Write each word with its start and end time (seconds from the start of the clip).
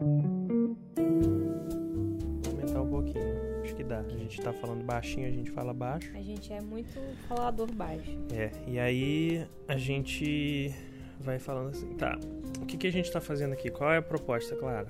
Vou 0.00 0.76
aumentar 2.48 2.80
um 2.80 2.90
pouquinho. 2.90 3.62
Acho 3.62 3.76
que 3.76 3.84
dá. 3.84 4.00
A 4.00 4.08
gente 4.08 4.40
tá 4.40 4.52
falando 4.52 4.84
baixinho, 4.84 5.28
a 5.28 5.30
gente 5.30 5.52
fala 5.52 5.72
baixo. 5.72 6.10
A 6.16 6.20
gente 6.20 6.52
é 6.52 6.60
muito 6.60 6.92
falador 7.28 7.70
baixo. 7.72 8.18
É, 8.32 8.50
e 8.66 8.78
aí 8.78 9.46
a 9.68 9.76
gente 9.76 10.74
vai 11.20 11.38
falando 11.38 11.70
assim, 11.70 11.94
tá. 11.94 12.18
O 12.60 12.66
que, 12.66 12.76
que 12.76 12.88
a 12.88 12.92
gente 12.92 13.10
tá 13.12 13.20
fazendo 13.20 13.52
aqui? 13.52 13.70
Qual 13.70 13.92
é 13.92 13.98
a 13.98 14.02
proposta, 14.02 14.56
Clara? 14.56 14.88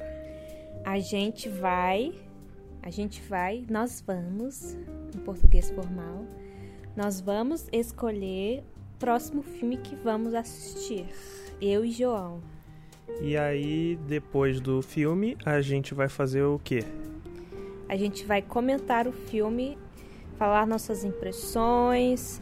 A 0.85 0.99
gente 0.99 1.51
vai. 1.51 2.15
A 2.83 2.89
gente 2.89 3.21
vai. 3.23 3.67
Nós 3.69 4.01
vamos. 4.01 4.75
Em 5.15 5.19
português 5.19 5.71
formal. 5.71 6.25
Nós 6.97 7.21
vamos 7.21 7.69
escolher 7.73 8.65
o 8.95 8.99
próximo 8.99 9.43
filme 9.43 9.77
que 9.77 9.95
vamos 9.97 10.33
assistir. 10.33 11.07
Eu 11.61 11.85
e 11.85 11.91
João. 11.91 12.54
E 13.21 13.37
aí, 13.37 13.99
depois 14.07 14.61
do 14.61 14.83
filme, 14.83 15.37
a 15.45 15.61
gente 15.61 15.95
vai 15.95 16.09
fazer 16.09 16.43
o 16.43 16.61
quê? 16.63 16.85
A 17.89 17.97
gente 17.97 18.25
vai 18.25 18.43
comentar 18.43 19.07
o 19.07 19.13
filme, 19.13 19.79
falar 20.39 20.67
nossas 20.67 21.05
impressões, 21.05 22.41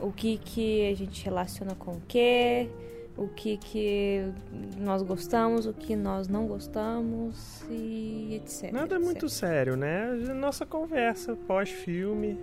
o 0.00 0.12
que 0.12 0.38
que 0.38 0.90
a 0.90 0.94
gente 0.94 1.24
relaciona 1.24 1.74
com 1.74 1.92
o 1.92 2.02
quê, 2.06 2.68
o 3.16 3.28
que 3.28 3.56
que 3.56 4.24
nós 4.78 5.02
gostamos, 5.02 5.66
o 5.66 5.72
que 5.72 5.94
nós 5.94 6.28
não 6.28 6.46
gostamos 6.46 7.62
e 7.70 8.40
etc. 8.42 8.72
Nada 8.72 8.94
etc. 8.94 9.04
muito 9.04 9.28
sério, 9.28 9.76
né? 9.76 10.06
Nossa 10.34 10.64
conversa 10.64 11.36
pós-filme. 11.46 12.38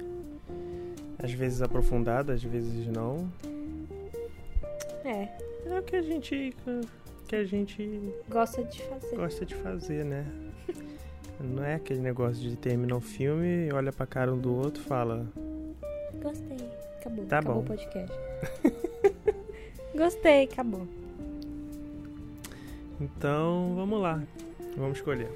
Às 1.22 1.34
vezes 1.34 1.62
aprofundada, 1.62 2.34
às 2.34 2.44
vezes 2.44 2.88
não. 2.88 3.30
É, 5.04 5.28
É 5.66 5.80
o 5.80 5.84
que 5.84 5.96
a 5.96 6.02
gente. 6.02 6.56
Que 7.30 7.36
a 7.36 7.46
gente 7.46 8.12
gosta 8.28 8.64
de 8.64 8.82
fazer. 8.82 9.16
gosta 9.16 9.46
de 9.46 9.54
fazer, 9.54 10.04
né? 10.04 10.26
Não 11.40 11.64
é 11.64 11.76
aquele 11.76 12.00
negócio 12.00 12.42
de 12.42 12.56
terminar 12.56 12.96
o 12.96 13.00
filme, 13.00 13.72
olha 13.72 13.94
pra 13.94 14.08
cara 14.08 14.34
um 14.34 14.38
do 14.38 14.52
outro 14.52 14.82
e 14.82 14.86
fala. 14.86 15.28
Gostei. 16.22 16.58
Acabou. 17.00 17.26
Tá 17.28 17.38
acabou 17.38 17.56
bom. 17.56 17.62
o 17.62 17.66
podcast. 17.66 18.18
Gostei, 19.96 20.46
acabou. 20.46 20.88
Então, 23.00 23.74
vamos 23.76 24.02
lá. 24.02 24.24
Vamos 24.76 24.98
escolher. 24.98 25.30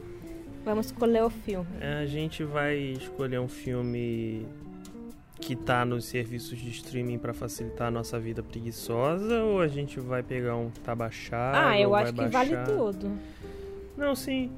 Vamos 0.65 0.87
escolher 0.87 1.23
o 1.23 1.29
filme. 1.29 1.67
A 1.79 2.07
gente 2.07 2.43
vai 2.43 2.75
escolher 2.75 3.39
um 3.39 3.47
filme 3.47 4.47
que 5.45 5.55
tá 5.55 5.83
nos 5.85 6.05
serviços 6.05 6.57
de 6.59 6.69
streaming 6.69 7.17
pra 7.17 7.33
facilitar 7.33 7.87
a 7.87 7.91
nossa 7.91 8.19
vida 8.19 8.41
preguiçosa 8.43 9.43
ou 9.43 9.59
a 9.61 9.67
gente 9.67 9.99
vai 9.99 10.23
pegar 10.23 10.55
um 10.55 10.69
que 10.69 10.79
tá 10.79 10.95
baixado? 10.95 11.55
ah, 11.57 11.79
eu 11.79 11.93
acho 11.95 12.13
que 12.13 12.25
vale 12.27 12.55
baixar? 12.55 12.65
tudo. 12.67 13.11
Não, 13.97 14.15
sim. 14.15 14.49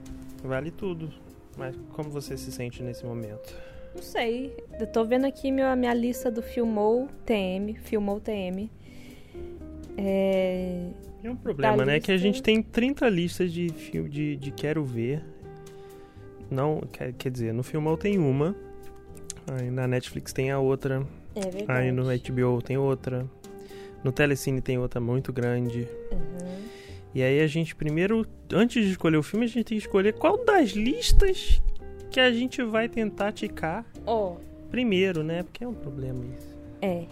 Vale 0.44 0.72
tudo. 0.72 1.10
Mas 1.58 1.76
como 1.94 2.10
você 2.10 2.38
se 2.38 2.52
sente 2.52 2.82
nesse 2.84 3.06
momento? 3.06 3.56
Não 3.96 4.02
sei. 4.02 4.56
Eu 4.80 4.88
tô 4.88 5.04
vendo 5.06 5.26
aqui 5.26 5.52
minha, 5.52 5.76
minha 5.76 5.94
lista 5.94 6.30
do 6.30 6.42
Filmou 6.42 7.08
TM. 7.26 7.76
Filmou 7.76 8.20
TM. 8.20 8.70
É... 9.98 10.90
É 11.24 11.30
um 11.30 11.36
problema, 11.36 11.78
Da 11.78 11.86
né? 11.86 12.00
Que 12.00 12.12
a 12.12 12.16
lista- 12.16 12.28
gente 12.28 12.44
tem 12.44 12.62
30 12.62 13.10
listas 13.10 13.52
de 13.52 13.68
de, 13.72 14.36
de 14.36 14.52
quero 14.52 14.84
ver. 14.84 15.24
Não, 16.52 16.82
quer, 16.92 17.14
quer 17.14 17.32
dizer, 17.32 17.52
no 17.54 17.64
Filmou 17.64 17.98
tem 17.98 18.20
uma. 18.20 18.56
Aí 19.48 19.70
na 19.70 19.88
Netflix 19.88 20.34
tem 20.34 20.52
a 20.52 20.60
outra. 20.60 21.06
É 21.36 21.42
verdade. 21.42 21.66
Aí 21.68 21.92
no 21.92 22.04
HBO 22.04 22.62
tem 22.62 22.78
outra. 22.78 23.26
No 24.04 24.12
Telecine 24.12 24.62
tem 24.62 24.78
outra 24.78 25.00
muito 25.00 25.34
grande. 25.34 25.88
Uhum. 26.12 26.66
E 27.14 27.24
aí 27.24 27.40
a 27.42 27.48
gente 27.48 27.76
primeiro, 27.76 28.26
antes 28.52 28.84
de 28.86 28.92
escolher 28.92 29.18
o 29.18 29.24
filme, 29.24 29.46
a 29.46 29.48
gente 29.48 29.64
tem 29.64 29.78
que 29.78 29.86
escolher 29.86 30.14
qual 30.14 30.44
das 30.44 30.72
listas 30.72 31.62
que 32.12 32.20
a 32.20 32.32
gente 32.32 32.62
vai 32.64 32.88
tentar 32.90 33.32
ticar 33.32 33.86
Ó, 34.06 34.36
primeiro, 34.70 35.24
né? 35.24 35.44
Porque 35.44 35.64
é 35.64 35.68
um 35.68 35.74
problema 35.74 36.24
isso. 36.38 36.56
é. 36.82 37.06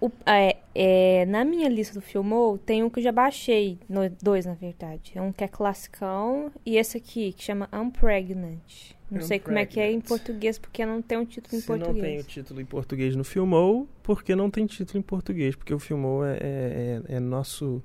O- 0.00 0.10
é, 0.24 0.56
é, 0.74 1.26
Na 1.26 1.44
minha 1.44 1.68
lista 1.68 1.94
do 1.94 2.00
Filmou, 2.00 2.56
tem 2.56 2.82
um 2.82 2.88
que 2.88 3.00
eu 3.00 3.02
já 3.04 3.12
baixei. 3.12 3.78
No, 3.88 4.00
dois, 4.22 4.46
na 4.46 4.54
verdade. 4.54 5.12
Um 5.16 5.30
que 5.32 5.44
é 5.44 5.48
classicão 5.48 6.50
e 6.64 6.76
esse 6.78 6.96
aqui, 6.96 7.32
que 7.32 7.42
chama 7.44 7.68
Unpregnant. 7.72 8.58
Não 9.10 9.20
sei 9.20 9.38
como 9.40 9.58
é 9.58 9.66
que 9.66 9.78
é 9.80 9.90
em 9.90 9.96
Unpregnant. 9.98 10.08
português, 10.08 10.58
porque 10.58 10.86
não 10.86 11.02
tem 11.02 11.18
um 11.18 11.24
título 11.24 11.56
em 11.56 11.60
Se 11.60 11.68
não 11.70 11.78
português. 11.78 12.04
tem 12.06 12.18
o 12.20 12.24
título 12.24 12.60
em 12.60 12.64
português 12.64 13.16
no 13.16 13.24
Filmou, 13.24 13.88
porque 14.02 14.34
não 14.36 14.48
tem 14.48 14.64
título 14.66 14.98
em 14.98 15.02
português? 15.02 15.54
Porque 15.56 15.74
o 15.74 15.78
Filmou 15.78 16.24
é, 16.24 16.36
é, 16.40 17.00
é- 17.10 17.16
é 17.16 17.20
nosso, 17.20 17.82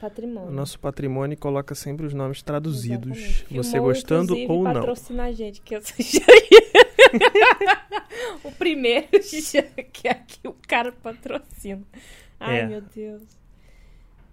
Patrimônio. 0.00 0.50
nosso 0.52 0.78
patrimônio 0.78 1.32
e 1.34 1.36
coloca 1.36 1.74
sempre 1.74 2.06
os 2.06 2.14
nomes 2.14 2.40
traduzidos. 2.42 3.18
Exatamente. 3.18 3.54
Você 3.56 3.70
Filmou, 3.72 3.88
gostando 3.88 4.36
ou 4.48 4.62
não. 4.62 4.74
patrocina 4.74 5.24
a 5.24 5.32
gente, 5.32 5.60
que 5.62 5.74
eu 5.74 5.80
já... 5.80 5.88
O 8.44 8.52
primeiro 8.52 9.08
que 9.92 10.08
aqui 10.08 10.46
o 10.46 10.54
cara 10.66 10.92
patrocina. 10.92 11.82
Ai, 12.40 12.60
É. 12.60 12.66
meu 12.66 12.80
Deus. 12.80 13.22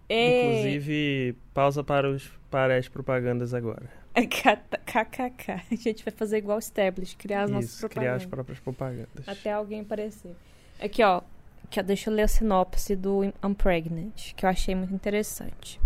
É... 0.08 0.60
Inclusive, 0.62 1.36
pausa 1.54 1.84
para, 1.84 2.10
os, 2.10 2.30
para 2.50 2.78
as 2.78 2.88
propagandas 2.88 3.54
agora. 3.54 3.90
KKK. 4.14 5.52
A 5.72 5.76
gente 5.76 6.04
vai 6.06 6.14
fazer 6.14 6.38
igual 6.38 6.58
o 6.58 6.60
Establish, 6.60 7.16
criar 7.16 7.44
as 7.44 7.52
nossas 7.52 7.72
Isso, 7.72 7.90
criar 7.90 8.16
as 8.16 8.26
propagandas. 8.26 8.60
próprias 8.60 8.60
propagandas. 8.60 9.28
Até 9.28 9.52
alguém 9.52 9.82
aparecer. 9.82 10.36
Aqui, 10.80 11.04
ó. 11.04 11.22
Aqui, 11.66 11.80
ó. 11.80 11.84
Deixa 11.84 12.10
eu 12.10 12.14
ler 12.14 12.24
a 12.24 12.28
sinopse 12.28 12.96
do 12.96 13.22
Unpregnant, 13.44 14.34
que 14.36 14.46
eu 14.46 14.50
achei 14.50 14.74
muito 14.76 14.94
interessante. 14.94 15.82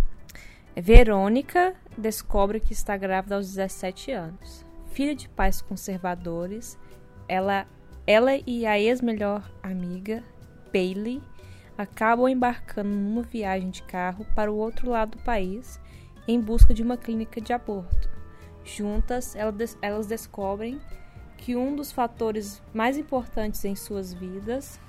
Verônica 0.75 1.73
descobre 1.97 2.59
que 2.59 2.73
está 2.73 2.95
grávida 2.95 3.35
aos 3.35 3.47
17 3.47 4.11
anos. 4.11 4.65
Filha 4.99 5.15
de 5.15 5.29
pais 5.29 5.61
conservadores, 5.61 6.77
ela, 7.25 7.65
ela 8.05 8.31
e 8.45 8.65
a 8.65 8.77
ex-melhor 8.77 9.49
amiga, 9.63 10.21
Bailey, 10.73 11.23
acabam 11.77 12.27
embarcando 12.27 12.89
numa 12.89 13.21
viagem 13.21 13.69
de 13.69 13.81
carro 13.83 14.25
para 14.35 14.51
o 14.51 14.57
outro 14.57 14.89
lado 14.89 15.11
do 15.11 15.23
país 15.23 15.79
em 16.27 16.37
busca 16.37 16.73
de 16.73 16.83
uma 16.83 16.97
clínica 16.97 17.39
de 17.39 17.53
aborto. 17.53 18.09
Juntas, 18.65 19.37
elas 19.81 20.05
descobrem 20.05 20.81
que 21.37 21.55
um 21.55 21.77
dos 21.77 21.93
fatores 21.93 22.61
mais 22.73 22.97
importantes 22.97 23.63
em 23.63 23.77
suas 23.77 24.11
vidas 24.11 24.81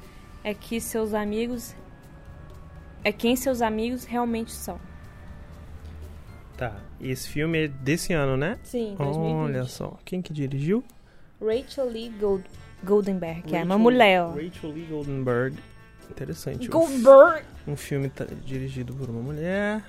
é 0.42 0.52
que 0.52 0.80
seus 0.80 1.14
amigos 1.14 1.76
é 3.04 3.12
quem 3.12 3.36
seus 3.36 3.62
amigos 3.62 4.02
realmente 4.06 4.50
são. 4.50 4.80
Tá, 6.56 6.89
e 7.00 7.10
esse 7.10 7.28
filme 7.28 7.64
é 7.64 7.68
desse 7.68 8.12
ano, 8.12 8.36
né? 8.36 8.58
Sim, 8.62 8.94
Olha 8.98 9.64
só, 9.64 9.98
quem 10.04 10.20
que 10.22 10.32
dirigiu? 10.32 10.84
Rachel 11.40 11.88
Lee 11.88 12.10
Gold, 12.10 12.44
Goldenberg, 12.84 13.42
que 13.42 13.54
é 13.56 13.58
uma 13.64 13.74
Rachel- 13.74 13.78
mulher, 13.78 14.22
ó. 14.22 14.30
Rachel 14.30 14.70
Lee 14.72 14.86
Goldenberg. 14.86 15.56
Interessante. 16.10 16.68
Goldberg. 16.68 17.44
um 17.66 17.76
filme 17.76 18.10
dirigido 18.44 18.92
por 18.94 19.08
uma 19.08 19.20
mulher. 19.22 19.82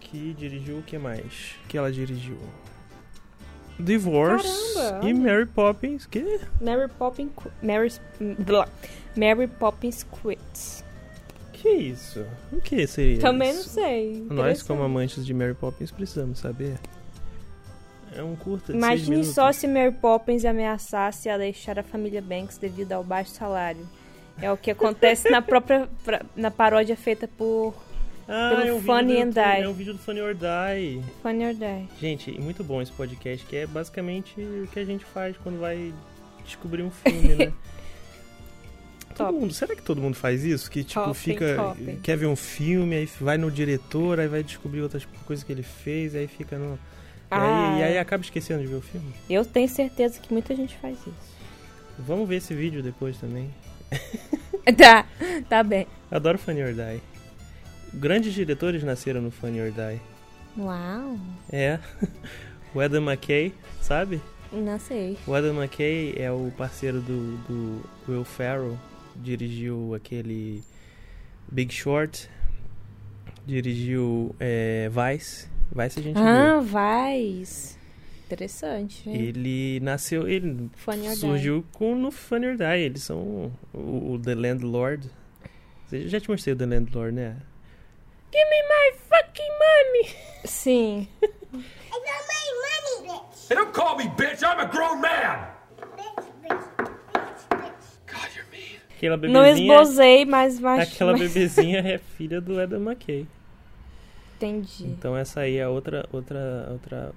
Que 0.00 0.32
dirigiu 0.34 0.78
o 0.78 0.82
que 0.82 0.96
mais? 0.98 1.56
Que 1.68 1.76
ela 1.76 1.90
dirigiu? 1.90 2.38
Divorce 3.80 4.74
Caramba, 4.74 5.08
e. 5.08 5.14
Mary 5.14 5.46
Poppins. 5.46 6.06
Que? 6.06 6.40
Mary 6.60 6.88
Poppins 6.98 7.30
Mary. 7.62 7.90
Mary 9.16 9.46
Poppins 9.48 10.04
Quits. 10.04 10.84
Que 11.62 11.68
isso? 11.68 12.26
O 12.50 12.60
que 12.60 12.84
seria 12.88 13.20
Também 13.20 13.52
não 13.52 13.60
isso? 13.60 13.70
sei. 13.70 14.26
Nós, 14.28 14.64
como 14.64 14.82
amantes 14.82 15.24
de 15.24 15.32
Mary 15.32 15.54
Poppins, 15.54 15.92
precisamos 15.92 16.40
saber. 16.40 16.76
É 18.16 18.20
um 18.20 18.34
curta 18.34 18.72
de 18.72 18.78
Imagine 18.78 19.24
só 19.24 19.52
se 19.52 19.68
Mary 19.68 19.92
Poppins 19.92 20.44
ameaçasse 20.44 21.28
a 21.28 21.38
deixar 21.38 21.78
a 21.78 21.84
família 21.84 22.20
Banks 22.20 22.58
devido 22.58 22.90
ao 22.90 23.04
baixo 23.04 23.30
salário. 23.30 23.88
É 24.40 24.50
o 24.50 24.56
que 24.56 24.72
acontece 24.72 25.30
na 25.30 25.40
própria 25.40 25.88
na 26.34 26.50
paródia 26.50 26.96
feita 26.96 27.28
por 27.28 27.72
ah, 28.28 28.56
pelo 28.56 28.68
é 28.68 28.72
um 28.72 28.82
Funny 28.82 29.18
and 29.18 29.26
YouTube, 29.26 29.34
Die. 29.34 29.62
É 29.62 29.68
um 29.68 29.72
vídeo 29.72 29.92
do 29.92 29.98
Funny 30.00 30.20
or 30.20 30.34
Die. 30.34 31.02
Funny 31.22 31.46
or 31.46 31.54
Die. 31.54 31.88
Gente, 32.00 32.40
muito 32.40 32.64
bom 32.64 32.82
esse 32.82 32.90
podcast, 32.90 33.46
que 33.46 33.54
é 33.54 33.66
basicamente 33.68 34.34
o 34.40 34.66
que 34.66 34.80
a 34.80 34.84
gente 34.84 35.04
faz 35.04 35.36
quando 35.36 35.60
vai 35.60 35.94
descobrir 36.44 36.82
um 36.82 36.90
filme, 36.90 37.36
né? 37.36 37.52
Todo 39.12 39.26
Top. 39.28 39.38
mundo, 39.40 39.52
será 39.54 39.74
que 39.76 39.82
todo 39.82 40.00
mundo 40.00 40.14
faz 40.14 40.44
isso? 40.44 40.70
Que 40.70 40.82
tipo, 40.84 41.00
Top, 41.04 41.14
fica. 41.18 41.54
top. 41.56 41.98
Quer 42.02 42.16
ver 42.16 42.26
um 42.26 42.36
filme, 42.36 42.96
aí 42.96 43.08
vai 43.20 43.36
no 43.38 43.50
diretor, 43.50 44.18
aí 44.20 44.28
vai 44.28 44.42
descobrir 44.42 44.80
outras 44.82 45.06
coisas 45.26 45.44
que 45.44 45.52
ele 45.52 45.62
fez, 45.62 46.14
aí 46.14 46.26
fica 46.26 46.58
no. 46.58 46.74
E 46.74 46.78
Ah, 47.30 47.72
aí, 47.74 47.80
e 47.80 47.82
aí 47.84 47.98
acaba 47.98 48.22
esquecendo 48.22 48.60
de 48.62 48.66
ver 48.68 48.76
o 48.76 48.80
filme. 48.82 49.12
Eu 49.30 49.44
tenho 49.44 49.68
certeza 49.68 50.20
que 50.20 50.32
muita 50.32 50.54
gente 50.54 50.76
faz 50.78 50.98
isso. 50.98 51.32
Vamos 51.98 52.28
ver 52.28 52.36
esse 52.36 52.54
vídeo 52.54 52.82
depois 52.82 53.16
também. 53.18 53.50
Tá, 54.76 55.04
tá 55.48 55.62
bem. 55.64 55.88
Adoro 56.10 56.38
Funny 56.38 56.62
or 56.62 56.72
Die. 56.72 57.00
Grandes 57.94 58.32
diretores 58.32 58.84
nasceram 58.84 59.20
no 59.20 59.30
Funny 59.30 59.60
or 59.60 59.72
Die. 59.72 60.00
Uau, 60.56 61.18
É. 61.50 61.78
o 62.74 62.80
Adam 62.80 63.02
McKay, 63.02 63.52
sabe? 63.80 64.20
não 64.52 64.78
sei. 64.78 65.18
O 65.26 65.34
Adam 65.34 65.54
McKay 65.60 66.14
é 66.16 66.30
o 66.30 66.52
parceiro 66.56 67.00
do, 67.00 67.36
do 67.38 67.82
Will 68.08 68.24
Ferrell. 68.24 68.78
Dirigiu 69.16 69.94
aquele 69.94 70.62
Big 71.50 71.72
Short. 71.72 72.28
Dirigiu 73.46 74.34
é, 74.40 74.88
Vice. 74.90 75.48
Vai 75.70 75.90
se 75.90 76.00
a 76.00 76.02
gente 76.02 76.18
Ah, 76.18 76.60
vai. 76.60 77.42
Interessante. 78.26 79.08
hein? 79.08 79.16
Ele 79.16 79.80
nasceu, 79.80 80.26
ele 80.28 80.70
Funny 80.76 81.06
or 81.08 81.12
Die. 81.12 81.20
surgiu 81.20 81.64
com 81.72 81.94
no 81.94 82.10
Funny 82.10 82.46
or 82.48 82.56
Die. 82.56 82.64
Eles 82.80 83.02
são 83.02 83.52
o, 83.74 84.12
o 84.14 84.18
The 84.18 84.34
Landlord. 84.34 85.10
Você 85.86 86.08
já 86.08 86.18
te 86.20 86.30
mostrei 86.30 86.54
o 86.54 86.56
The 86.56 86.66
Landlord, 86.66 87.14
né? 87.14 87.36
Give 88.32 88.44
me 88.48 88.62
my 88.62 88.98
fucking 89.08 89.50
money! 89.58 90.16
Sim. 90.46 91.08
I 91.22 91.26
got 91.90 92.22
my 92.28 93.02
money, 93.04 93.08
bitch. 93.12 93.50
Hey, 93.50 93.56
don't 93.56 93.72
call 93.74 93.96
me 93.98 94.04
bitch. 94.16 94.42
I'm 94.42 94.58
a 94.60 94.66
grown 94.66 95.00
man. 95.02 95.48
Bitch, 95.96 96.24
bitch, 96.42 96.91
Aquela 99.02 99.16
Não 99.16 99.42
bebezinha, 99.42 99.74
esbozei, 99.74 100.24
mas... 100.24 100.60
mas 100.60 100.92
aquela 100.92 101.10
mas- 101.18 101.20
bebezinha 101.20 101.80
é 101.80 101.98
filha 101.98 102.40
do 102.40 102.60
Adam 102.60 102.80
McKay. 102.80 103.26
Entendi. 104.36 104.84
Então 104.86 105.16
essa 105.16 105.40
aí 105.40 105.56
é 105.56 105.66
outra, 105.66 106.08
outra, 106.12 106.68
outra 106.70 107.12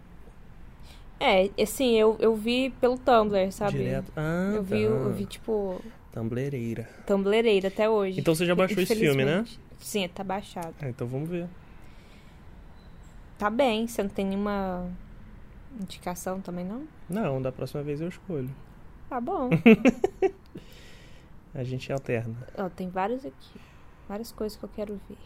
É, 1.19 1.49
assim, 1.61 1.93
eu, 1.95 2.15
eu 2.19 2.35
vi 2.35 2.71
pelo 2.81 2.97
Tumblr, 2.97 3.51
sabe? 3.51 3.77
direto. 3.77 4.11
Ah, 4.15 4.53
Eu 4.55 4.63
vi, 4.63 4.83
tá. 4.83 4.89
eu 4.89 5.13
vi, 5.13 5.25
tipo, 5.25 5.79
Tumblereira. 6.11 6.89
Tumblereira 7.05 7.67
até 7.67 7.87
hoje. 7.89 8.19
Então 8.19 8.33
você 8.33 8.45
já 8.45 8.55
baixou 8.55 8.81
esse 8.81 8.95
filme, 8.95 9.23
né? 9.23 9.45
Sim, 9.79 10.07
tá 10.07 10.23
baixado. 10.23 10.73
Ah, 10.81 10.89
então 10.89 11.05
vamos 11.05 11.29
ver. 11.29 11.47
Tá 13.37 13.49
bem, 13.49 13.85
você 13.85 14.01
não 14.01 14.09
tem 14.09 14.25
nenhuma 14.25 14.87
indicação 15.79 16.41
também, 16.41 16.65
não? 16.65 16.83
Não, 17.09 17.39
da 17.41 17.51
próxima 17.51 17.83
vez 17.83 18.01
eu 18.01 18.07
escolho. 18.07 18.49
Tá 19.09 19.19
bom. 19.21 19.49
A 21.55 21.63
gente 21.63 21.91
alterna. 21.91 22.35
Ó, 22.57 22.69
tem 22.69 22.89
vários 22.89 23.25
aqui. 23.25 23.59
Várias 24.09 24.31
coisas 24.31 24.57
que 24.57 24.63
eu 24.65 24.69
quero 24.75 24.99
ver. 25.09 25.17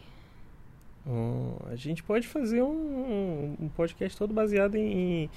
Hum, 1.07 1.55
a 1.71 1.75
gente 1.75 2.03
pode 2.03 2.27
fazer 2.27 2.61
um, 2.61 3.55
um- 3.59 3.69
podcast 3.69 4.17
todo 4.17 4.33
baseado 4.33 4.75
em, 4.75 5.29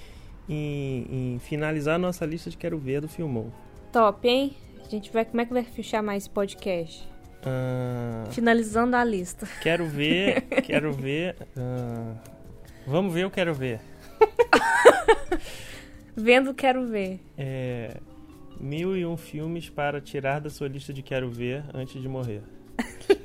em, 0.49 1.07
em 1.35 1.39
finalizar 1.39 1.95
a 1.95 1.99
nossa 1.99 2.27
lista 2.27 2.51
de 2.51 2.57
quero 2.57 2.79
ver 2.79 3.01
do 3.01 3.09
Filmou. 3.09 3.51
Top, 3.93 4.29
hein? 4.29 4.55
A 4.85 4.89
gente 4.89 5.11
vai. 5.13 5.25
Como 5.25 5.41
é 5.41 5.47
que 5.47 5.53
vai 5.53 5.65
fechar 5.65 6.03
mais 6.03 6.25
esse 6.25 6.31
podcast? 6.31 7.09
Ah, 7.45 8.25
Finalizando 8.31 8.95
a 8.97 9.03
lista. 9.05 9.49
quero 9.63 9.87
ver, 9.87 10.43
quero 10.63 10.93
ver. 10.93 11.37
ah, 11.57 12.15
vamos 12.87 13.13
ver, 13.15 13.25
eu 13.25 13.31
quero 13.31 13.55
ver. 13.55 13.81
Vendo, 16.15 16.53
quero 16.55 16.87
ver. 16.87 17.21
É, 17.39 17.97
mil 18.63 18.97
e 18.97 19.05
um 19.05 19.17
filmes 19.17 19.69
para 19.69 20.01
tirar 20.01 20.41
da 20.41 20.49
sua 20.49 20.69
lista 20.69 20.93
de 20.93 21.03
quero 21.03 21.29
ver 21.31 21.65
antes 21.75 22.01
de 22.01 22.09
morrer. 22.09 22.43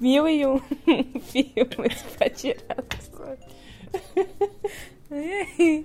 Mil 0.00 0.28
e 0.28 0.46
um 0.46 0.58
filmes 1.20 2.02
pra 2.16 2.30
tirar 2.30 2.76
da 2.76 3.00
sua. 3.00 3.36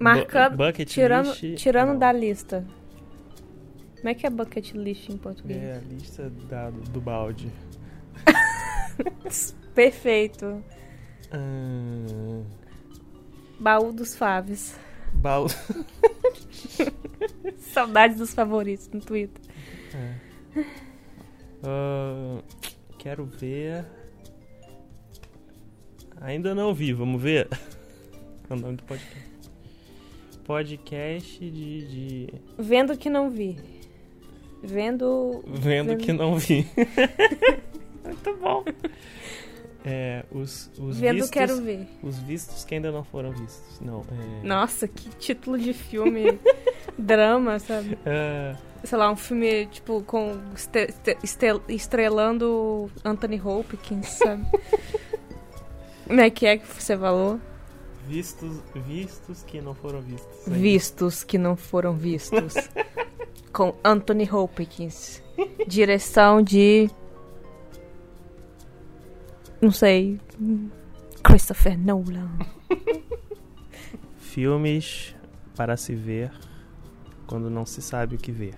Marcando. 0.00 0.56
Bu- 0.56 0.84
tirando 0.86 1.26
list, 1.28 1.56
tirando 1.62 1.90
não. 1.90 1.98
da 1.98 2.10
lista. 2.12 2.64
Como 3.96 4.08
é 4.08 4.14
que 4.14 4.26
é 4.26 4.30
bucket 4.30 4.72
list 4.72 5.08
em 5.10 5.16
português? 5.18 5.62
É 5.62 5.72
a 5.74 5.80
lista 5.80 6.30
da- 6.48 6.70
do 6.70 7.00
balde. 7.00 7.50
Perfeito. 9.74 10.62
Ah, 11.32 12.42
Baú 13.58 13.92
dos 13.92 14.14
Faves. 14.16 14.78
Bal... 15.14 15.46
Saudades 17.58 18.18
dos 18.18 18.32
favoritos 18.34 18.88
no 18.92 19.00
Twitter. 19.00 19.42
Ah, 21.62 22.42
quero 22.98 23.24
ver. 23.24 23.84
Ainda 26.20 26.54
não 26.54 26.72
vi, 26.74 26.92
vamos 26.92 27.20
ver. 27.20 27.48
É 28.50 28.52
o 28.52 28.56
nome 28.58 28.76
do 28.76 28.82
podcast. 28.82 29.30
Podcast 30.44 31.50
de. 31.50 31.86
de- 31.86 32.28
Vendo 32.58 32.94
que 32.94 33.08
não 33.08 33.30
vi. 33.30 33.56
Vendo. 34.62 35.42
Vendo 35.46 35.88
Vendo- 35.88 35.96
que 35.96 36.12
não 36.12 36.36
vi. 36.38 36.66
Muito 38.04 38.36
bom. 38.36 38.62
É, 39.84 40.24
os, 40.32 40.70
os 40.78 40.98
Vendo 40.98 41.14
vistos. 41.16 41.30
quero 41.30 41.60
ver. 41.60 41.86
Os 42.02 42.18
vistos 42.18 42.64
que 42.64 42.74
ainda 42.74 42.90
não 42.90 43.04
foram 43.04 43.30
vistos. 43.32 43.78
Não, 43.80 44.00
é. 44.00 44.46
Nossa, 44.46 44.88
que 44.88 45.08
título 45.18 45.58
de 45.58 45.72
filme. 45.72 46.38
drama, 46.98 47.58
sabe? 47.58 47.98
Ah, 48.06 48.56
Sei 48.82 48.98
lá, 48.98 49.10
um 49.10 49.16
filme, 49.16 49.66
tipo, 49.66 50.02
com 50.02 50.38
estrelando 51.68 52.90
Anthony 53.04 53.40
Hopkins, 53.40 54.08
sabe? 54.08 54.44
Como 56.06 56.20
é 56.20 56.28
que 56.30 56.46
é 56.46 56.58
que 56.58 56.66
você 56.66 56.96
falou? 56.96 57.40
vistos, 58.06 58.60
vistos 58.86 59.42
que 59.42 59.60
não 59.62 59.74
foram 59.74 60.02
vistos. 60.02 60.46
ainda. 60.46 60.58
Vistos 60.58 61.24
que 61.24 61.38
não 61.38 61.56
foram 61.56 61.94
vistos. 61.94 62.54
com 63.52 63.74
Anthony 63.82 64.28
Hopkins. 64.30 65.22
Direção 65.66 66.42
de. 66.42 66.90
Não 69.64 69.70
sei. 69.70 70.20
Christopher 71.22 71.78
Nolan. 71.78 72.30
Filmes 74.18 75.14
para 75.56 75.74
se 75.74 75.94
ver 75.94 76.30
quando 77.26 77.48
não 77.48 77.64
se 77.64 77.80
sabe 77.80 78.16
o 78.16 78.18
que 78.18 78.30
ver. 78.30 78.54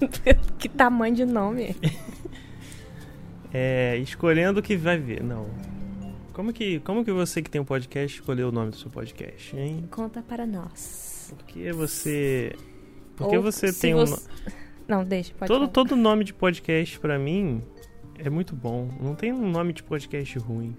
que 0.58 0.70
tamanho 0.70 1.14
de 1.14 1.26
nome. 1.26 1.76
É, 3.58 3.96
escolhendo 3.98 4.60
o 4.60 4.62
que 4.62 4.76
vai 4.76 4.98
ver. 4.98 5.22
Não. 5.22 5.46
Como 6.34 6.52
que, 6.52 6.80
como 6.80 7.02
que 7.04 7.12
você 7.12 7.40
que 7.40 7.48
tem 7.48 7.58
um 7.58 7.64
podcast 7.64 8.18
escolheu 8.18 8.48
o 8.48 8.52
nome 8.52 8.70
do 8.70 8.76
seu 8.76 8.90
podcast, 8.90 9.56
hein? 9.56 9.88
Conta 9.90 10.20
para 10.20 10.46
nós. 10.46 11.32
Por 11.34 11.46
que 11.46 11.72
você. 11.72 12.54
Por 13.16 13.30
que 13.30 13.36
Ou 13.36 13.42
você 13.42 13.72
tem 13.72 13.94
um. 13.94 13.98
você- 14.04 14.28
Não, 14.86 15.02
deixa, 15.04 15.32
pode 15.32 15.48
Todo, 15.48 15.60
falar. 15.60 15.72
todo 15.72 15.96
nome 15.96 16.24
de 16.24 16.34
podcast 16.34 16.98
pra 16.98 17.18
mim 17.18 17.62
é 18.18 18.30
muito 18.30 18.54
bom. 18.54 18.88
Não 19.00 19.14
tem 19.14 19.32
um 19.32 19.48
nome 19.48 19.72
de 19.72 19.82
podcast 19.82 20.38
ruim. 20.38 20.76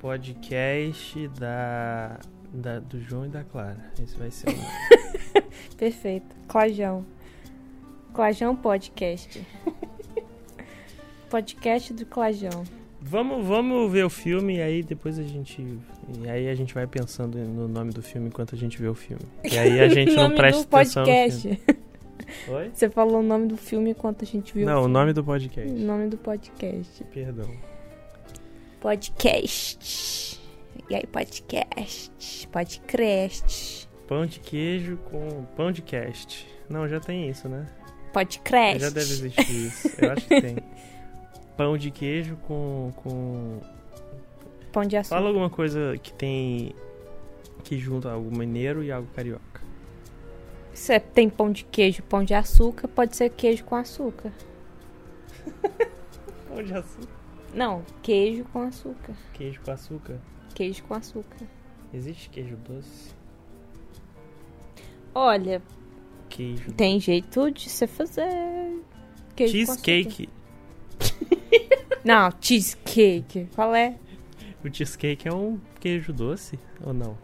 Podcast 0.00 1.28
da, 1.28 2.18
da 2.52 2.80
do 2.80 3.00
João 3.00 3.26
e 3.26 3.28
da 3.28 3.44
Clara. 3.44 3.92
Esse 4.02 4.16
vai 4.16 4.30
ser 4.30 4.48
o 4.48 4.52
nome. 4.52 4.68
Perfeito. 5.76 6.34
Clajão. 6.48 7.04
Clajão 8.12 8.56
Podcast. 8.56 9.46
podcast 11.30 11.94
do 11.94 12.04
Clajão. 12.04 12.64
Vamos, 13.00 13.44
vamos 13.46 13.90
ver 13.90 14.04
o 14.04 14.10
filme 14.10 14.56
e 14.56 14.62
aí 14.62 14.82
depois 14.82 15.18
a 15.18 15.22
gente. 15.22 15.60
E 16.22 16.28
aí 16.28 16.48
a 16.48 16.54
gente 16.54 16.72
vai 16.74 16.86
pensando 16.86 17.38
no 17.38 17.66
nome 17.66 17.92
do 17.92 18.02
filme 18.02 18.28
enquanto 18.28 18.54
a 18.54 18.58
gente 18.58 18.80
vê 18.80 18.88
o 18.88 18.94
filme. 18.94 19.22
E 19.44 19.58
aí 19.58 19.80
a 19.80 19.88
gente 19.90 20.14
não 20.14 20.30
presta 20.30 20.62
atenção 20.62 21.02
no 21.02 21.08
podcast. 21.08 21.42
filme. 21.42 21.81
Oi? 22.48 22.70
Você 22.72 22.88
falou 22.90 23.20
o 23.20 23.22
nome 23.22 23.46
do 23.46 23.56
filme 23.56 23.90
enquanto 23.90 24.22
a 24.22 24.26
gente 24.26 24.54
viu 24.54 24.66
Não, 24.66 24.82
o 24.82 24.84
o 24.84 24.88
nome 24.88 25.12
do 25.12 25.22
podcast. 25.24 25.70
O 25.70 25.78
nome 25.78 26.08
do 26.08 26.16
podcast. 26.16 27.04
Perdão. 27.04 27.48
Podcast. 28.80 30.40
E 30.90 30.94
aí, 30.94 31.06
podcast. 31.06 32.48
Podcast. 32.50 33.88
Pão 34.06 34.26
de 34.26 34.40
queijo 34.40 34.98
com 35.10 35.44
pão 35.56 35.70
de 35.70 35.82
cast. 35.82 36.46
Não, 36.68 36.88
já 36.88 36.98
tem 37.00 37.28
isso, 37.28 37.48
né? 37.48 37.66
Podcast. 38.12 38.80
Já 38.80 38.90
deve 38.90 39.12
existir 39.12 39.66
isso. 39.66 39.88
Eu 39.98 40.12
acho 40.12 40.26
que 40.26 40.40
tem. 40.40 40.56
Pão 41.56 41.76
de 41.76 41.90
queijo 41.90 42.36
com. 42.46 42.90
com... 42.96 43.60
Pão 44.72 44.82
de 44.84 44.96
açúcar. 44.96 45.16
Fala 45.16 45.28
alguma 45.28 45.50
coisa 45.50 45.96
que 46.02 46.12
tem. 46.12 46.74
que 47.62 47.78
junta 47.78 48.10
algo 48.10 48.34
mineiro 48.36 48.82
e 48.82 48.90
algo 48.90 49.08
carioca. 49.14 49.51
Você 50.72 50.98
tem 50.98 51.28
pão 51.28 51.50
de 51.52 51.64
queijo, 51.64 52.02
pão 52.02 52.24
de 52.24 52.34
açúcar, 52.34 52.88
pode 52.88 53.16
ser 53.16 53.30
queijo 53.30 53.64
com 53.64 53.76
açúcar. 53.76 54.32
Pão 56.48 56.62
de 56.62 56.74
açúcar. 56.74 57.08
Não, 57.54 57.82
queijo 58.02 58.44
com 58.52 58.62
açúcar. 58.62 59.14
Queijo 59.32 59.60
com 59.62 59.70
açúcar. 59.70 60.20
Queijo 60.54 60.84
com 60.84 60.94
açúcar. 60.94 61.46
Existe 61.92 62.28
queijo 62.30 62.56
doce? 62.56 63.14
Olha, 65.14 65.62
Queijo. 66.28 66.72
tem 66.72 66.98
jeito 67.00 67.50
de 67.50 67.68
você 67.68 67.86
fazer 67.86 68.28
queijo 69.36 69.66
com 69.66 69.74
Cheesecake. 69.74 70.28
Não, 72.04 72.30
cheesecake. 72.40 73.48
Qual 73.54 73.74
é? 73.74 73.96
O 74.64 74.72
cheesecake 74.74 75.28
é 75.28 75.32
um 75.32 75.58
queijo 75.80 76.12
doce 76.12 76.58
ou 76.84 76.92
não? 76.92 77.16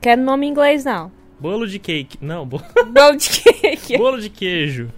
Quero 0.00 0.22
nome 0.22 0.46
em 0.46 0.50
inglês, 0.50 0.84
não. 0.84 1.10
Bolo 1.40 1.66
de 1.66 1.78
cake. 1.78 2.18
Não, 2.20 2.46
bo- 2.46 2.60
Bolo 2.92 3.16
de 3.16 3.28
cake. 3.42 3.96
bolo 3.98 4.20
de 4.20 4.28
queijo. 4.30 4.90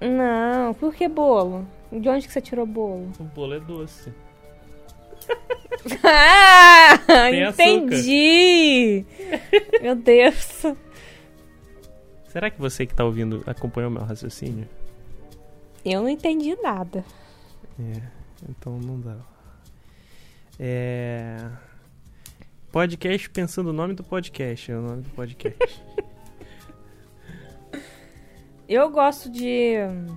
Não, 0.00 0.74
por 0.74 0.94
que 0.94 1.08
bolo? 1.08 1.66
De 1.90 2.08
onde 2.08 2.26
que 2.26 2.32
você 2.32 2.40
tirou 2.40 2.66
bolo? 2.66 3.10
O 3.18 3.24
bolo 3.24 3.54
é 3.54 3.60
doce. 3.60 4.12
Ah, 6.04 6.96
Tem 7.06 7.42
entendi. 7.42 9.04
Meu 9.80 9.96
Deus. 9.96 10.62
Será 12.28 12.50
que 12.50 12.60
você 12.60 12.86
que 12.86 12.94
tá 12.94 13.04
ouvindo 13.04 13.42
acompanhou 13.46 13.90
meu 13.90 14.02
raciocínio? 14.04 14.68
Eu 15.84 16.02
não 16.02 16.08
entendi 16.08 16.56
nada. 16.62 17.04
É. 17.80 18.00
Então 18.48 18.78
não 18.78 19.00
dá. 19.00 19.16
É. 20.60 21.36
Podcast 22.72 23.30
pensando 23.30 23.70
o 23.70 23.72
nome 23.72 23.94
do 23.94 24.02
podcast. 24.02 24.72
é 24.72 24.76
O 24.76 24.82
nome 24.82 25.02
do 25.02 25.10
podcast. 25.10 25.76
Eu 28.68 28.90
gosto 28.90 29.30
de. 29.30 29.76
hum, 29.90 30.16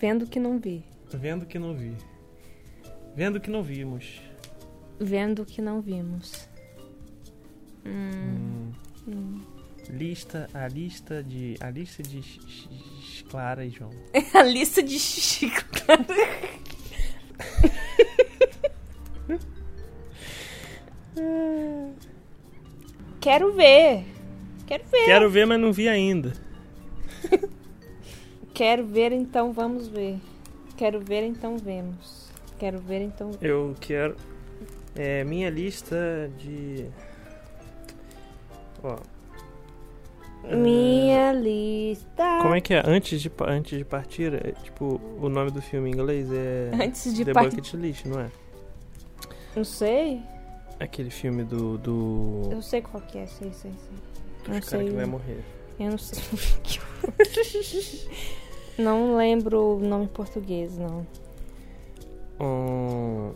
Vendo 0.00 0.26
que 0.26 0.40
não 0.40 0.58
vi. 0.58 0.84
Vendo 1.12 1.46
que 1.46 1.58
não 1.58 1.74
vi. 1.74 1.94
Vendo 3.14 3.40
que 3.40 3.48
não 3.48 3.62
vimos. 3.62 4.20
Vendo 4.98 5.44
que 5.46 5.62
não 5.62 5.80
vimos. 5.80 6.48
Hum, 7.86 8.72
Hum. 9.06 9.08
hum. 9.08 9.40
Lista, 9.90 10.48
a 10.52 10.66
lista 10.66 11.22
de. 11.22 11.56
A 11.60 11.70
lista 11.70 12.02
de 12.02 12.20
X- 12.22 12.40
X- 12.48 13.22
Clara 13.30 13.64
e 13.64 13.70
João. 13.70 13.90
A 14.34 14.42
lista 14.42 14.82
de 14.82 14.98
Quero 23.20 23.52
ver. 23.52 24.04
Quero 24.66 24.84
ver. 24.84 25.04
Quero 25.04 25.30
ver, 25.30 25.46
mas 25.46 25.60
não 25.60 25.72
vi 25.72 25.88
ainda. 25.88 26.32
Quero 28.52 28.86
ver, 28.86 29.12
então 29.12 29.52
vamos 29.52 29.88
ver. 29.88 30.18
Quero 30.76 31.00
ver, 31.00 31.22
então 31.24 31.56
vemos. 31.56 32.30
Quero 32.58 32.78
ver, 32.78 33.02
então. 33.02 33.32
Eu 33.40 33.74
quero. 33.80 34.16
É 34.94 35.24
minha 35.24 35.50
lista 35.50 36.30
de. 36.38 36.86
Ó. 38.82 38.96
Minha 40.54 41.32
lista. 41.32 42.38
Como 42.42 42.54
é 42.54 42.60
que 42.60 42.74
é? 42.74 42.82
Antes 42.86 43.20
de, 43.20 43.30
antes 43.46 43.78
de 43.78 43.84
partir, 43.84 44.34
é, 44.34 44.52
tipo, 44.62 45.00
o 45.18 45.28
nome 45.28 45.50
do 45.50 45.62
filme 45.62 45.90
em 45.90 45.92
inglês 45.94 46.28
é. 46.30 46.70
Antes 46.74 47.14
de 47.14 47.24
The 47.24 47.32
partir. 47.32 47.56
Bucket 47.56 47.74
List, 47.74 48.04
não 48.04 48.20
é? 48.20 48.30
Não 49.56 49.64
sei. 49.64 50.22
Aquele 50.78 51.10
filme 51.10 51.44
do. 51.44 51.78
do... 51.78 52.48
Eu 52.50 52.62
sei 52.62 52.82
qual 52.82 53.02
que 53.02 53.18
é, 53.18 53.26
sei, 53.26 53.52
sei, 53.52 53.70
sei. 53.72 53.98
Não 54.48 54.58
Os 54.58 54.68
cara 54.68 54.82
sei. 54.82 54.90
que 54.90 54.96
vai 54.96 55.06
morrer. 55.06 55.44
Eu 55.78 55.90
não 55.90 55.98
sei. 55.98 56.22
não 58.78 59.16
lembro 59.16 59.76
o 59.76 59.80
nome 59.80 60.04
em 60.04 60.08
português, 60.08 60.76
não. 60.76 61.06
Hum, 62.40 63.32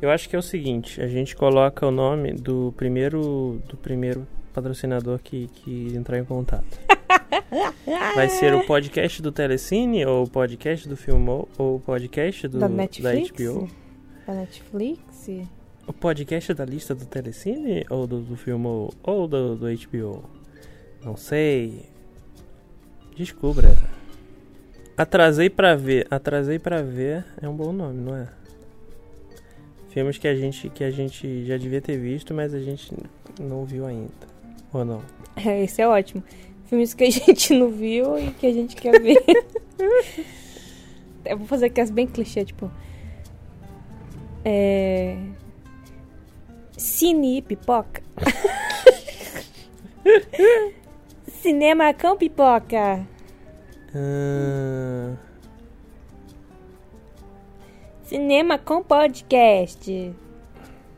eu 0.00 0.10
acho 0.10 0.28
que 0.28 0.36
é 0.36 0.38
o 0.38 0.42
seguinte, 0.42 1.00
a 1.00 1.08
gente 1.08 1.34
coloca 1.34 1.86
o 1.86 1.90
nome 1.90 2.32
do 2.32 2.72
primeiro 2.76 3.60
do 3.68 3.76
primeiro 3.76 4.26
patrocinador 4.52 5.18
que, 5.18 5.48
que 5.48 5.94
entrar 5.96 6.18
em 6.18 6.24
contato. 6.24 6.78
Vai 8.14 8.28
ser 8.28 8.54
o 8.54 8.64
podcast 8.64 9.22
do 9.22 9.32
Telecine, 9.32 10.04
ou 10.04 10.24
o 10.24 10.28
podcast 10.28 10.88
do 10.88 10.96
Filmou, 10.96 11.48
ou 11.56 11.76
o 11.76 11.80
podcast 11.80 12.46
do, 12.48 12.58
da 12.58 12.68
Netflix? 12.68 13.30
HBO? 13.30 13.68
Da 14.26 14.34
Netflix? 14.34 15.28
O 15.88 15.92
podcast 15.94 16.52
da 16.52 16.66
lista 16.66 16.94
do 16.94 17.06
Telecine, 17.06 17.86
ou 17.88 18.06
do, 18.06 18.20
do 18.20 18.36
Filmou, 18.36 18.92
ou 19.02 19.26
do, 19.26 19.56
do 19.56 19.66
HBO? 19.66 20.22
Não 21.02 21.16
sei. 21.16 21.86
Descubra. 23.16 23.74
Atrasei 24.98 25.48
pra 25.48 25.74
ver. 25.74 26.06
Atrasei 26.10 26.58
pra 26.58 26.82
ver 26.82 27.24
é 27.40 27.48
um 27.48 27.56
bom 27.56 27.72
nome, 27.72 28.02
não 28.02 28.14
é? 28.14 28.28
Filmes 29.88 30.18
que 30.18 30.28
a 30.28 30.34
gente 30.34 30.68
que 30.68 30.84
a 30.84 30.90
gente 30.90 31.46
já 31.46 31.56
devia 31.56 31.80
ter 31.80 31.96
visto, 31.96 32.34
mas 32.34 32.52
a 32.52 32.60
gente 32.60 32.92
não 33.40 33.64
viu 33.64 33.86
ainda. 33.86 34.12
Ou 34.74 34.84
não? 34.84 35.02
É, 35.36 35.64
esse 35.64 35.80
é 35.80 35.88
ótimo. 35.88 36.22
Filmes 36.66 36.92
que 36.92 37.04
a 37.04 37.08
gente 37.10 37.54
não 37.54 37.70
viu 37.70 38.18
e 38.18 38.30
que 38.32 38.46
a 38.46 38.52
gente 38.52 38.76
quer 38.76 39.00
ver. 39.00 39.24
Eu 41.24 41.38
vou 41.38 41.46
fazer 41.46 41.66
aquelas 41.66 41.90
bem 41.90 42.06
clichê, 42.06 42.44
tipo. 42.44 42.70
É. 44.44 45.16
Cine 46.78 47.42
pipoca. 47.42 48.02
Cinema 51.26 51.92
com 51.92 52.16
pipoca. 52.16 53.06
Ah, 53.94 55.16
Cinema 58.04 58.58
com 58.58 58.82
podcast. 58.82 60.14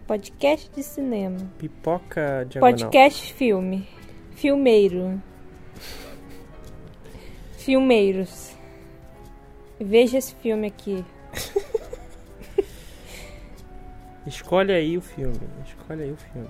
Podcast 0.06 0.70
de 0.75 0.82
cinema. 0.82 1.38
pipoca 1.56 2.44
diagonal. 2.49 2.72
Podcast 2.72 3.32
filme. 3.32 3.88
Filmeiro. 4.32 5.22
Filmeiros. 7.56 8.52
Veja 9.80 10.18
esse 10.18 10.34
filme 10.34 10.66
aqui. 10.66 11.04
Escolhe 14.30 14.72
aí 14.72 14.96
o 14.96 15.00
filme. 15.00 15.38
Escolhe 15.66 16.02
aí 16.04 16.12
o 16.12 16.16
filme. 16.16 16.49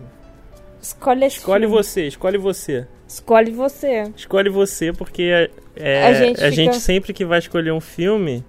Escolhe 0.80 1.24
esse 1.26 1.38
Escolhe 1.38 1.66
filme. 1.66 1.76
você, 1.76 2.06
escolhe 2.06 2.38
você. 2.38 2.86
Escolhe 3.08 3.50
você. 3.50 4.12
Escolhe 4.16 4.48
você, 4.50 4.92
porque 4.92 5.48
é, 5.76 6.04
A 6.04 6.08
a, 6.08 6.12
gente 6.14 6.40
gente, 6.50 6.68
fica- 6.70 6.72
sempre 6.80 7.12
que 7.12 7.24
vai 7.24 7.38
escolher 7.38 7.72
um 7.72 7.80
filme, 7.80 8.44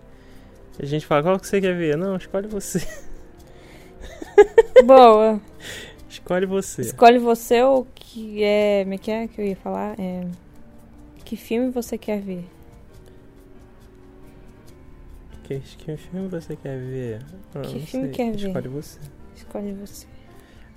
a 0.79 0.85
gente 0.85 1.05
fala, 1.05 1.23
qual 1.23 1.39
que 1.39 1.47
você 1.47 1.59
quer 1.59 1.75
ver? 1.75 1.97
Não, 1.97 2.15
escolhe 2.15 2.47
você. 2.47 2.85
Boa. 4.85 5.41
Escolhe 6.09 6.45
você. 6.45 6.81
Escolhe 6.81 7.17
você 7.19 7.61
ou 7.63 7.85
que 7.95 8.43
é. 8.43 8.81
Como 8.83 8.93
é 8.93 8.97
que 8.97 9.11
é 9.11 9.27
que 9.27 9.41
eu 9.41 9.45
ia 9.45 9.55
falar? 9.55 9.95
É, 9.99 10.25
que 11.25 11.35
filme 11.35 11.69
você 11.71 11.97
quer 11.97 12.21
ver? 12.21 12.45
Que, 15.43 15.59
que 15.59 15.97
filme 15.97 16.27
você 16.29 16.55
quer 16.55 16.77
ver? 16.79 17.19
Ah, 17.55 17.61
Que 17.61 17.79
filme 17.81 18.07
sei. 18.07 18.11
quer 18.15 18.31
ver? 18.35 18.47
Escolhe 18.47 18.67
você. 18.69 18.99
Escolhe 19.41 19.73
você. 19.73 20.05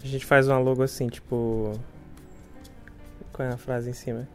A 0.02 0.06
gente 0.06 0.25
faz 0.25 0.49
uma 0.49 0.59
logo 0.59 0.83
assim, 0.83 1.09
tipo. 1.09 1.73
Qual 3.33 3.49
é 3.49 3.52
a 3.52 3.56
frase 3.56 3.90
em 3.90 3.92
cima? 3.92 4.28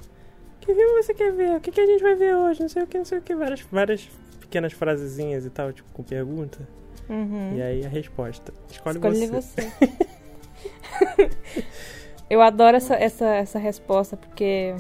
Que 0.60 0.74
filme 0.74 1.02
você 1.04 1.14
quer 1.14 1.32
ver? 1.32 1.58
O 1.58 1.62
que, 1.62 1.72
que 1.72 1.82
a 1.82 1.86
gente 1.86 2.02
vai 2.02 2.16
ver 2.16 2.36
hoje? 2.36 2.62
Não 2.62 2.70
sei 2.70 2.84
o 2.84 2.88
que, 2.88 2.98
não 2.98 3.06
sei 3.06 3.20
o 3.20 3.22
que. 3.22 3.34
Várias, 3.36 3.62
várias 3.72 4.10
pequenas 4.40 4.74
frasezinhas 4.74 5.46
e 5.46 5.50
tal, 5.50 5.72
tipo, 5.72 5.90
com 5.94 6.04
pergunta. 6.04 6.68
Uhum. 7.10 7.56
E 7.56 7.62
aí 7.62 7.86
a 7.86 7.90
resposta. 7.90 8.54
Escolhe, 8.70 8.98
Escolhe 8.98 9.28
você. 9.28 9.62
você. 9.62 11.30
Eu 12.30 12.42
adoro 12.42 12.78
essa, 12.78 12.96
essa, 12.96 13.26
essa 13.26 13.58
resposta 13.58 14.16
porque 14.16 14.76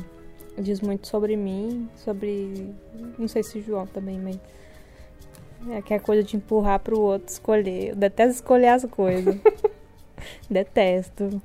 diz 0.57 0.81
muito 0.81 1.07
sobre 1.07 1.35
mim, 1.35 1.89
sobre. 1.95 2.73
Não 3.17 3.27
sei 3.27 3.41
se 3.41 3.57
o 3.57 3.61
João 3.61 3.87
também, 3.87 4.19
mas. 4.19 4.39
É 5.67 5.77
aquela 5.77 5.99
coisa 5.99 6.23
de 6.23 6.37
empurrar 6.37 6.79
pro 6.79 6.99
outro 6.99 7.31
escolher. 7.31 7.89
Eu 7.89 7.95
detesto 7.95 8.35
escolher 8.35 8.69
as 8.69 8.85
coisas. 8.85 9.35
Detesto. 10.49 11.41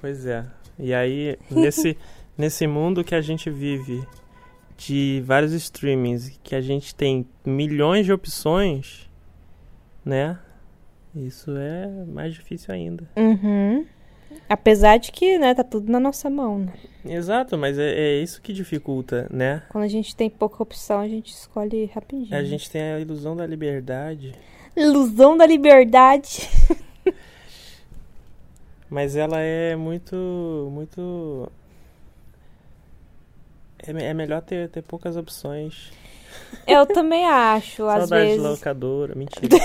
Pois 0.00 0.26
é. 0.26 0.44
E 0.78 0.92
aí, 0.92 1.38
nesse, 1.50 1.96
nesse 2.36 2.66
mundo 2.66 3.04
que 3.04 3.14
a 3.14 3.20
gente 3.20 3.48
vive 3.48 4.04
de 4.76 5.22
vários 5.24 5.52
streamings, 5.52 6.38
que 6.42 6.54
a 6.54 6.60
gente 6.60 6.94
tem 6.94 7.26
milhões 7.44 8.04
de 8.04 8.12
opções, 8.12 9.08
né? 10.04 10.38
Isso 11.14 11.56
é 11.56 11.86
mais 12.06 12.34
difícil 12.34 12.74
ainda. 12.74 13.08
Uhum. 13.16 13.86
Apesar 14.48 14.98
de 14.98 15.12
que, 15.12 15.38
né, 15.38 15.54
tá 15.54 15.64
tudo 15.64 15.90
na 15.90 16.00
nossa 16.00 16.28
mão, 16.28 16.58
né? 16.58 16.72
Exato, 17.04 17.58
mas 17.58 17.78
é, 17.78 17.90
é 17.90 18.22
isso 18.22 18.40
que 18.40 18.52
dificulta, 18.52 19.26
né? 19.30 19.62
Quando 19.68 19.84
a 19.84 19.88
gente 19.88 20.14
tem 20.14 20.30
pouca 20.30 20.62
opção, 20.62 21.00
a 21.00 21.08
gente 21.08 21.32
escolhe 21.32 21.86
rapidinho. 21.86 22.36
A 22.36 22.44
gente 22.44 22.70
tem 22.70 22.82
a 22.82 23.00
ilusão 23.00 23.34
da 23.36 23.46
liberdade, 23.46 24.34
Ilusão 24.74 25.36
da 25.36 25.44
liberdade. 25.46 26.48
mas 28.88 29.16
ela 29.16 29.38
é 29.38 29.76
muito, 29.76 30.16
muito... 30.72 31.50
É, 33.86 33.90
é 33.90 34.14
melhor 34.14 34.40
ter, 34.40 34.68
ter 34.70 34.82
poucas 34.82 35.16
opções. 35.16 35.90
Eu 36.66 36.86
também 36.86 37.26
acho, 37.26 37.84
às 37.88 38.00
Saudade 38.08 38.22
de 38.22 38.28
vezes. 38.36 38.42
locadora, 38.42 39.14
mentira. 39.14 39.56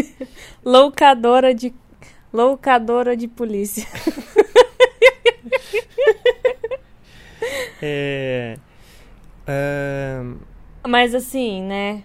Loucadora 0.64 1.54
de. 1.54 1.74
Loucadora 2.34 3.16
de 3.16 3.28
polícia. 3.28 3.86
é... 7.80 8.58
ahn, 9.46 10.36
Mas 10.86 11.14
assim, 11.14 11.62
né? 11.62 12.02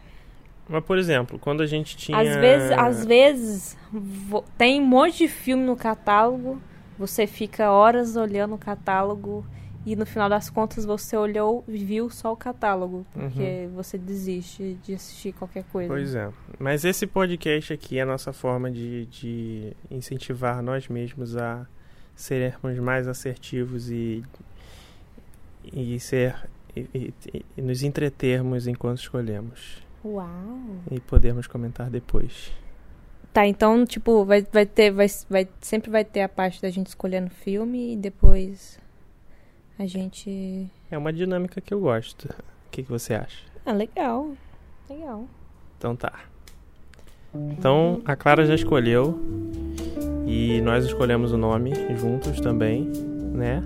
Mas, 0.68 0.84
por 0.84 1.00
exemplo, 1.00 1.40
quando 1.40 1.62
a 1.62 1.66
gente 1.66 1.98
tinha. 1.98 2.18
Às 2.20 2.36
vezes, 2.36 2.72
às 2.78 3.06
vezes 3.06 3.78
vo- 3.92 4.46
tem 4.56 4.80
um 4.80 4.86
monte 4.86 5.18
de 5.20 5.28
filme 5.28 5.64
no 5.64 5.76
catálogo, 5.76 6.62
você 6.98 7.26
fica 7.26 7.72
horas 7.72 8.16
olhando 8.16 8.54
o 8.54 8.58
catálogo 8.58 9.44
e 9.86 9.96
no 9.96 10.06
final 10.06 10.28
das 10.30 10.50
contas 10.50 10.84
você 10.86 11.16
olhou 11.16 11.64
e 11.68 11.78
viu 11.84 12.10
só 12.10 12.32
o 12.34 12.36
catálogo, 12.36 13.06
porque 13.14 13.68
você 13.74 13.98
desiste 13.98 14.78
de 14.84 14.94
assistir 14.94 15.32
qualquer 15.34 15.64
coisa. 15.66 15.88
Pois 15.90 16.14
é. 16.16 16.30
Mas 16.60 16.84
esse 16.86 17.08
podcast 17.08 17.74
aqui 17.74 17.98
é 17.98 18.02
a 18.02 18.06
nossa 18.06 18.34
forma 18.34 18.70
de, 18.70 19.06
de 19.06 19.74
incentivar 19.90 20.62
nós 20.62 20.88
mesmos 20.88 21.36
a 21.38 21.66
sermos 22.16 22.78
mais 22.80 23.08
assertivos 23.08 23.90
e, 23.90 24.24
e 25.74 26.00
ser. 26.00 26.36
E, 26.76 27.14
e- 27.34 27.46
e 27.58 27.62
nos 27.62 27.82
entretermos 27.84 28.68
enquanto 28.68 29.00
escolhemos. 29.00 29.82
Uau. 30.06 30.28
e 30.90 31.00
podermos 31.02 31.46
comentar 31.48 31.90
depois. 31.90 32.52
Tá, 33.34 33.46
então, 33.46 33.86
tipo, 33.86 34.24
vai, 34.24 34.46
vai 34.52 34.66
ter. 34.66 34.92
Vai, 34.92 35.08
vai, 35.30 35.48
sempre 35.62 35.90
vai 35.92 36.06
ter 36.06 36.22
a 36.22 36.30
parte 36.30 36.62
da 36.62 36.70
gente 36.70 36.88
escolhendo 36.88 37.30
filme 37.30 37.94
e 37.94 37.98
depois 37.98 38.80
a 39.80 39.86
gente. 39.88 40.68
É 40.92 40.98
uma 40.98 41.12
dinâmica 41.14 41.60
que 41.62 41.74
eu 41.74 41.80
gosto. 41.80 42.26
O 42.28 42.70
que, 42.70 42.84
que 42.84 42.90
você 42.90 43.14
acha? 43.16 43.44
Ah, 43.66 43.72
legal. 43.72 44.34
Legal. 44.90 45.26
Então 45.78 45.96
tá. 45.96 46.14
Então 47.34 48.02
a 48.06 48.16
Clara 48.16 48.46
já 48.46 48.56
escolheu 48.56 49.20
e 50.28 50.60
nós 50.62 50.84
escolhemos 50.86 51.32
o 51.32 51.38
nome 51.38 51.72
juntos 51.98 52.40
também, 52.42 52.84
né? 53.34 53.64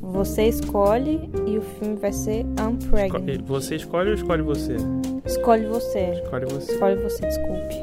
Você 0.00 0.44
escolhe 0.46 1.28
e 1.46 1.58
o 1.58 1.62
filme 1.62 1.96
vai 1.96 2.12
ser 2.12 2.44
Esco- 2.46 2.68
Unpregnant. 2.68 3.42
Você 3.46 3.76
escolhe 3.76 4.08
ou 4.10 4.14
escolhe 4.14 4.42
você? 4.42 4.76
Escolhe 5.24 5.66
você. 5.66 6.12
Escolhe 6.22 6.46
você. 6.46 6.72
Escolhe 6.72 6.96
você, 7.02 7.26
desculpe. 7.26 7.74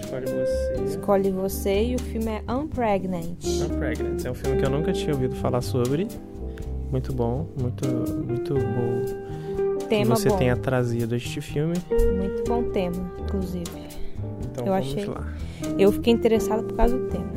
Escolhe 0.00 0.26
você. 0.26 0.84
Escolhe 0.84 1.30
você 1.30 1.84
e 1.88 1.94
o 1.94 1.98
filme 1.98 2.26
é 2.28 2.52
Unpregnant. 2.52 3.44
Unpregnant. 3.70 4.24
É 4.24 4.30
um 4.30 4.34
filme 4.34 4.58
que 4.58 4.64
eu 4.66 4.70
nunca 4.70 4.92
tinha 4.92 5.12
ouvido 5.14 5.34
falar 5.36 5.60
sobre. 5.60 6.08
Muito 6.90 7.12
bom, 7.12 7.46
muito, 7.60 7.86
muito 8.26 8.54
bom 8.54 9.78
que 9.78 9.84
Tema 9.86 10.16
você 10.16 10.28
bom. 10.28 10.36
tenha 10.38 10.56
trazido 10.56 11.14
este 11.14 11.40
filme. 11.40 11.74
Muito 12.16 12.44
bom 12.48 12.62
tema, 12.70 13.10
inclusive. 13.20 13.64
Então 14.50 14.66
Eu 14.66 14.72
vamos 14.72 14.88
achei. 14.92 15.04
lá. 15.06 15.26
Eu 15.78 15.92
fiquei 15.92 16.12
interessada 16.12 16.62
por 16.62 16.76
causa 16.76 16.96
do 16.96 17.06
tema. 17.08 17.30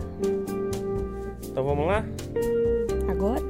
Então 1.50 1.63
vamos 1.63 1.86
lá? 1.86 2.05
Agora? 3.10 3.41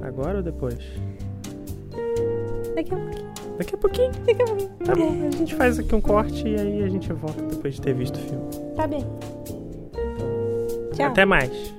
Agora 0.00 0.38
ou 0.38 0.42
depois? 0.42 0.78
Daqui 2.74 2.94
a 2.94 2.96
pouquinho. 2.96 3.28
Daqui 3.58 3.74
a 3.74 3.78
pouquinho. 3.78 4.10
Daqui 4.26 4.42
a 4.42 4.46
pouquinho. 4.46 4.70
Tá 4.84 4.94
bom, 4.94 5.28
a 5.28 5.30
gente 5.32 5.54
faz 5.54 5.78
aqui 5.78 5.94
um 5.94 6.00
corte 6.00 6.46
e 6.48 6.56
aí 6.58 6.82
a 6.84 6.88
gente 6.88 7.12
volta 7.12 7.42
depois 7.42 7.74
de 7.74 7.80
ter 7.82 7.94
visto 7.94 8.16
o 8.16 8.20
filme. 8.20 8.44
Tá 8.76 8.86
bem. 8.86 9.04
Tchau. 10.94 11.06
Até 11.06 11.24
mais. 11.24 11.74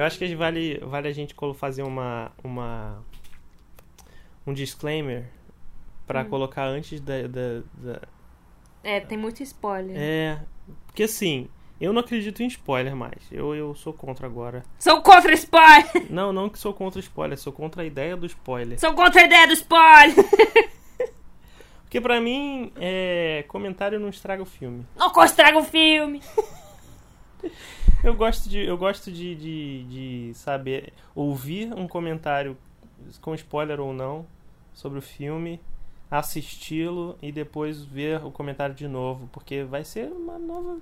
Eu 0.00 0.06
acho 0.06 0.18
que 0.18 0.34
vale, 0.34 0.78
vale 0.78 1.08
a 1.08 1.12
gente 1.12 1.34
fazer 1.54 1.82
uma, 1.82 2.32
uma 2.42 3.04
um 4.46 4.54
disclaimer 4.54 5.26
pra 6.06 6.22
Hum. 6.22 6.30
colocar 6.30 6.64
antes 6.64 7.02
da, 7.02 7.26
da, 7.28 7.60
da- 7.74 8.08
É, 8.82 8.98
tem 9.00 9.18
muito 9.18 9.42
spoiler. 9.42 9.94
É, 9.94 10.40
porque 10.86 11.02
assim, 11.02 11.50
eu 11.78 11.92
não 11.92 12.00
acredito 12.00 12.42
em 12.42 12.46
spoiler 12.46 12.96
mais. 12.96 13.18
Eu, 13.30 13.54
eu 13.54 13.74
sou 13.74 13.92
contra 13.92 14.26
agora. 14.26 14.64
Sou 14.78 15.02
contra 15.02 15.34
spoiler! 15.34 16.06
Não, 16.08 16.32
não 16.32 16.48
que 16.48 16.58
sou 16.58 16.72
contra 16.72 16.98
spoiler, 16.98 17.36
sou 17.36 17.52
contra 17.52 17.82
a 17.82 17.84
ideia 17.84 18.16
do 18.16 18.24
spoiler. 18.24 18.80
Sou 18.80 18.94
contra 18.94 19.20
a 19.20 19.24
ideia 19.26 19.46
do 19.48 19.52
spoiler! 19.52 20.14
Porque 21.84 22.00
pra 22.00 22.22
mim, 22.22 22.72
é, 22.76 23.44
comentário 23.48 24.00
não 24.00 24.08
estraga 24.08 24.42
o 24.42 24.46
filme. 24.46 24.86
Não 24.96 25.12
estraga 25.24 25.58
o 25.58 25.62
filme! 25.62 26.22
Eu 28.02 28.14
gosto 28.14 28.48
de, 28.48 28.58
eu 28.58 28.76
gosto 28.78 29.10
de, 29.12 29.34
de, 29.34 29.84
de 29.84 30.34
saber, 30.34 30.92
ouvir 31.14 31.72
um 31.74 31.86
comentário 31.86 32.56
com 33.20 33.34
spoiler 33.34 33.80
ou 33.80 33.92
não 33.92 34.26
sobre 34.72 34.98
o 34.98 35.02
filme, 35.02 35.60
assisti-lo 36.10 37.18
e 37.20 37.30
depois 37.30 37.82
ver 37.82 38.24
o 38.24 38.30
comentário 38.30 38.74
de 38.74 38.88
novo, 38.88 39.28
porque 39.32 39.64
vai 39.64 39.84
ser 39.84 40.10
uma 40.10 40.38
nova. 40.38 40.78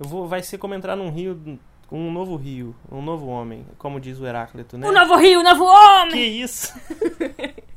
Eu 0.00 0.06
vou, 0.06 0.26
vai 0.26 0.42
ser 0.42 0.58
como 0.58 0.74
entrar 0.74 0.96
num 0.96 1.10
rio, 1.10 1.58
um 1.92 2.10
novo 2.10 2.36
rio, 2.36 2.74
um 2.90 3.02
novo 3.02 3.26
homem, 3.26 3.64
como 3.78 4.00
diz 4.00 4.18
o 4.18 4.26
Heráclito, 4.26 4.76
né? 4.78 4.88
O 4.88 4.92
novo 4.92 5.16
rio, 5.16 5.40
o 5.40 5.42
novo 5.42 5.64
Que 5.64 5.70
homem! 5.70 6.40
isso? 6.40 6.72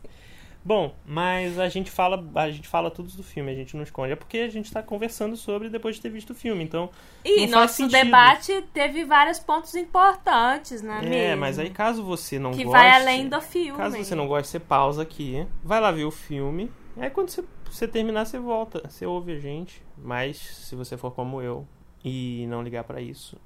Bom, 0.67 0.93
mas 1.05 1.57
a 1.57 1.69
gente 1.69 1.89
fala, 1.89 2.21
a 2.35 2.51
gente 2.51 2.67
fala 2.67 2.91
tudo 2.91 3.09
do 3.15 3.23
filme, 3.23 3.49
a 3.49 3.55
gente 3.55 3.73
não 3.77 3.83
esconde. 3.83 4.11
É 4.11 4.15
porque 4.17 4.39
a 4.39 4.49
gente 4.49 4.69
tá 4.69 4.83
conversando 4.83 5.37
sobre 5.37 5.69
depois 5.69 5.95
de 5.95 6.01
ter 6.01 6.09
visto 6.09 6.31
o 6.31 6.35
filme, 6.35 6.61
então 6.61 6.89
E 7.23 7.47
nosso 7.47 7.87
debate 7.87 8.61
teve 8.73 9.05
vários 9.05 9.39
pontos 9.39 9.73
importantes, 9.75 10.81
né, 10.81 10.99
É, 11.05 11.09
mesmo? 11.09 11.39
mas 11.39 11.57
aí 11.57 11.69
caso 11.69 12.03
você 12.03 12.37
não 12.37 12.51
Que 12.51 12.65
goste. 12.65 12.77
vai 12.77 12.91
além 12.91 13.29
do 13.29 13.39
filme. 13.39 13.77
Caso 13.77 13.95
você 13.97 14.13
não 14.13 14.27
goste, 14.27 14.49
você 14.49 14.59
pausa 14.59 15.03
aqui, 15.03 15.47
vai 15.63 15.79
lá 15.79 15.89
ver 15.89 16.03
o 16.03 16.11
filme. 16.11 16.69
Aí 16.97 17.09
quando 17.11 17.29
você, 17.29 17.45
você 17.71 17.87
terminar, 17.87 18.25
você 18.25 18.37
volta. 18.37 18.81
Você 18.89 19.05
ouve 19.05 19.31
a 19.31 19.39
gente. 19.39 19.81
Mas 19.97 20.35
se 20.37 20.75
você 20.75 20.97
for 20.97 21.11
como 21.11 21.41
eu 21.41 21.65
e 22.03 22.45
não 22.49 22.61
ligar 22.61 22.83
pra 22.83 22.99
isso, 22.99 23.37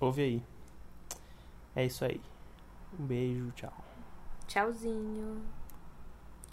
ouve 0.00 0.22
aí. 0.22 0.42
É 1.74 1.84
isso 1.84 2.04
aí. 2.04 2.20
Um 2.96 3.04
beijo, 3.06 3.50
tchau. 3.56 3.72
Tchauzinho. 4.46 5.42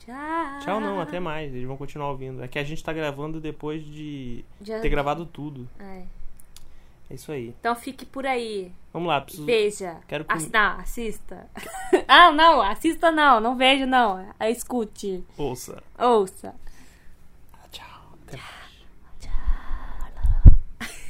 Tchau. 0.07 0.59
Tchau 0.61 0.79
não, 0.79 1.01
até 1.01 1.19
mais. 1.19 1.53
Eles 1.53 1.67
vão 1.67 1.75
continuar 1.75 2.09
ouvindo. 2.11 2.41
É 2.41 2.47
que 2.47 2.57
a 2.57 2.63
gente 2.63 2.81
tá 2.81 2.93
gravando 2.93 3.41
depois 3.41 3.83
de 3.83 4.45
Já- 4.61 4.79
ter 4.79 4.87
gravado 4.89 5.25
tudo. 5.25 5.67
É. 5.77 6.03
É 7.09 7.13
isso 7.13 7.29
aí. 7.31 7.53
Então 7.59 7.75
fique 7.75 8.05
por 8.05 8.25
aí. 8.25 8.71
Vamos 8.93 9.09
lá, 9.09 9.19
preciso. 9.21 9.45
Veja. 9.45 9.97
Quero 10.07 10.23
Ass- 10.29 10.49
Não, 10.49 10.79
assista. 10.79 11.45
ah, 12.07 12.31
não, 12.31 12.61
assista 12.61 13.11
não. 13.11 13.39
Não 13.41 13.57
vejo 13.57 13.85
não. 13.85 14.33
Ah, 14.39 14.49
Escute. 14.49 15.23
Ouça. 15.37 15.83
Ouça. 15.99 16.55
Ah, 17.53 17.67
Tchau. 17.69 17.85
Até 18.25 18.37
mais. 18.37 18.47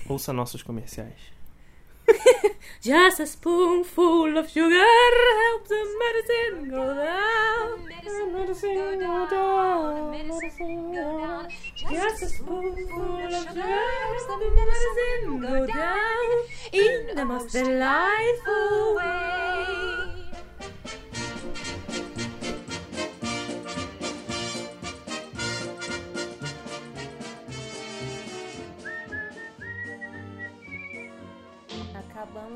Ouça 0.10 0.34
nossos 0.34 0.64
comerciais. 0.64 1.37
Just 2.82 3.20
a 3.20 3.28
spoonful 3.28 4.38
of 4.38 4.50
sugar 4.50 4.86
helps 5.44 5.70
the 5.70 5.84
medicine 6.04 6.70
go 6.70 6.94
down. 6.96 7.86
Medicine 8.34 9.00
go 9.00 9.30
down. 9.30 10.12
Medicine 10.12 10.92
go 10.94 11.20
down. 11.20 11.48
Just 11.76 12.24
a 12.24 12.28
spoonful 12.28 13.26
of 13.26 13.34
sugar 13.34 13.62
helps 13.62 14.26
the 14.26 14.38
medicine 14.56 15.40
go 15.40 15.66
down 15.66 16.28
in 16.72 17.16
the 17.16 17.26
most 17.26 17.52
delightful 17.52 18.96
way. 18.96 19.27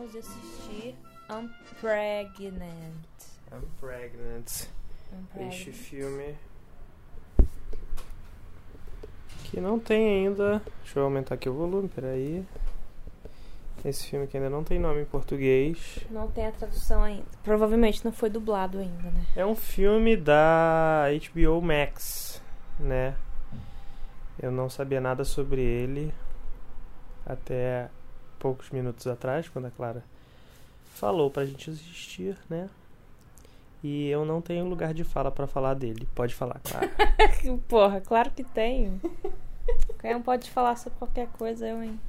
Acabamos 0.01 0.11
de 0.11 0.17
assistir 0.17 0.95
Unpregnant. 1.29 2.63
I'm 3.51 3.61
pregnant. 3.79 4.67
Unpregnant. 5.13 5.53
Este 5.53 5.71
filme. 5.71 6.35
Que 9.43 9.61
não 9.61 9.79
tem 9.79 10.25
ainda. 10.25 10.61
Deixa 10.83 10.99
eu 10.99 11.03
aumentar 11.03 11.35
aqui 11.35 11.47
o 11.47 11.53
volume, 11.53 11.87
peraí. 11.87 12.43
Esse 13.85 14.07
filme 14.07 14.25
que 14.25 14.37
ainda 14.37 14.49
não 14.49 14.63
tem 14.63 14.79
nome 14.79 15.01
em 15.01 15.05
português. 15.05 15.99
Não 16.09 16.27
tem 16.31 16.47
a 16.47 16.51
tradução 16.51 17.03
ainda. 17.03 17.25
Provavelmente 17.43 18.03
não 18.03 18.11
foi 18.11 18.29
dublado 18.29 18.79
ainda, 18.79 19.11
né? 19.11 19.25
É 19.35 19.45
um 19.45 19.55
filme 19.55 20.17
da 20.17 21.05
HBO 21.31 21.61
Max, 21.61 22.41
né? 22.79 23.15
Eu 24.41 24.51
não 24.51 24.67
sabia 24.67 24.99
nada 24.99 25.23
sobre 25.23 25.61
ele 25.61 26.11
até 27.23 27.89
poucos 28.41 28.71
minutos 28.71 29.06
atrás, 29.06 29.47
quando 29.47 29.65
a 29.67 29.71
Clara 29.71 30.04
falou 30.95 31.30
pra 31.30 31.45
gente 31.45 31.69
assistir, 31.69 32.36
né? 32.49 32.67
E 33.84 34.08
eu 34.08 34.25
não 34.25 34.41
tenho 34.41 34.67
lugar 34.67 34.93
de 34.93 35.04
fala 35.04 35.32
pra 35.32 35.45
falar 35.45 35.75
dele. 35.75 36.08
Pode 36.15 36.34
falar, 36.34 36.60
Clara. 36.60 36.91
Porra, 37.69 38.01
claro 38.01 38.32
que 38.32 38.43
tenho. 38.43 38.99
Qualquer 39.88 40.15
um 40.15 40.21
pode 40.21 40.49
falar 40.49 40.75
sobre 40.75 40.97
qualquer 40.97 41.27
coisa, 41.27 41.67
eu, 41.67 41.84
hein? 41.84 41.99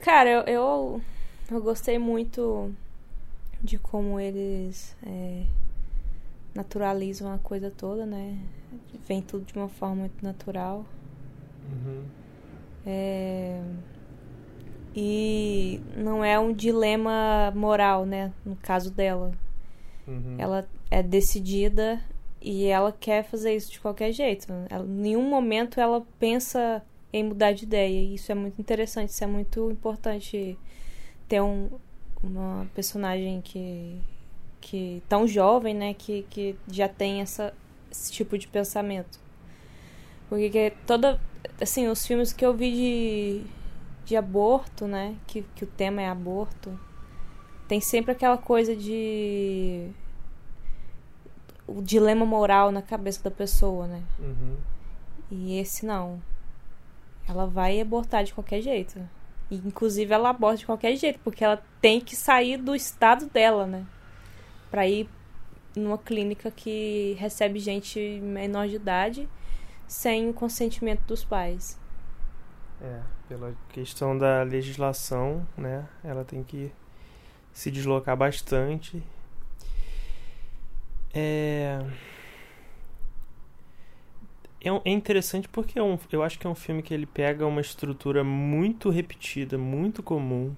Cara, 0.00 0.30
eu, 0.30 0.40
eu, 0.42 1.00
eu 1.50 1.62
gostei 1.62 1.98
muito 1.98 2.72
de 3.62 3.78
como 3.78 4.18
eles 4.18 4.96
é, 5.04 5.44
naturalizam 6.54 7.32
a 7.32 7.38
coisa 7.38 7.70
toda, 7.70 8.06
né? 8.06 8.38
Vem 9.06 9.20
tudo 9.20 9.44
de 9.44 9.54
uma 9.54 9.68
forma 9.68 9.96
muito 9.96 10.24
natural. 10.24 10.84
Uhum. 11.70 12.04
É, 12.84 13.60
E 14.98 15.78
não 15.94 16.24
é 16.24 16.38
um 16.38 16.54
dilema 16.54 17.52
moral, 17.54 18.06
né? 18.06 18.32
No 18.44 18.56
caso 18.56 18.90
dela. 18.90 19.32
Uhum. 20.08 20.36
Ela 20.38 20.66
é 20.90 21.02
decidida 21.02 22.00
e 22.40 22.64
ela 22.64 22.90
quer 22.92 23.22
fazer 23.24 23.54
isso 23.54 23.70
de 23.70 23.78
qualquer 23.78 24.10
jeito. 24.12 24.46
Ela, 24.70 24.86
em 24.86 24.88
nenhum 24.88 25.28
momento 25.28 25.78
ela 25.78 26.02
pensa 26.18 26.82
em 27.12 27.24
mudar 27.24 27.52
de 27.52 27.64
ideia. 27.64 28.00
E 28.00 28.14
isso 28.14 28.32
é 28.32 28.34
muito 28.34 28.58
interessante, 28.58 29.10
isso 29.10 29.22
é 29.22 29.26
muito 29.26 29.70
importante 29.70 30.56
ter 31.28 31.42
um, 31.42 31.68
uma 32.22 32.66
personagem 32.74 33.42
que, 33.42 34.00
que 34.62 35.02
tão 35.08 35.28
jovem, 35.28 35.74
né, 35.74 35.92
que, 35.92 36.24
que 36.30 36.56
já 36.70 36.88
tem 36.88 37.20
essa, 37.20 37.52
esse 37.90 38.10
tipo 38.12 38.38
de 38.38 38.48
pensamento. 38.48 39.18
Porque 40.28 40.48
que 40.48 40.72
toda 40.86 41.20
assim, 41.60 41.88
os 41.88 42.06
filmes 42.06 42.32
que 42.32 42.44
eu 42.44 42.54
vi 42.54 42.72
de 42.72 43.55
de 44.06 44.16
aborto, 44.16 44.86
né? 44.86 45.16
Que, 45.26 45.42
que 45.54 45.64
o 45.64 45.66
tema 45.66 46.00
é 46.00 46.08
aborto. 46.08 46.78
Tem 47.66 47.80
sempre 47.80 48.12
aquela 48.12 48.38
coisa 48.38 48.74
de. 48.74 49.90
O 51.66 51.82
dilema 51.82 52.24
moral 52.24 52.70
na 52.70 52.80
cabeça 52.80 53.22
da 53.24 53.30
pessoa, 53.30 53.88
né? 53.88 54.02
Uhum. 54.20 54.56
E 55.30 55.58
esse 55.58 55.84
não. 55.84 56.22
Ela 57.28 57.46
vai 57.46 57.80
abortar 57.80 58.22
de 58.22 58.32
qualquer 58.32 58.62
jeito. 58.62 59.00
E, 59.50 59.56
inclusive 59.56 60.14
ela 60.14 60.30
aborta 60.30 60.58
de 60.58 60.66
qualquer 60.66 60.94
jeito, 60.96 61.18
porque 61.24 61.44
ela 61.44 61.60
tem 61.80 62.00
que 62.00 62.14
sair 62.14 62.56
do 62.56 62.76
estado 62.76 63.26
dela, 63.26 63.66
né? 63.66 63.84
Pra 64.70 64.86
ir 64.86 65.08
numa 65.74 65.98
clínica 65.98 66.52
que 66.52 67.16
recebe 67.18 67.58
gente 67.58 67.98
menor 68.22 68.68
de 68.68 68.76
idade 68.76 69.28
sem 69.88 70.28
o 70.28 70.32
consentimento 70.32 71.02
dos 71.02 71.24
pais. 71.24 71.76
É, 72.80 73.00
pela 73.28 73.54
questão 73.70 74.16
da 74.16 74.42
legislação, 74.42 75.46
né? 75.56 75.88
Ela 76.04 76.24
tem 76.24 76.42
que 76.42 76.70
se 77.52 77.70
deslocar 77.70 78.16
bastante. 78.16 79.02
É. 81.14 81.80
É, 84.60 84.68
é 84.84 84.90
interessante 84.90 85.48
porque 85.48 85.78
é 85.78 85.82
um, 85.82 85.98
eu 86.10 86.22
acho 86.22 86.38
que 86.38 86.46
é 86.46 86.50
um 86.50 86.54
filme 86.54 86.82
que 86.82 86.92
ele 86.92 87.06
pega 87.06 87.46
uma 87.46 87.60
estrutura 87.60 88.24
muito 88.24 88.90
repetida, 88.90 89.56
muito 89.56 90.02
comum. 90.02 90.54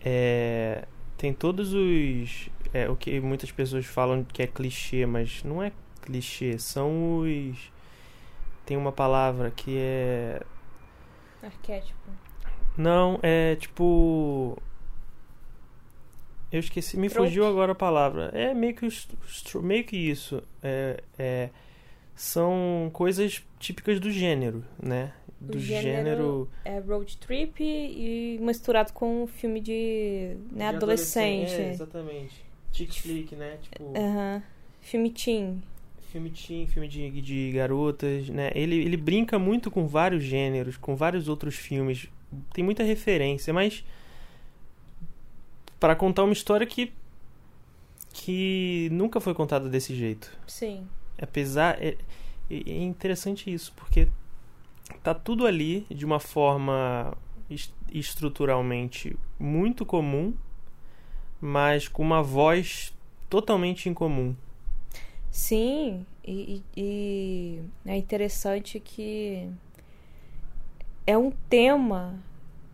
É, 0.00 0.86
tem 1.18 1.32
todos 1.32 1.74
os. 1.74 2.48
É, 2.72 2.88
o 2.88 2.96
que 2.96 3.20
muitas 3.20 3.50
pessoas 3.50 3.84
falam 3.86 4.24
que 4.24 4.42
é 4.42 4.46
clichê, 4.46 5.04
mas 5.04 5.42
não 5.42 5.62
é 5.62 5.72
clichê, 6.02 6.58
são 6.58 7.20
os. 7.20 7.72
Tem 8.64 8.76
uma 8.76 8.92
palavra 8.92 9.50
que 9.50 9.76
é. 9.78 10.42
Arquétipo. 11.42 12.10
Não, 12.76 13.18
é 13.22 13.56
tipo. 13.56 14.56
Eu 16.52 16.60
esqueci, 16.60 16.96
me 16.96 17.08
Trope. 17.08 17.28
fugiu 17.28 17.46
agora 17.46 17.72
a 17.72 17.74
palavra. 17.74 18.30
É 18.32 18.54
meio 18.54 18.74
que, 18.74 18.86
meio 19.62 19.84
que 19.84 19.96
isso. 19.96 20.42
É, 20.62 21.02
é, 21.18 21.50
são 22.14 22.88
coisas 22.92 23.44
típicas 23.58 23.98
do 23.98 24.10
gênero, 24.10 24.64
né? 24.80 25.12
Do 25.40 25.58
gênero- 25.58 26.48
É 26.64 26.78
road 26.80 27.18
trip 27.18 27.62
e 27.62 28.38
misturado 28.40 28.92
com 28.92 29.24
um 29.24 29.26
filme 29.26 29.60
de, 29.60 30.36
né, 30.50 30.70
de 30.70 30.76
adolescente. 30.76 31.52
É, 31.52 31.70
exatamente. 31.70 32.44
Chick 32.72 33.00
flick, 33.02 33.34
né? 33.36 33.58
Tipo, 33.60 33.92
Aham. 33.96 34.42
Filme 34.80 35.10
teen. 35.10 35.62
Filme 36.06 36.30
teen, 36.30 36.66
filme 36.66 36.88
de, 36.88 37.20
de 37.20 37.52
garotas, 37.52 38.28
né? 38.28 38.50
Ele, 38.54 38.76
ele 38.76 38.96
brinca 38.96 39.38
muito 39.38 39.70
com 39.70 39.86
vários 39.86 40.22
gêneros, 40.24 40.76
com 40.76 40.96
vários 40.96 41.28
outros 41.28 41.54
filmes. 41.54 42.08
Tem 42.52 42.64
muita 42.64 42.82
referência, 42.82 43.52
mas 43.52 43.84
para 45.78 45.94
contar 45.94 46.24
uma 46.24 46.32
história 46.32 46.66
que 46.66 46.92
que 48.12 48.88
nunca 48.92 49.20
foi 49.20 49.34
contada 49.34 49.68
desse 49.68 49.94
jeito. 49.94 50.32
Sim. 50.46 50.88
Apesar 51.20 51.76
é, 51.82 51.96
é 52.50 52.82
interessante 52.82 53.52
isso, 53.52 53.72
porque 53.76 54.08
tá 55.02 55.12
tudo 55.14 55.46
ali 55.46 55.86
de 55.90 56.04
uma 56.06 56.18
forma 56.18 57.16
es- 57.50 57.74
estruturalmente 57.92 59.14
muito 59.38 59.84
comum, 59.84 60.32
mas 61.40 61.88
com 61.88 62.02
uma 62.02 62.22
voz 62.22 62.94
totalmente 63.28 63.88
incomum. 63.88 64.34
Sim, 65.36 66.06
e, 66.26 66.62
e- 66.74 67.60
é 67.84 67.94
interessante 67.94 68.80
que 68.80 69.46
é 71.06 71.16
um 71.16 71.30
tema 71.48 72.14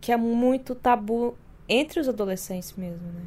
que 0.01 0.11
é 0.11 0.17
muito 0.17 0.73
tabu 0.73 1.35
entre 1.67 1.99
os 1.99 2.07
adolescentes 2.07 2.73
mesmo, 2.73 3.05
né? 3.11 3.23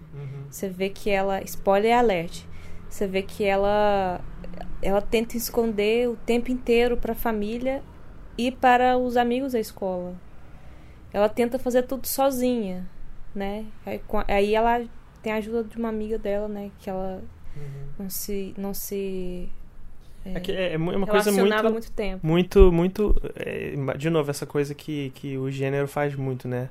Você 0.51 0.68
vê 0.68 0.88
que 0.88 1.11
ela, 1.11 1.42
spoiler 1.42 1.96
alert, 1.99 2.44
você 2.88 3.07
vê 3.07 3.22
que 3.22 3.44
ela 3.44 4.20
ela 4.83 5.03
tenta 5.03 5.37
esconder 5.37 6.09
o 6.09 6.16
tempo 6.16 6.51
inteiro 6.51 6.96
para 6.96 7.12
a 7.12 7.16
família 7.16 7.83
e 8.38 8.51
para 8.51 8.96
os 8.96 9.16
amigos 9.16 9.53
da 9.53 9.61
escola. 9.61 10.14
Ela 11.12 11.29
tenta 11.29 11.59
fazer 11.59 11.83
tudo 11.83 12.07
sozinha, 12.07 12.87
né? 13.35 13.66
Aí, 13.85 14.01
aí 14.29 14.55
ela 14.55 14.85
tem 15.22 15.33
a 15.33 15.37
ajuda 15.37 15.64
de 15.64 15.77
uma 15.79 15.88
amiga 15.88 16.18
dela, 16.18 16.49
né? 16.49 16.70
Que 16.81 16.90
ela 16.90 17.22
não 17.99 18.11
se 18.11 18.55
não 18.59 18.75
se 18.75 19.49
É, 20.25 20.40
que 20.40 20.53
é, 20.53 20.73
é 20.75 20.79
mu- 20.79 20.92
é 20.92 20.97
uma 20.97 21.07
coisa 21.07 21.31
muito, 21.33 21.64
muito 21.71 21.90
tempo. 21.92 22.27
muito, 22.27 22.73
muito. 22.73 23.14
é, 23.37 23.75
de 23.97 24.11
novo, 24.11 24.31
essa 24.31 24.45
coisa 24.47 24.75
que, 24.75 25.11
que 25.14 25.38
o 25.38 25.51
gênero 25.51 25.87
faz 25.88 26.14
muito, 26.14 26.49
né? 26.49 26.69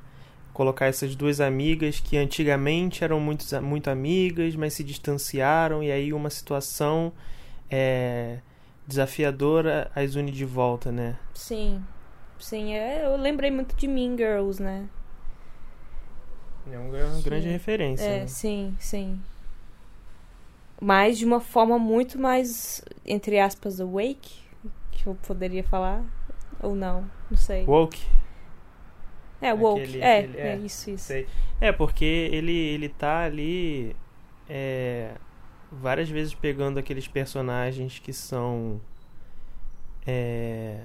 Colocar 0.53 0.85
essas 0.87 1.15
duas 1.15 1.41
amigas 1.41 1.99
que 1.99 2.17
antigamente 2.17 3.03
eram 3.03 3.19
muito, 3.19 3.45
muito 3.61 3.89
amigas, 3.89 4.55
mas 4.55 4.73
se 4.73 4.83
distanciaram, 4.83 5.83
e 5.83 5.91
aí 5.91 6.13
uma 6.13 6.29
situação 6.29 7.11
é, 7.69 8.37
desafiadora 8.87 9.91
as 9.95 10.15
une 10.15 10.31
de 10.31 10.45
volta, 10.45 10.91
né? 10.91 11.15
Sim. 11.33 11.81
Sim, 12.39 12.73
é, 12.73 13.05
eu 13.05 13.15
lembrei 13.17 13.49
muito 13.51 13.75
de 13.75 13.87
Mean 13.87 14.15
Girls, 14.17 14.61
né? 14.61 14.85
É 16.71 16.77
uma 16.77 16.89
gra- 16.89 17.21
grande 17.23 17.45
Sim. 17.45 17.51
referência. 17.51 18.05
É, 18.05 18.19
né? 18.21 18.27
sim, 18.27 18.75
sim. 18.79 19.19
Mas 20.81 21.17
de 21.17 21.25
uma 21.25 21.39
forma 21.39 21.79
muito 21.79 22.19
mais, 22.19 22.83
entre 23.05 23.39
aspas, 23.39 23.79
awake, 23.79 24.39
que 24.91 25.07
eu 25.07 25.15
poderia 25.15 25.63
falar. 25.63 26.03
Ou 26.61 26.75
não, 26.75 27.09
não 27.29 27.37
sei. 27.37 27.65
Woke, 27.65 28.01
É, 29.41 29.53
woke. 29.53 29.81
Aquele- 29.81 30.01
é, 30.01 30.19
aquele- 30.19 30.37
é, 30.37 30.47
é, 30.47 30.57
isso, 30.57 30.89
isso. 30.89 31.05
sei. 31.05 31.27
É, 31.61 31.71
porque 31.71 32.05
ele, 32.05 32.51
ele 32.53 32.89
tá 32.89 33.23
ali 33.23 33.95
é, 34.49 35.15
várias 35.71 36.09
vezes 36.09 36.33
pegando 36.33 36.77
aqueles 36.79 37.07
personagens 37.07 37.99
que 37.99 38.11
são 38.13 38.79
é, 40.05 40.83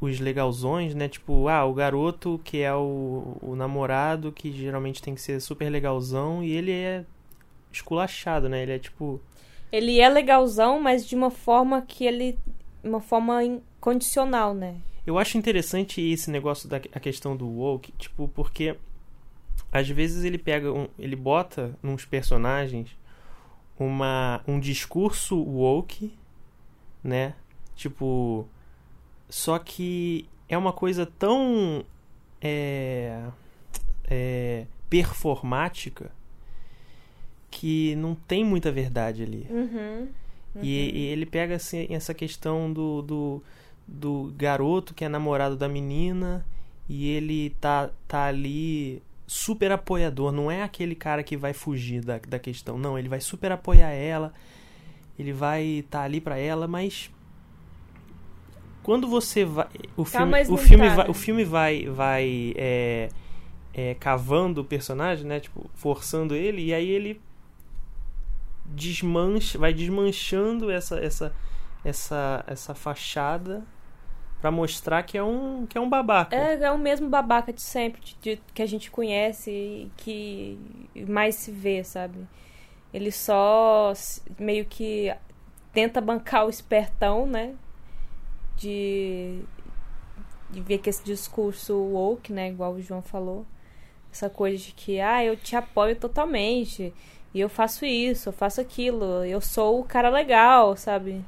os 0.00 0.20
legalzões, 0.20 0.94
né? 0.94 1.08
Tipo, 1.08 1.48
ah, 1.48 1.64
o 1.64 1.72
garoto 1.72 2.40
que 2.44 2.60
é 2.60 2.74
o, 2.74 3.36
o 3.40 3.54
namorado 3.56 4.32
que 4.32 4.50
geralmente 4.52 5.00
tem 5.02 5.14
que 5.14 5.20
ser 5.20 5.40
super 5.40 5.70
legalzão 5.70 6.42
e 6.42 6.50
ele 6.52 6.72
é 6.72 7.04
esculachado, 7.74 8.48
né? 8.48 8.62
Ele 8.62 8.72
é 8.72 8.78
tipo 8.78 9.20
Ele 9.70 10.00
é 10.00 10.08
legalzão, 10.08 10.80
mas 10.80 11.06
de 11.06 11.14
uma 11.14 11.30
forma 11.30 11.82
que 11.82 12.04
ele. 12.04 12.38
Uma 12.82 13.00
forma 13.00 13.42
incondicional, 13.42 14.54
né? 14.54 14.76
Eu 15.06 15.18
acho 15.18 15.36
interessante 15.36 16.00
esse 16.00 16.30
negócio 16.30 16.68
da 16.68 16.76
a 16.76 17.00
questão 17.00 17.36
do 17.36 17.46
woke, 17.46 17.92
tipo, 17.92 18.28
porque 18.28 18.76
às 19.72 19.88
vezes 19.88 20.24
ele 20.24 20.38
pega 20.38 20.72
um, 20.72 20.88
ele 20.98 21.16
bota 21.16 21.76
nos 21.82 22.04
personagens 22.04 22.96
uma 23.78 24.42
um 24.46 24.58
discurso 24.60 25.36
woke, 25.36 26.12
né? 27.02 27.34
Tipo, 27.74 28.46
só 29.28 29.58
que 29.58 30.28
é 30.48 30.56
uma 30.56 30.72
coisa 30.72 31.04
tão 31.04 31.84
é, 32.40 33.24
é, 34.08 34.66
performática 34.88 36.10
que 37.54 37.94
não 37.94 38.16
tem 38.16 38.44
muita 38.44 38.72
verdade 38.72 39.22
ali. 39.22 39.46
Uhum. 39.48 40.08
E, 40.60 40.90
e 40.90 41.06
ele 41.06 41.24
pega 41.24 41.54
assim, 41.54 41.86
essa 41.88 42.12
questão 42.12 42.72
do, 42.72 43.00
do, 43.00 43.42
do 43.86 44.34
garoto 44.36 44.92
que 44.92 45.04
é 45.04 45.08
namorado 45.08 45.56
da 45.56 45.68
menina 45.68 46.44
e 46.88 47.08
ele 47.10 47.50
tá, 47.60 47.90
tá 48.08 48.24
ali 48.24 49.00
super 49.24 49.70
apoiador. 49.70 50.32
Não 50.32 50.50
é 50.50 50.64
aquele 50.64 50.96
cara 50.96 51.22
que 51.22 51.36
vai 51.36 51.52
fugir 51.52 52.04
da, 52.04 52.18
da 52.18 52.40
questão. 52.40 52.76
Não, 52.76 52.98
ele 52.98 53.08
vai 53.08 53.20
super 53.20 53.52
apoiar 53.52 53.90
ela. 53.90 54.34
Ele 55.16 55.32
vai 55.32 55.62
estar 55.64 56.02
ali 56.02 56.20
pra 56.20 56.36
ela, 56.36 56.66
mas 56.66 57.08
quando 58.82 59.06
você 59.06 59.44
vai 59.44 59.68
o 59.96 60.04
filme 60.04 60.26
mas 60.26 60.50
o 60.50 60.56
filme 60.56 60.88
tá, 60.88 60.94
vai, 60.96 61.08
o 61.08 61.14
filme 61.14 61.44
vai 61.44 61.86
vai 61.86 62.52
é, 62.56 63.08
é, 63.72 63.94
cavando 63.94 64.60
o 64.60 64.64
personagem 64.64 65.24
né 65.24 65.40
tipo 65.40 65.70
forçando 65.72 66.34
ele 66.34 66.66
e 66.66 66.74
aí 66.74 66.90
ele 66.90 67.18
desmancha, 68.66 69.58
vai 69.58 69.72
desmanchando 69.74 70.70
essa 70.70 70.98
essa 70.98 71.32
essa 71.84 72.44
essa 72.46 72.74
fachada 72.74 73.62
pra 74.40 74.50
mostrar 74.50 75.02
que 75.02 75.16
é 75.18 75.22
um 75.22 75.66
que 75.66 75.78
é 75.78 75.80
um 75.80 75.88
babaca. 75.88 76.36
É, 76.36 76.62
é 76.64 76.70
o 76.70 76.78
mesmo 76.78 77.08
babaca 77.08 77.52
de 77.52 77.62
sempre, 77.62 78.00
de- 78.02 78.16
de- 78.20 78.42
que 78.54 78.62
a 78.62 78.66
gente 78.66 78.90
conhece 78.90 79.50
e 79.50 79.90
que 79.96 80.58
mais 81.08 81.34
se 81.36 81.50
vê, 81.50 81.82
sabe? 81.84 82.26
Ele 82.92 83.10
só 83.10 83.92
meio 84.38 84.64
que 84.64 85.14
tenta 85.72 86.00
bancar 86.00 86.46
o 86.46 86.50
espertão, 86.50 87.26
né? 87.26 87.54
De, 88.56 89.40
de 90.50 90.60
ver 90.60 90.78
que 90.78 90.88
esse 90.90 91.02
discurso 91.04 91.74
woke, 91.74 92.32
né? 92.32 92.48
Igual 92.50 92.74
o 92.74 92.80
João 92.82 93.02
falou. 93.02 93.44
Essa 94.14 94.30
coisa 94.30 94.56
de 94.56 94.70
que, 94.72 95.00
ah, 95.00 95.24
eu 95.24 95.36
te 95.36 95.56
apoio 95.56 95.96
totalmente. 95.96 96.94
E 97.34 97.40
eu 97.40 97.48
faço 97.48 97.84
isso, 97.84 98.28
eu 98.28 98.32
faço 98.32 98.60
aquilo. 98.60 99.24
Eu 99.24 99.40
sou 99.40 99.80
o 99.80 99.84
cara 99.84 100.08
legal, 100.08 100.76
sabe? 100.76 101.20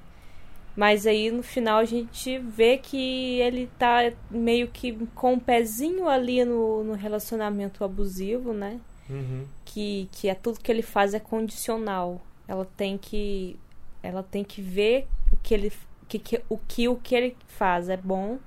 Mas 0.76 1.04
aí 1.04 1.32
no 1.32 1.42
final 1.42 1.78
a 1.78 1.84
gente 1.84 2.38
vê 2.38 2.78
que 2.78 3.40
ele 3.40 3.68
tá 3.76 4.12
meio 4.30 4.68
que 4.68 4.92
com 5.16 5.32
um 5.32 5.38
pezinho 5.40 6.06
ali 6.06 6.44
no, 6.44 6.84
no 6.84 6.92
relacionamento 6.92 7.82
abusivo, 7.82 8.52
né? 8.52 8.78
Uhum. 9.10 9.46
Que, 9.64 10.08
que 10.12 10.28
é 10.28 10.34
tudo 10.34 10.60
que 10.60 10.70
ele 10.70 10.82
faz 10.82 11.12
é 11.12 11.18
condicional. 11.18 12.20
Ela 12.46 12.64
tem 12.76 12.96
que 12.96 13.58
ela 14.00 14.22
tem 14.22 14.44
que 14.44 14.62
ver 14.62 15.08
o 15.32 15.36
que 15.38 15.54
ele 15.54 15.72
que, 16.06 16.20
que, 16.20 16.40
o 16.48 16.56
que 16.56 16.88
o 16.88 16.94
que 16.94 17.16
ele 17.16 17.36
faz 17.48 17.88
é 17.88 17.96
bom 17.96 18.38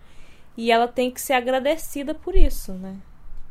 e 0.56 0.72
ela 0.72 0.88
tem 0.88 1.12
que 1.12 1.20
ser 1.20 1.34
agradecida 1.34 2.16
por 2.16 2.36
isso, 2.36 2.72
né? 2.72 2.96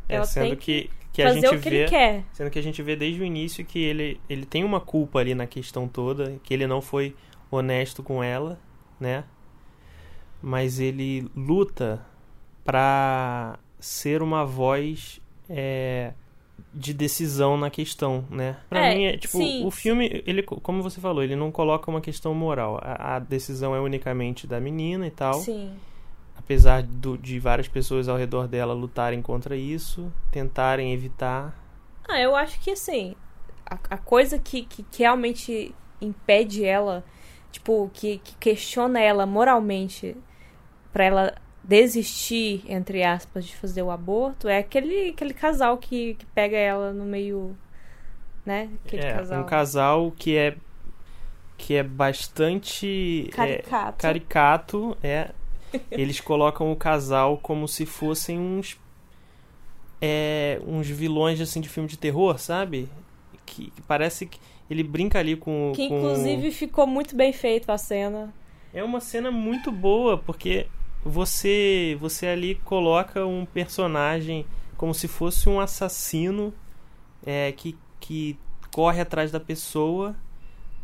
É, 0.09 0.17
Ela 0.17 0.25
sendo 0.25 0.49
tem 0.49 0.57
que, 0.57 0.91
que 1.13 1.23
a 1.23 1.33
gente 1.33 1.59
que 1.59 1.71
vê, 1.71 1.85
quer. 1.87 2.25
sendo 2.33 2.51
que 2.51 2.59
a 2.59 2.63
gente 2.63 2.83
vê 2.83 2.97
desde 2.97 3.21
o 3.21 3.25
início 3.25 3.65
que 3.65 3.79
ele, 3.79 4.21
ele 4.29 4.47
tem 4.47 4.65
uma 4.65 4.81
culpa 4.81 5.19
ali 5.21 5.35
na 5.35 5.47
questão 5.47 5.89
toda, 5.89 6.39
que 6.43 6.53
ele 6.55 6.67
não 6.67 6.81
foi 6.81 7.15
honesto 7.51 8.03
com 8.03 8.23
ela, 8.23 8.59
né? 9.01 9.25
Mas 10.41 10.79
ele 10.79 11.29
luta 11.37 12.05
pra 12.65 13.59
ser 13.81 14.23
uma 14.23 14.45
voz 14.45 15.21
é, 15.49 16.13
de 16.73 16.93
decisão 16.95 17.57
na 17.57 17.71
questão, 17.71 18.25
né? 18.31 18.57
Pra 18.69 18.87
É, 18.87 18.95
mim, 18.95 19.05
é, 19.05 19.17
tipo, 19.17 19.39
sim. 19.39 19.65
o 19.65 19.71
filme, 19.71 20.23
ele, 20.27 20.43
como 20.43 20.83
você 20.83 21.01
falou, 21.01 21.23
ele 21.23 21.35
não 21.37 21.51
coloca 21.51 21.91
uma 21.91 22.01
questão 22.01 22.35
moral. 22.35 22.79
A, 22.83 23.17
a 23.17 23.19
decisão 23.19 23.75
é 23.75 23.81
unicamente 23.81 24.47
da 24.47 24.61
menina 24.61 25.07
e 25.07 25.11
tal. 25.11 25.35
Sim. 25.35 25.73
Apesar 26.49 26.83
do- 26.83 27.19
de 27.19 27.39
várias 27.39 27.69
pessoas 27.69 28.09
ao 28.09 28.17
redor 28.17 28.49
dela 28.49 28.73
lutarem 28.73 29.21
contra 29.21 29.55
isso, 29.55 30.11
tentarem 30.33 30.95
evitar. 30.95 31.55
Ah, 32.09 32.19
eu 32.19 32.35
acho 32.35 32.59
que 32.61 32.71
assim, 32.71 33.15
a, 33.67 33.79
a 33.91 33.99
coisa 33.99 34.39
que, 34.39 34.63
que, 34.65 34.83
que 34.83 35.03
realmente 35.03 35.75
impede 36.01 36.65
ela, 36.65 37.05
tipo, 37.53 37.91
que, 37.93 38.17
que 38.19 38.35
questiona 38.37 38.99
ela 38.99 39.27
moralmente 39.27 40.17
pra 40.91 41.05
ela 41.05 41.35
desistir, 41.63 42.65
entre 42.67 43.05
aspas, 43.05 43.45
de 43.45 43.55
fazer 43.55 43.83
o 43.83 43.91
aborto, 43.91 44.49
é 44.49 44.59
aquele, 44.59 45.11
aquele 45.11 45.35
casal 45.35 45.77
que, 45.77 46.15
que 46.15 46.25
pega 46.27 46.57
ela 46.57 46.95
no 46.95 47.05
meio. 47.05 47.55
Né? 48.47 48.71
Aquele 48.87 49.03
é, 49.03 49.13
casal. 49.13 49.43
um 49.43 49.45
casal 49.47 50.13
que 50.13 50.35
é 50.37 50.57
que 51.59 51.75
é 51.75 51.83
bastante 51.83 53.29
é, 53.31 53.33
Caricato. 53.33 53.99
caricato, 53.99 54.97
é. 55.03 55.31
Eles 55.91 56.21
colocam 56.21 56.71
o 56.73 56.77
casal 56.77 57.39
como 57.39 57.67
se 57.69 57.85
fossem 57.87 58.39
uns 58.39 58.79
é, 60.01 60.61
uns 60.67 60.89
vilões 60.89 61.41
assim 61.41 61.61
de 61.61 61.69
filme 61.69 61.89
de 61.89 61.97
terror, 61.99 62.39
sabe? 62.39 62.89
Que, 63.45 63.71
que 63.71 63.83
parece 63.83 64.27
que 64.27 64.39
ele 64.71 64.83
brinca 64.83 65.19
ali 65.19 65.37
com 65.37 65.73
Que 65.75 65.89
com- 65.89 65.97
inclusive 65.99 66.51
ficou 66.51 66.87
muito 66.87 67.17
bem 67.17 67.33
feito 67.33 67.71
a 67.71 67.79
cena. 67.79 68.33
É 68.73 68.85
uma 68.85 69.01
cena 69.01 69.31
muito 69.31 69.73
boa, 69.73 70.19
porque 70.19 70.67
você 71.05 71.97
você 72.01 72.27
ali 72.27 72.55
coloca 72.57 73.25
um 73.27 73.45
personagem 73.47 74.45
como 74.77 74.95
se 74.95 75.09
fosse 75.09 75.49
um 75.49 75.59
assassino 75.59 76.53
é, 77.27 77.51
que, 77.53 77.77
que 77.99 78.39
corre 78.71 79.01
atrás 79.01 79.31
da 79.33 79.41
pessoa 79.41 80.15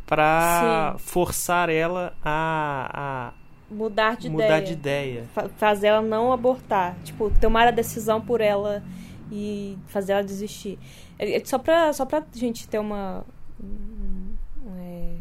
pra 0.05 0.95
forçar 0.99 1.69
ela 1.69 2.15
a, 2.23 3.33
Mudar 3.69 4.15
de 4.17 4.29
mudar 4.29 4.45
ideia. 4.45 4.61
de 4.61 4.73
ideia. 4.73 5.23
Fa- 5.33 5.49
fazer 5.49 5.87
ela 5.87 6.01
não 6.01 6.31
abortar. 6.31 6.95
Tipo, 7.03 7.31
tomar 7.41 7.67
a 7.67 7.71
decisão 7.71 8.21
por 8.21 8.39
ela 8.41 8.83
e 9.31 9.77
fazer 9.87 10.13
ela 10.13 10.23
desistir. 10.23 10.77
É- 11.17 11.37
é 11.37 11.45
Só 11.45 11.57
pra, 11.57 11.91
só 11.93 12.05
pra 12.05 12.23
gente 12.33 12.67
ter 12.67 12.77
uma. 12.79 13.25
um, 13.59 14.33
é, 14.77 15.15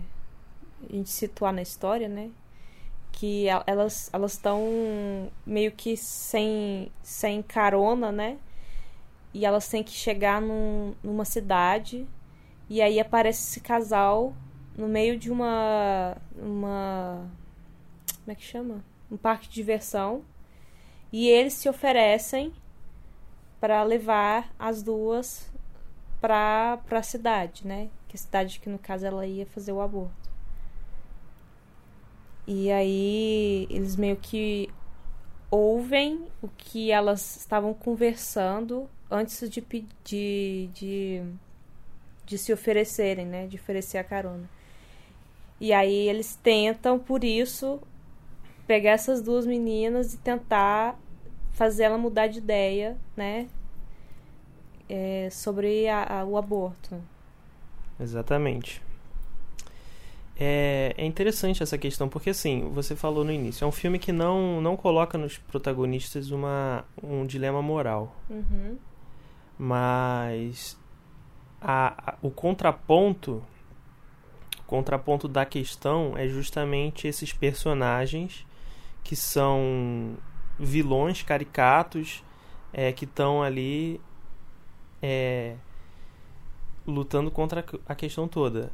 a 0.90 0.92
gente 0.96 1.11
situar 1.11 1.52
na 1.52 1.62
história, 1.62 2.09
né? 2.09 2.30
Que 3.12 3.46
el- 3.48 3.62
elas 3.66 4.11
elas 4.12 4.33
estão 4.33 4.61
meio 5.46 5.72
que 5.72 5.96
sem, 5.96 6.90
sem 7.02 7.40
carona, 7.42 8.11
né? 8.12 8.37
E 9.33 9.46
elas 9.46 9.66
têm 9.68 9.83
que 9.83 9.92
chegar 9.92 10.40
num- 10.40 10.94
numa 11.02 11.24
cidade. 11.24 12.07
E 12.68 12.83
aí 12.83 13.00
aparece 13.00 13.48
esse 13.48 13.61
casal 13.61 14.35
no 14.76 14.87
meio 14.88 15.18
de 15.18 15.30
uma. 15.30 16.16
uma 16.37 17.26
como 18.25 18.33
é 18.33 18.35
que 18.35 18.43
chama? 18.43 18.83
Um 19.11 19.19
parque 19.19 19.49
de 19.49 19.55
diversão. 19.55 20.25
E 21.13 21.29
eles 21.29 21.53
se 21.53 21.69
oferecem 21.69 22.53
para 23.61 23.83
levar 23.83 24.53
as 24.59 24.83
duas 24.83 25.51
pra, 26.21 26.79
pra 26.89 27.03
cidade, 27.03 27.67
né? 27.67 27.91
Que 28.09 28.17
a 28.17 28.19
cidade 28.19 28.59
que 28.59 28.69
no 28.69 28.79
caso 28.79 29.07
ela 29.07 29.27
ia 29.27 29.47
fazer 29.47 29.73
o 29.73 29.81
aborto. 29.81 30.31
E 32.47 32.73
aí 32.73 33.67
eles 33.71 33.95
meio 33.95 34.17
que 34.17 34.71
ouvem 35.51 36.27
o 36.43 36.49
que 36.49 36.91
elas 36.91 37.37
estavam 37.37 37.73
conversando 37.75 38.89
antes 39.11 39.49
de 39.49 39.61
pedir 39.61 40.69
de, 40.75 41.23
de 42.25 42.39
se 42.39 42.53
oferecerem, 42.53 43.27
né? 43.27 43.47
De 43.47 43.57
oferecer 43.57 43.99
a 43.99 44.05
carona. 44.05 44.49
E 45.61 45.73
aí 45.73 46.09
eles 46.09 46.37
tentam, 46.37 46.99
por 46.99 47.23
isso, 47.23 47.81
pegar 48.66 48.92
essas 48.92 49.20
duas 49.22 49.46
meninas 49.46 50.14
e 50.14 50.18
tentar 50.18 50.98
fazer 51.53 51.85
ela 51.85 51.98
mudar 51.98 52.27
de 52.29 52.38
ideia, 52.38 52.96
né? 53.16 53.46
É, 54.88 55.29
sobre 55.31 55.88
a- 55.88 56.20
a- 56.20 56.24
o 56.24 56.37
aborto. 56.37 57.00
Exatamente. 58.00 58.83
É, 60.38 60.92
é 60.98 61.05
interessante 61.07 61.62
essa 61.62 61.79
questão, 61.79 62.09
porque 62.09 62.31
assim, 62.31 62.68
você 62.74 62.96
falou 62.96 63.24
no 63.24 63.31
início, 63.33 63.64
é 63.64 63.68
um 63.68 63.72
filme 63.72 64.00
que 64.00 64.11
não, 64.11 64.61
não 64.61 64.77
coloca 64.77 65.16
nos 65.16 65.38
protagonistas 65.38 66.31
uma, 66.33 66.85
um 67.03 67.24
dilema 67.24 67.62
moral. 67.62 68.14
Uhum. 68.29 68.77
mas 69.57 70.77
a, 71.61 72.11
a- 72.12 72.14
o 72.20 72.29
contraponto 72.31 73.40
o 74.59 74.62
contraponto 74.66 75.29
da 75.29 75.44
questão 75.46 76.14
é 76.16 76.27
justamente 76.27 77.07
esses 77.07 77.33
personagens 77.33 78.44
que 79.05 79.17
são 79.17 80.17
vilões 80.59 81.23
caricatos 81.23 82.25
é, 82.73 82.93
que 82.93 83.05
estão 83.07 83.43
ali 83.43 84.01
é, 85.03 85.57
lutando 86.87 87.31
contra 87.31 87.64
a 87.87 87.95
questão 87.95 88.29
toda. 88.29 88.73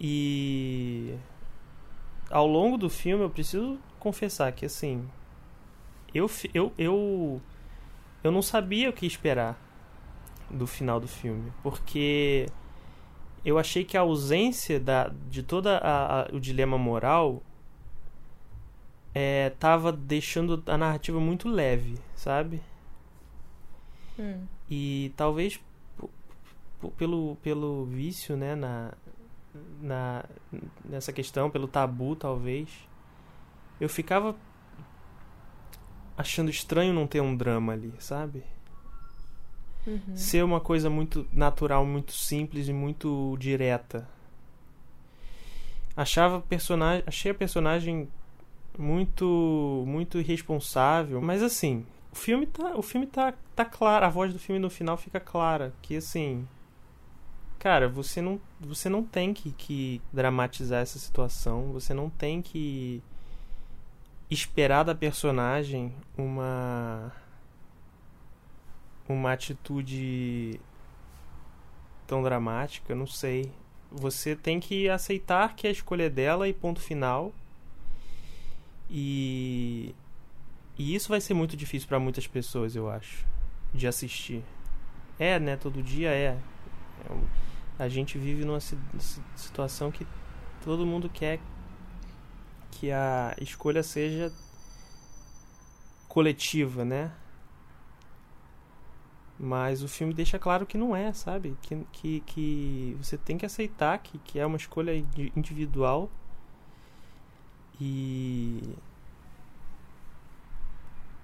E 0.00 1.14
ao 2.30 2.46
longo 2.46 2.76
do 2.76 2.88
filme 2.90 3.24
eu 3.24 3.30
preciso 3.30 3.78
confessar 3.98 4.52
que 4.52 4.66
assim 4.66 5.08
eu 6.14 6.28
eu, 6.54 6.72
eu 6.78 7.40
eu 8.24 8.32
não 8.32 8.42
sabia 8.42 8.90
o 8.90 8.92
que 8.92 9.06
esperar 9.06 9.58
do 10.50 10.66
final 10.66 11.00
do 11.00 11.08
filme, 11.08 11.52
porque 11.62 12.46
eu 13.44 13.58
achei 13.58 13.84
que 13.84 13.96
a 13.96 14.00
ausência 14.02 14.80
da, 14.80 15.10
de 15.30 15.42
toda 15.42 15.78
a, 15.78 16.22
a- 16.22 16.28
o 16.32 16.40
dilema 16.40 16.78
moral 16.78 17.42
é, 19.18 19.48
tava 19.58 19.90
deixando 19.90 20.62
a 20.66 20.76
narrativa 20.76 21.18
muito 21.18 21.48
leve, 21.48 21.98
sabe? 22.14 22.60
Hum. 24.18 24.44
E 24.70 25.10
talvez 25.16 25.58
pelo, 26.98 27.36
pelo 27.36 27.86
vício, 27.86 28.36
né, 28.36 28.54
na, 28.54 28.92
na, 29.80 30.22
nessa 30.84 31.14
questão, 31.14 31.48
pelo 31.50 31.66
tabu, 31.66 32.14
talvez, 32.14 32.68
eu 33.80 33.88
ficava 33.88 34.36
achando 36.14 36.50
estranho 36.50 36.92
não 36.92 37.06
ter 37.06 37.22
um 37.22 37.34
drama 37.34 37.72
ali, 37.72 37.94
sabe? 37.98 38.44
Uhum. 39.86 40.14
ser 40.14 40.44
uma 40.44 40.60
coisa 40.60 40.90
muito 40.90 41.26
natural, 41.32 41.86
muito 41.86 42.12
simples 42.12 42.68
e 42.68 42.72
muito 42.72 43.34
direta. 43.38 44.06
Achava 45.96 46.42
personagem, 46.42 47.02
achei 47.06 47.30
a 47.30 47.34
personagem 47.34 48.10
muito 48.78 49.84
muito 49.86 50.18
irresponsável, 50.18 51.20
mas 51.20 51.42
assim, 51.42 51.86
o 52.12 52.16
filme 52.16 52.46
tá, 52.46 52.76
o 52.76 52.82
filme 52.82 53.06
tá 53.06 53.34
tá 53.54 53.64
claro, 53.64 54.06
a 54.06 54.08
voz 54.08 54.32
do 54.32 54.38
filme 54.38 54.58
no 54.58 54.70
final 54.70 54.96
fica 54.96 55.20
clara, 55.20 55.72
que 55.82 55.96
assim, 55.96 56.46
cara, 57.58 57.88
você 57.88 58.20
não 58.20 58.40
você 58.60 58.88
não 58.88 59.02
tem 59.04 59.34
que, 59.34 59.52
que 59.52 60.00
dramatizar 60.12 60.82
essa 60.82 60.98
situação, 60.98 61.72
você 61.72 61.94
não 61.94 62.10
tem 62.10 62.42
que 62.42 63.02
esperar 64.30 64.82
da 64.84 64.94
personagem 64.94 65.94
uma 66.16 67.12
uma 69.08 69.32
atitude 69.32 70.60
tão 72.06 72.22
dramática, 72.22 72.94
não 72.94 73.06
sei. 73.06 73.52
Você 73.90 74.34
tem 74.34 74.58
que 74.60 74.88
aceitar 74.88 75.54
que 75.54 75.66
a 75.66 75.70
escolha 75.70 76.04
é 76.04 76.10
dela 76.10 76.48
e 76.48 76.52
ponto 76.52 76.80
final. 76.80 77.32
E 78.90 79.94
e 80.78 80.94
isso 80.94 81.08
vai 81.08 81.20
ser 81.20 81.34
muito 81.34 81.56
difícil 81.56 81.88
para 81.88 81.98
muitas 82.00 82.26
pessoas, 82.26 82.76
eu 82.76 82.90
acho, 82.90 83.26
de 83.74 83.86
assistir. 83.86 84.44
É, 85.18 85.38
né, 85.40 85.56
todo 85.56 85.82
dia 85.82 86.10
é. 86.10 86.38
É 87.08 87.84
A 87.84 87.88
gente 87.88 88.18
vive 88.18 88.44
numa 88.44 88.60
si- 88.60 88.78
si- 88.98 89.22
situação 89.36 89.90
que 89.92 90.06
todo 90.64 90.86
mundo 90.86 91.08
quer 91.10 91.40
que 92.70 92.90
a 92.90 93.34
escolha 93.40 93.82
seja 93.82 94.32
coletiva, 96.08 96.84
né? 96.84 97.12
Mas 99.38 99.82
o 99.82 99.88
filme 99.88 100.14
deixa 100.14 100.38
claro 100.38 100.64
que 100.64 100.78
não 100.78 100.96
é, 100.96 101.12
sabe? 101.12 101.56
Que, 101.62 101.84
que, 101.92 102.20
que 102.20 102.96
você 103.02 103.18
tem 103.18 103.36
que 103.36 103.44
aceitar 103.44 103.98
que, 103.98 104.18
que 104.18 104.38
é 104.38 104.46
uma 104.46 104.56
escolha 104.56 104.92
individual. 105.36 106.10
E. 107.80 108.74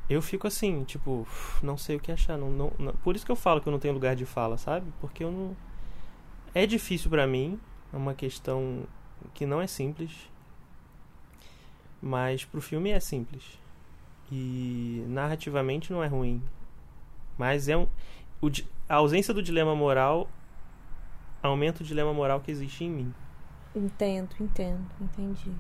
Eu 0.09 0.21
fico 0.21 0.47
assim, 0.47 0.85
tipo, 0.85 1.27
não 1.63 1.77
sei 1.77 1.97
o 1.97 2.01
que 2.01 2.13
achar. 2.13 2.37
Não, 2.37 2.51
não, 2.51 2.73
não, 2.79 2.93
por 2.97 3.17
isso 3.17 3.25
que 3.25 3.33
eu 3.33 3.37
falo 3.37 3.61
que 3.61 3.69
eu 3.69 3.71
não 3.71 3.79
tenho 3.79 3.95
lugar 3.95 4.15
de 4.15 4.27
fala, 4.27 4.59
sabe? 4.59 4.93
Porque 5.01 5.25
eu 5.25 5.33
não. 5.33 5.57
É 6.55 6.67
difícil 6.67 7.09
para 7.09 7.27
mim. 7.27 7.59
É 7.93 7.97
uma 7.97 8.15
questão 8.15 8.85
que 9.33 9.47
não 9.47 9.61
é 9.61 9.67
simples. 9.67 10.31
Mas 12.01 12.45
pro 12.45 12.61
filme 12.61 12.91
é 12.91 13.01
simples. 13.01 13.59
E 14.31 15.05
narrativamente 15.09 15.93
não 15.93 16.03
é 16.03 16.07
ruim. 16.07 16.43
Mas 17.39 17.69
é 17.69 17.77
um. 17.77 17.87
O, 18.41 18.49
a 18.89 18.97
ausência 18.97 19.33
do 19.33 19.43
dilema 19.43 19.75
moral 19.75 20.29
aumenta 21.43 21.83
o 21.83 21.87
dilema 21.87 22.13
moral 22.13 22.41
que 22.41 22.51
existe 22.51 22.85
em 22.85 22.91
mim. 22.91 23.15
Entendo, 23.75 24.35
entendo, 24.41 24.85
entendi. 25.01 25.53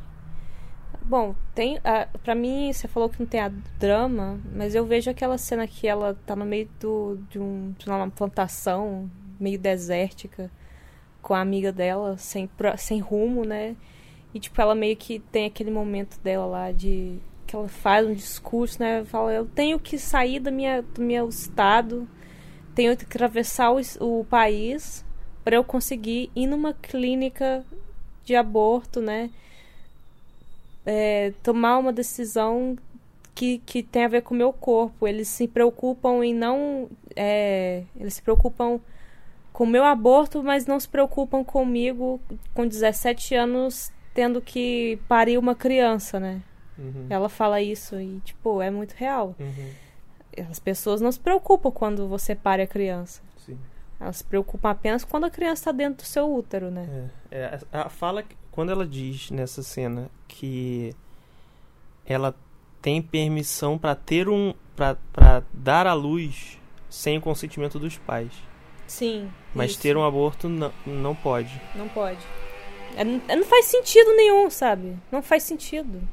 Bom, 1.01 1.35
tem. 1.55 1.79
Uh, 1.79 2.19
pra 2.23 2.35
mim, 2.35 2.73
você 2.73 2.87
falou 2.87 3.09
que 3.09 3.21
não 3.21 3.27
tem 3.27 3.41
a 3.41 3.51
drama, 3.79 4.41
mas 4.55 4.75
eu 4.75 4.85
vejo 4.85 5.11
aquela 5.11 5.39
cena 5.39 5.67
que 5.67 5.87
ela 5.87 6.17
tá 6.27 6.37
no 6.37 6.45
meio 6.45 6.69
do, 6.81 7.19
de, 7.31 7.39
um, 7.39 7.75
de 7.79 7.89
uma 7.89 8.11
plantação 8.11 9.11
meio 9.39 9.59
desértica 9.59 10.51
com 11.21 11.35
a 11.35 11.41
amiga 11.41 11.73
dela, 11.73 12.17
sem, 12.19 12.49
sem 12.79 13.01
rumo, 13.01 13.45
né? 13.45 13.77
E, 14.35 14.41
tipo, 14.41 14.61
ela 14.61 14.75
meio 14.75 14.97
que 14.97 15.19
tem 15.19 15.47
aquele 15.47 15.71
momento 15.71 16.19
dela 16.21 16.47
lá 16.47 16.73
de. 16.73 17.19
que 17.47 17.55
ela 17.55 17.69
faz 17.69 18.07
um 18.07 18.15
discurso, 18.15 18.81
né? 18.81 19.05
Fala, 19.05 19.33
eu 19.33 19.47
tenho 19.47 19.79
que 19.79 19.99
sair 19.99 20.41
da 20.41 20.51
minha, 20.51 20.83
do 20.83 21.03
meu 21.03 21.29
estado, 21.29 22.09
tenho 22.75 22.97
que 22.97 23.05
atravessar 23.05 23.71
o, 23.73 23.81
o 24.01 24.25
país 24.25 25.05
para 25.45 25.57
eu 25.57 25.65
conseguir 25.65 26.31
ir 26.35 26.47
numa 26.47 26.73
clínica 26.73 27.65
de 28.25 28.35
aborto, 28.35 29.01
né? 29.01 29.31
É, 30.85 31.33
tomar 31.43 31.79
uma 31.79 31.93
decisão 31.93 32.77
que, 33.35 33.59
que 33.59 33.83
tem 33.83 34.05
a 34.05 34.09
ver 34.09 34.23
com 34.23 34.35
o 34.35 34.39
meu 34.39 34.53
corpo. 34.53 35.07
Eles 35.07 35.29
se 35.29 35.47
preocupam 35.49 36.25
em 36.25 36.35
não. 36.35 36.89
É, 37.15 37.85
eles 37.99 38.15
se 38.15 38.23
preocupam 38.23 38.81
com 39.53 39.65
o 39.65 39.67
meu 39.67 39.85
aborto, 39.85 40.43
mas 40.43 40.67
não 40.67 40.81
se 40.81 40.89
preocupam 40.89 41.45
comigo 41.45 42.21
com 42.55 42.67
17 42.67 43.35
anos 43.35 43.93
tendo 44.15 44.41
que 44.41 44.99
parir 45.09 45.39
uma 45.39 45.55
criança, 45.55 46.19
né? 46.21 46.43
Uhum. 46.79 47.07
Ela 47.09 47.29
fala 47.29 47.61
isso 47.61 48.01
e, 48.01 48.21
tipo, 48.21 48.61
é 48.61 48.71
muito 48.71 48.93
real. 48.93 49.35
Uhum. 49.39 49.71
As 50.51 50.59
pessoas 50.59 51.01
não 51.01 51.13
se 51.13 51.21
preocupam 51.21 51.71
quando 51.71 52.09
você 52.09 52.35
pare 52.35 52.63
a 52.63 52.67
criança. 52.67 53.23
Sim. 53.39 53.59
Elas 54.01 54.17
se 54.17 54.25
preocupam 54.25 54.71
apenas 54.71 55.05
quando 55.05 55.25
a 55.25 55.31
criança 55.31 55.61
está 55.61 55.73
dentro 55.73 56.05
do 56.05 56.07
seu 56.07 56.33
útero, 56.33 56.71
né? 56.71 57.11
É, 57.31 57.59
é, 57.73 57.79
a 57.79 57.89
fala, 57.89 58.25
quando 58.53 58.71
ela 58.71 58.87
diz 58.87 59.31
nessa 59.31 59.63
cena 59.63 60.09
que 60.29 60.95
ela 62.07 62.35
tem 62.81 63.03
permissão 63.03 63.77
para 63.77 63.95
ter 63.95 64.29
um. 64.29 64.55
para 64.77 65.43
dar 65.53 65.87
à 65.87 65.95
luz 65.95 66.59
sem 66.89 67.19
o 67.19 67.21
consentimento 67.21 67.79
dos 67.79 67.99
pais. 67.99 68.33
Sim. 68.87 69.31
Mas 69.55 69.73
isso. 69.73 69.81
ter 69.81 69.97
um 69.97 70.05
aborto 70.05 70.49
não, 70.49 70.73
não 70.87 71.15
pode. 71.15 71.61
Não 71.75 71.89
pode. 71.89 72.21
É, 72.95 73.05
não 73.05 73.45
faz 73.45 73.65
sentido 73.67 74.15
nenhum, 74.15 74.51
sabe? 74.51 74.99
Não 75.11 75.23
faz 75.23 75.45
sentido. 75.45 76.07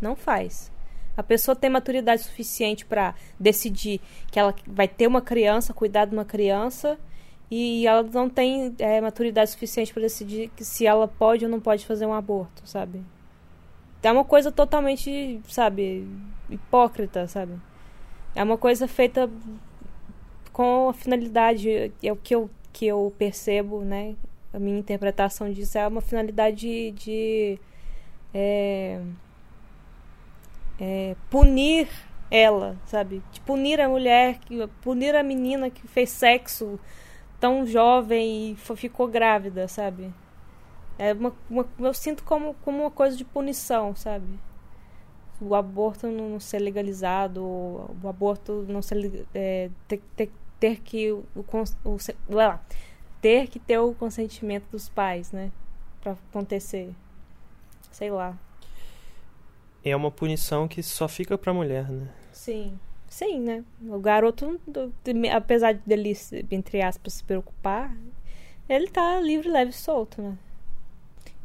Não 0.00 0.14
faz. 0.14 0.70
A 1.16 1.22
pessoa 1.22 1.54
tem 1.54 1.70
maturidade 1.70 2.22
suficiente 2.22 2.84
para 2.84 3.14
decidir 3.38 4.00
que 4.30 4.38
ela 4.38 4.54
vai 4.66 4.88
ter 4.88 5.06
uma 5.06 5.22
criança, 5.22 5.72
cuidar 5.72 6.04
de 6.04 6.12
uma 6.12 6.24
criança, 6.24 6.98
e 7.54 7.86
ela 7.86 8.02
não 8.02 8.30
tem 8.30 8.74
é, 8.78 8.98
maturidade 8.98 9.50
suficiente 9.50 9.92
para 9.92 10.00
decidir 10.00 10.50
se 10.56 10.86
ela 10.86 11.06
pode 11.06 11.44
ou 11.44 11.50
não 11.50 11.60
pode 11.60 11.84
fazer 11.84 12.06
um 12.06 12.14
aborto, 12.14 12.62
sabe? 12.64 13.02
É 14.02 14.10
uma 14.10 14.24
coisa 14.24 14.50
totalmente, 14.50 15.38
sabe, 15.46 16.08
hipócrita, 16.48 17.28
sabe? 17.28 17.52
É 18.34 18.42
uma 18.42 18.56
coisa 18.56 18.88
feita 18.88 19.30
com 20.50 20.88
a 20.88 20.94
finalidade, 20.94 21.92
é 22.02 22.10
o 22.10 22.16
que 22.16 22.34
eu, 22.34 22.48
que 22.72 22.86
eu 22.86 23.14
percebo, 23.18 23.82
né? 23.82 24.16
a 24.50 24.58
minha 24.58 24.78
interpretação 24.78 25.52
disso 25.52 25.76
é 25.76 25.86
uma 25.86 26.00
finalidade 26.00 26.56
de, 26.56 26.90
de 26.92 27.58
é, 28.32 28.98
é, 30.80 31.16
punir 31.28 31.86
ela, 32.30 32.78
sabe? 32.86 33.22
De 33.30 33.40
punir 33.42 33.78
a 33.78 33.90
mulher, 33.90 34.38
punir 34.80 35.14
a 35.14 35.22
menina 35.22 35.68
que 35.68 35.86
fez 35.86 36.08
sexo 36.08 36.80
tão 37.42 37.66
jovem 37.66 38.52
e 38.52 38.76
ficou 38.76 39.08
grávida, 39.08 39.66
sabe? 39.66 40.14
É 40.96 41.12
uma, 41.12 41.34
uma, 41.50 41.68
eu 41.80 41.92
sinto 41.92 42.22
como, 42.22 42.54
como 42.62 42.82
uma 42.82 42.90
coisa 42.90 43.16
de 43.16 43.24
punição, 43.24 43.96
sabe? 43.96 44.38
O 45.40 45.52
aborto 45.56 46.06
não, 46.06 46.38
ser 46.38 46.60
legalizado, 46.60 47.42
o 47.42 48.08
aborto 48.08 48.64
não 48.68 48.80
ser 48.80 49.26
é, 49.34 49.68
ter, 49.88 50.00
ter, 50.14 50.30
ter 50.60 50.80
que 50.82 51.10
o, 51.10 51.24
o, 51.34 51.96
lá, 52.28 52.64
ter 53.20 53.48
que 53.48 53.58
ter 53.58 53.76
o 53.76 53.92
consentimento 53.92 54.66
dos 54.70 54.88
pais, 54.88 55.32
né? 55.32 55.50
Pra 56.00 56.12
acontecer. 56.12 56.94
Sei 57.90 58.08
lá. 58.08 58.38
É 59.84 59.96
uma 59.96 60.12
punição 60.12 60.68
que 60.68 60.80
só 60.80 61.08
fica 61.08 61.36
pra 61.36 61.52
mulher, 61.52 61.90
né? 61.90 62.08
Sim. 62.30 62.78
Sim, 63.12 63.40
né? 63.40 63.62
O 63.90 63.98
garoto, 63.98 64.58
apesar 65.30 65.74
dele, 65.74 66.16
entre 66.50 66.80
aspas, 66.80 67.12
se 67.12 67.22
preocupar, 67.24 67.94
ele 68.66 68.88
tá 68.88 69.20
livre, 69.20 69.50
leve 69.50 69.70
e 69.70 69.74
solto, 69.74 70.22
né? 70.22 70.38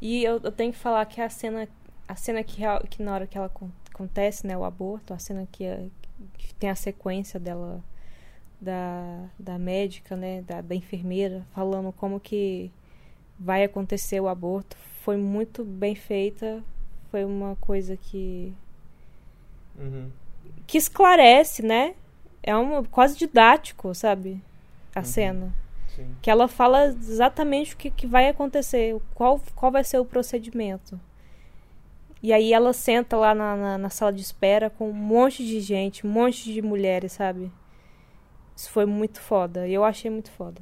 E 0.02 0.24
eu, 0.24 0.40
eu 0.42 0.52
tenho 0.52 0.72
que 0.72 0.80
falar 0.80 1.06
que 1.08 1.20
a 1.20 1.30
cena, 1.30 1.68
a 2.08 2.16
cena 2.16 2.42
que, 2.42 2.62
que 2.90 3.04
na 3.04 3.14
hora 3.14 3.28
que 3.28 3.38
ela 3.38 3.52
acontece, 3.94 4.48
né, 4.48 4.58
o 4.58 4.64
aborto, 4.64 5.14
a 5.14 5.20
cena 5.20 5.46
que, 5.52 5.66
que 6.38 6.56
tem 6.56 6.70
a 6.70 6.76
sequência 6.76 7.38
dela 7.38 7.84
da, 8.62 9.28
da 9.38 9.60
médica, 9.60 10.16
né, 10.16 10.44
da, 10.44 10.62
da 10.62 10.74
enfermeira, 10.74 11.46
falando 11.54 11.92
como 11.92 12.18
que 12.18 12.72
vai 13.38 13.66
acontecer 13.66 14.22
o 14.22 14.30
aborto. 14.30 14.78
Foi 15.02 15.18
muito 15.18 15.66
bem 15.66 15.96
feita, 15.96 16.64
foi 17.12 17.26
uma 17.26 17.58
coisa 17.58 17.98
que 17.98 18.54
uhum. 19.78 20.10
Que 20.68 20.78
esclarece, 20.78 21.64
né? 21.64 21.96
É 22.44 22.56
um 22.56 22.84
quase 22.84 23.18
didático, 23.18 23.96
sabe? 23.96 24.42
A 24.94 25.00
uhum. 25.00 25.06
cena. 25.06 25.56
Sim. 25.96 26.16
Que 26.22 26.30
ela 26.30 26.48
fala 26.48 26.88
exatamente 26.88 27.74
o 27.74 27.78
que, 27.78 27.90
que 27.90 28.06
vai 28.06 28.28
acontecer, 28.28 28.96
qual, 29.16 29.42
qual 29.56 29.72
vai 29.72 29.84
ser 29.84 29.98
o 29.98 30.06
procedimento. 30.06 31.00
E 32.22 32.34
aí 32.34 32.52
ela 32.52 32.74
senta 32.74 33.16
lá 33.16 33.34
na, 33.34 33.56
na, 33.56 33.78
na 33.78 33.90
sala 33.90 34.12
de 34.12 34.22
espera 34.22 34.70
com 34.70 34.90
um 34.90 34.94
monte 34.94 35.46
de 35.46 35.62
gente, 35.62 36.06
um 36.06 36.10
monte 36.10 36.52
de 36.52 36.62
mulheres, 36.62 37.14
sabe? 37.14 37.52
Isso 38.56 38.70
foi 38.72 38.86
muito 38.86 39.22
foda. 39.22 39.68
Eu 39.68 39.84
achei 39.84 40.10
muito 40.12 40.32
foda. 40.32 40.62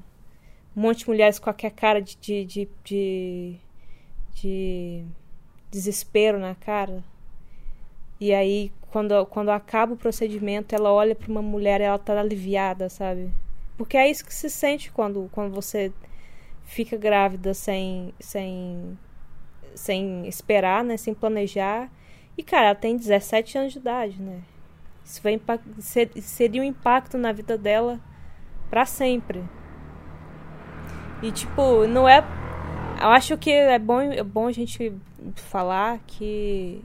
Um 0.76 0.82
monte 0.82 1.00
de 1.00 1.08
mulheres 1.08 1.40
com 1.40 1.50
aquela 1.50 1.74
cara 1.74 2.02
de, 2.02 2.18
de, 2.18 2.46
de, 2.46 2.68
de, 2.84 3.56
de 4.34 5.06
desespero 5.72 6.38
na 6.38 6.54
cara. 6.56 7.04
E 8.20 8.34
aí, 8.34 8.72
quando, 8.96 9.26
quando 9.26 9.50
acaba 9.50 9.94
o 9.94 9.98
procedimento, 9.98 10.74
ela 10.74 10.90
olha 10.90 11.14
para 11.14 11.30
uma 11.30 11.42
mulher 11.42 11.82
e 11.82 11.84
ela 11.84 12.00
tá 12.00 12.18
aliviada, 12.18 12.88
sabe? 12.88 13.30
Porque 13.78 13.98
é 13.98 14.10
isso 14.10 14.24
que 14.24 14.34
se 14.34 14.50
sente 14.50 14.90
quando, 14.90 15.30
quando 15.34 15.54
você 15.54 15.92
fica 16.64 16.96
grávida 16.96 17.54
sem, 17.54 18.14
sem, 18.22 18.98
sem 19.74 20.26
esperar, 20.30 20.82
né? 20.82 20.96
Sem 20.96 21.14
planejar. 21.14 21.92
E, 22.38 22.42
cara, 22.42 22.68
ela 22.68 22.76
tem 22.76 22.96
17 22.96 23.58
anos 23.58 23.74
de 23.74 23.80
idade, 23.80 24.22
né? 24.22 24.40
Isso 25.04 25.22
vai 25.22 25.38
ser, 25.80 26.10
seria 26.22 26.62
um 26.62 26.66
impacto 26.66 27.18
na 27.18 27.34
vida 27.34 27.58
dela 27.58 28.00
para 28.70 28.86
sempre. 28.86 29.44
E 31.22 31.34
tipo, 31.34 31.86
não 31.86 32.08
é. 32.08 32.20
Eu 33.02 33.10
acho 33.10 33.38
que 33.38 33.52
é 33.52 33.78
bom, 33.78 34.00
é 34.00 34.24
bom 34.24 34.48
a 34.48 34.54
gente 34.54 34.94
falar 35.36 36.00
que 36.08 36.82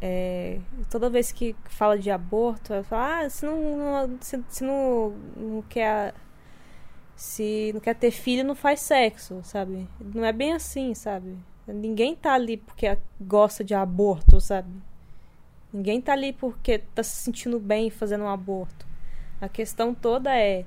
é, 0.00 0.60
toda 0.90 1.10
vez 1.10 1.32
que 1.32 1.56
fala 1.68 1.98
de 1.98 2.10
aborto, 2.10 2.72
ela 2.72 2.84
fala, 2.84 3.20
ah, 3.20 3.30
se 3.30 3.44
não, 3.44 4.18
se, 4.20 4.44
se, 4.48 4.64
não, 4.64 5.10
não 5.36 5.62
quer 5.62 6.14
se 7.16 7.72
não 7.74 7.80
quer 7.80 7.96
ter 7.96 8.12
filho, 8.12 8.44
não 8.44 8.54
faz 8.54 8.80
sexo, 8.80 9.40
sabe? 9.42 9.88
Não 10.00 10.24
é 10.24 10.32
bem 10.32 10.52
assim, 10.52 10.94
sabe? 10.94 11.36
Ninguém 11.66 12.14
tá 12.14 12.34
ali 12.34 12.56
porque 12.56 12.96
gosta 13.20 13.64
de 13.64 13.74
aborto, 13.74 14.40
sabe? 14.40 14.70
Ninguém 15.72 16.00
tá 16.00 16.12
ali 16.12 16.32
porque 16.32 16.78
tá 16.94 17.02
se 17.02 17.22
sentindo 17.22 17.58
bem 17.58 17.90
fazendo 17.90 18.24
um 18.24 18.28
aborto. 18.28 18.86
A 19.40 19.48
questão 19.48 19.92
toda 19.94 20.34
é 20.34 20.64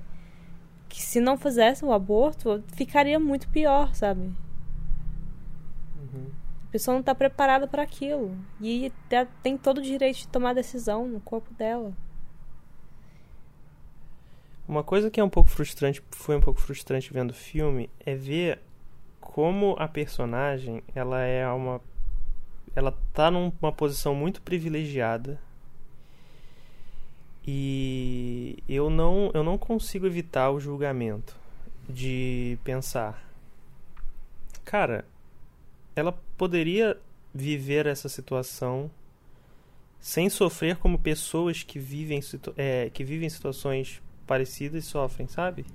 que 0.89 1.01
se 1.01 1.21
não 1.21 1.37
fizesse 1.37 1.85
o 1.85 1.93
aborto, 1.93 2.61
ficaria 2.75 3.17
muito 3.17 3.47
pior, 3.47 3.95
sabe? 3.95 4.29
A 6.71 6.71
pessoa 6.71 6.95
não 6.95 7.03
tá 7.03 7.13
preparada 7.13 7.67
para 7.67 7.83
aquilo. 7.83 8.33
E 8.61 8.93
te- 9.09 9.27
tem 9.43 9.57
todo 9.57 9.79
o 9.79 9.81
direito 9.81 10.19
de 10.19 10.27
tomar 10.29 10.53
decisão 10.53 11.05
no 11.05 11.19
corpo 11.19 11.53
dela. 11.53 11.91
Uma 14.65 14.81
coisa 14.81 15.11
que 15.11 15.19
é 15.19 15.23
um 15.23 15.29
pouco 15.29 15.49
frustrante, 15.49 16.01
foi 16.11 16.37
um 16.37 16.39
pouco 16.39 16.61
frustrante 16.61 17.11
vendo 17.11 17.31
o 17.31 17.33
filme, 17.33 17.89
é 18.05 18.15
ver 18.15 18.61
como 19.19 19.75
a 19.77 19.85
personagem, 19.85 20.81
ela 20.95 21.19
é 21.21 21.45
uma 21.51 21.81
ela 22.73 22.97
tá 23.11 23.29
numa 23.29 23.73
posição 23.73 24.15
muito 24.15 24.41
privilegiada. 24.41 25.37
E 27.45 28.63
eu 28.69 28.89
não 28.89 29.29
eu 29.33 29.43
não 29.43 29.57
consigo 29.57 30.05
evitar 30.07 30.51
o 30.51 30.59
julgamento 30.59 31.35
de 31.89 32.57
pensar 32.63 33.29
cara, 34.63 35.03
ela 35.95 36.17
poderia 36.41 36.97
viver 37.31 37.85
essa 37.85 38.09
situação 38.09 38.89
sem 39.99 40.27
sofrer 40.27 40.75
como 40.75 40.97
pessoas 40.97 41.61
que 41.61 41.77
vivem, 41.77 42.19
é, 42.57 42.89
que 42.89 43.03
vivem 43.03 43.29
situações 43.29 44.01
parecidas 44.25 44.85
sofrem, 44.85 45.27
sabe? 45.27 45.67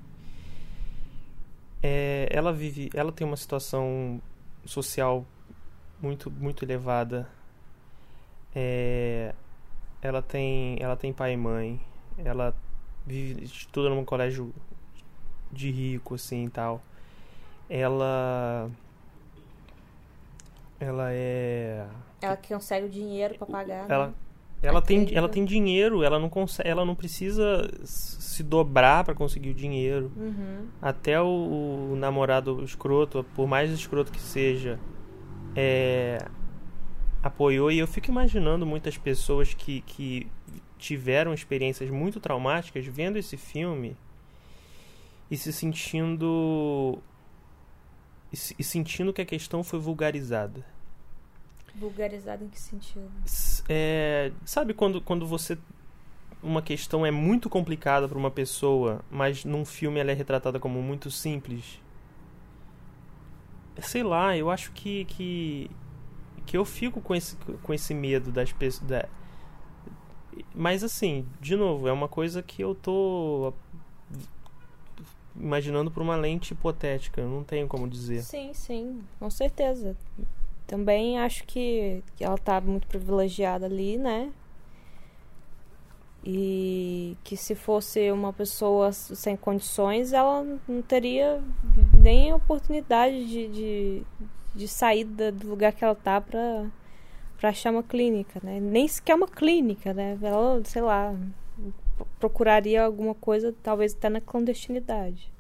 É, 1.81 2.29
ela 2.33 2.53
vive, 2.53 2.91
ela 2.95 3.13
tem 3.13 3.25
uma 3.25 3.37
situação 3.37 4.21
social 4.65 5.25
muito 6.03 6.33
muito 6.33 6.65
elevada. 6.65 7.31
É, 8.53 9.33
ela 10.03 10.21
tem, 10.21 10.79
ela 10.81 10.97
tem 10.97 11.13
pai 11.13 11.35
e 11.35 11.37
mãe. 11.37 11.81
Ela 12.19 12.53
vive, 13.07 13.45
estuda 13.45 13.89
num 13.89 14.05
colégio 14.05 14.53
de 15.53 15.71
rico 15.71 16.17
assim 16.17 16.47
e 16.47 16.51
tal. 16.51 16.83
Ela 17.71 18.69
ela 20.79 21.09
é 21.13 21.87
Ela 22.21 22.37
consegue 22.37 22.87
o 22.87 22.91
dinheiro 22.91 23.35
para 23.39 23.47
pagar. 23.47 23.91
ela 23.91 24.07
né? 24.09 24.15
ela 24.63 24.81
tem 24.83 25.15
ela 25.15 25.29
tem 25.29 25.45
dinheiro 25.45 26.03
ela 26.03 26.19
não 26.19 26.29
consegue 26.29 26.69
ela 26.69 26.85
não 26.85 26.95
precisa 26.95 27.71
se 27.85 28.43
dobrar 28.43 29.05
para 29.05 29.15
conseguir 29.15 29.51
o 29.51 29.55
dinheiro 29.55 30.11
Uhum. 30.17 30.67
até 30.81 31.21
o, 31.21 31.91
o 31.93 31.97
namorado 31.97 32.63
escroto 32.65 33.25
por 33.35 33.47
mais 33.47 33.71
escroto 33.71 34.11
que 34.11 34.21
seja 34.21 34.79
é, 35.55 36.19
apoiou 37.23 37.71
e 37.71 37.79
eu 37.79 37.87
fico 37.87 38.11
imaginando 38.11 38.67
muitas 38.67 38.97
pessoas 38.99 39.55
que, 39.55 39.81
que 39.83 40.27
tiveram 40.79 41.33
experiências 41.33 41.89
muito 41.91 42.21
traumáticas 42.21 42.85
vendo 42.87 43.17
esse 43.17 43.37
filme 43.37 43.97
e 45.31 45.37
se 45.37 45.53
sentindo 45.53 46.99
e, 48.33 48.37
se- 48.37 48.55
sentindo 48.63 49.13
que 49.13 49.23
a 49.23 49.27
questão 49.27 49.63
foi 49.65 49.79
vulgarizada 49.79 50.65
Vulgarizado 51.75 52.43
em 52.45 52.49
que 52.49 52.59
sentido? 52.59 53.11
É, 53.69 54.33
sabe 54.45 54.73
quando, 54.75 55.01
quando 55.01 55.27
você 55.27 55.59
uma 56.43 56.63
questão 56.63 57.05
é 57.05 57.11
muito 57.11 57.51
complicada 57.51 58.09
para 58.09 58.19
uma 58.19 58.31
pessoa, 58.31 59.05
mas 59.11 59.45
num 59.45 59.65
filme 59.65 59.99
ela 60.01 60.11
é 60.13 60.15
retratada 60.15 60.61
como 60.61 60.83
muito 60.83 61.11
simples? 61.11 61.81
Sei 63.81 64.03
lá, 64.03 64.37
eu 64.37 64.51
acho 64.51 64.73
que 64.73 65.05
que, 65.05 65.71
que 66.47 66.57
eu 66.57 66.65
fico 66.65 67.01
com 67.01 67.15
esse, 67.15 67.37
com 67.63 67.75
esse 67.75 67.95
medo 67.95 68.33
das 68.33 68.53
pessoas. 68.53 68.89
Da... 68.89 69.09
Mas 70.55 70.83
assim, 70.85 71.27
de 71.41 71.57
novo, 71.57 71.89
é 71.89 71.93
uma 71.93 72.09
coisa 72.09 72.43
que 72.43 72.63
eu 72.63 72.75
tô 72.75 73.53
imaginando 75.39 75.91
por 75.91 76.03
uma 76.03 76.17
lente 76.17 76.53
hipotética, 76.53 77.23
não 77.25 77.45
tenho 77.45 77.67
como 77.69 77.89
dizer. 77.89 78.23
Sim, 78.23 78.53
sim, 78.53 79.03
com 79.19 79.31
certeza. 79.31 79.97
Também 80.67 81.19
acho 81.19 81.45
que 81.45 82.03
ela 82.19 82.39
tá 82.39 82.61
muito 82.61 82.87
privilegiada 82.87 83.67
ali, 83.67 83.97
né? 83.97 84.33
E 86.25 87.17
que 87.23 87.37
se 87.37 87.55
fosse 87.55 88.11
uma 88.11 88.33
pessoa 88.33 88.91
sem 88.93 89.37
condições, 89.37 90.13
ela 90.13 90.45
não 90.67 90.83
teria 90.83 91.41
nem 91.97 92.33
oportunidade 92.35 93.25
de, 93.27 93.49
de, 93.49 94.03
de 94.53 94.67
sair 94.67 95.05
do 95.05 95.49
lugar 95.49 95.73
que 95.73 95.85
ela 95.85 95.95
tá 95.95 96.21
pra, 96.21 96.67
pra 97.39 97.51
achar 97.51 97.71
uma 97.71 97.83
clínica, 97.83 98.41
né? 98.43 98.59
Nem 98.59 98.89
sequer 98.89 99.15
uma 99.15 99.29
clínica, 99.29 99.95
né? 99.95 100.19
Ela, 100.21 100.61
sei 100.65 100.83
lá, 100.83 101.15
procuraria 102.19 102.85
alguma 102.85 103.15
coisa, 103.15 103.55
talvez 103.63 103.95
até 103.95 104.09
na 104.09 104.21
clandestinidade. 104.21 105.31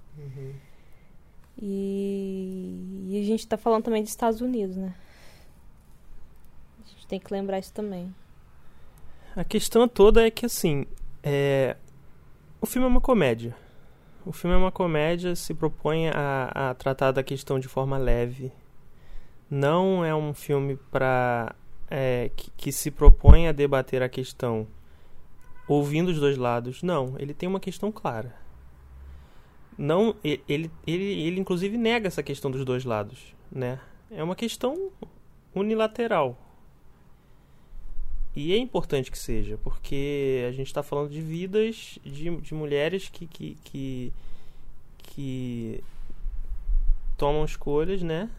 E, 1.58 3.06
e 3.08 3.20
a 3.20 3.24
gente 3.24 3.46
tá 3.46 3.56
falando 3.56 3.84
também 3.84 4.02
dos 4.02 4.10
Estados 4.10 4.40
Unidos, 4.40 4.76
né? 4.76 4.94
A 6.84 6.88
gente 6.88 7.06
tem 7.06 7.18
que 7.18 7.32
lembrar 7.32 7.58
isso 7.58 7.72
também. 7.72 8.14
A 9.34 9.44
questão 9.44 9.86
toda 9.88 10.26
é 10.26 10.30
que, 10.30 10.46
assim, 10.46 10.86
é... 11.22 11.76
o 12.60 12.66
filme 12.66 12.86
é 12.86 12.90
uma 12.90 13.00
comédia. 13.00 13.54
O 14.24 14.32
filme 14.32 14.54
é 14.54 14.58
uma 14.58 14.72
comédia, 14.72 15.36
se 15.36 15.54
propõe 15.54 16.08
a, 16.08 16.70
a 16.70 16.74
tratar 16.74 17.12
da 17.12 17.22
questão 17.22 17.58
de 17.58 17.68
forma 17.68 17.96
leve. 17.96 18.52
Não 19.48 20.04
é 20.04 20.14
um 20.14 20.34
filme 20.34 20.76
para 20.90 21.54
é, 21.88 22.30
que, 22.34 22.50
que 22.50 22.72
se 22.72 22.90
propõe 22.90 23.46
a 23.46 23.52
debater 23.52 24.02
a 24.02 24.08
questão 24.08 24.66
ouvindo 25.68 26.08
os 26.08 26.18
dois 26.18 26.36
lados. 26.36 26.82
Não, 26.82 27.14
ele 27.18 27.34
tem 27.34 27.48
uma 27.48 27.60
questão 27.60 27.90
clara. 27.90 28.34
Não, 29.76 30.16
ele, 30.24 30.70
ele, 30.86 31.04
ele 31.04 31.40
inclusive 31.40 31.76
nega 31.76 32.08
essa 32.08 32.22
questão 32.22 32.50
dos 32.50 32.64
dois 32.64 32.84
lados, 32.84 33.34
né? 33.50 33.78
É 34.10 34.22
uma 34.22 34.34
questão 34.34 34.90
unilateral. 35.54 36.38
E 38.34 38.52
é 38.52 38.58
importante 38.58 39.10
que 39.10 39.18
seja, 39.18 39.58
porque 39.58 40.44
a 40.46 40.52
gente 40.52 40.66
está 40.66 40.82
falando 40.82 41.10
de 41.10 41.22
vidas 41.22 41.98
de, 42.04 42.36
de 42.36 42.54
mulheres 42.54 43.08
que, 43.08 43.26
que, 43.26 43.56
que, 43.64 44.12
que 44.98 45.84
tomam 47.16 47.44
escolhas, 47.44 48.02
né? 48.02 48.30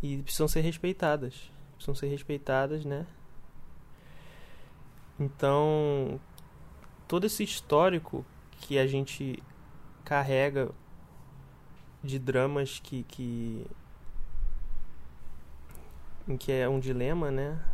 E 0.00 0.18
precisam 0.18 0.46
ser 0.48 0.60
respeitadas. 0.60 1.50
Precisam 1.74 1.94
ser 1.94 2.06
respeitadas, 2.06 2.84
né? 2.84 3.06
Então, 5.22 6.20
todo 7.06 7.26
esse 7.26 7.44
histórico 7.44 8.26
que 8.60 8.76
a 8.76 8.88
gente 8.88 9.40
carrega 10.04 10.70
de 12.02 12.18
dramas 12.18 12.80
que, 12.80 13.04
que 13.04 13.64
em 16.26 16.36
que 16.36 16.50
é 16.50 16.68
um 16.68 16.80
dilema, 16.80 17.30
né? 17.30 17.64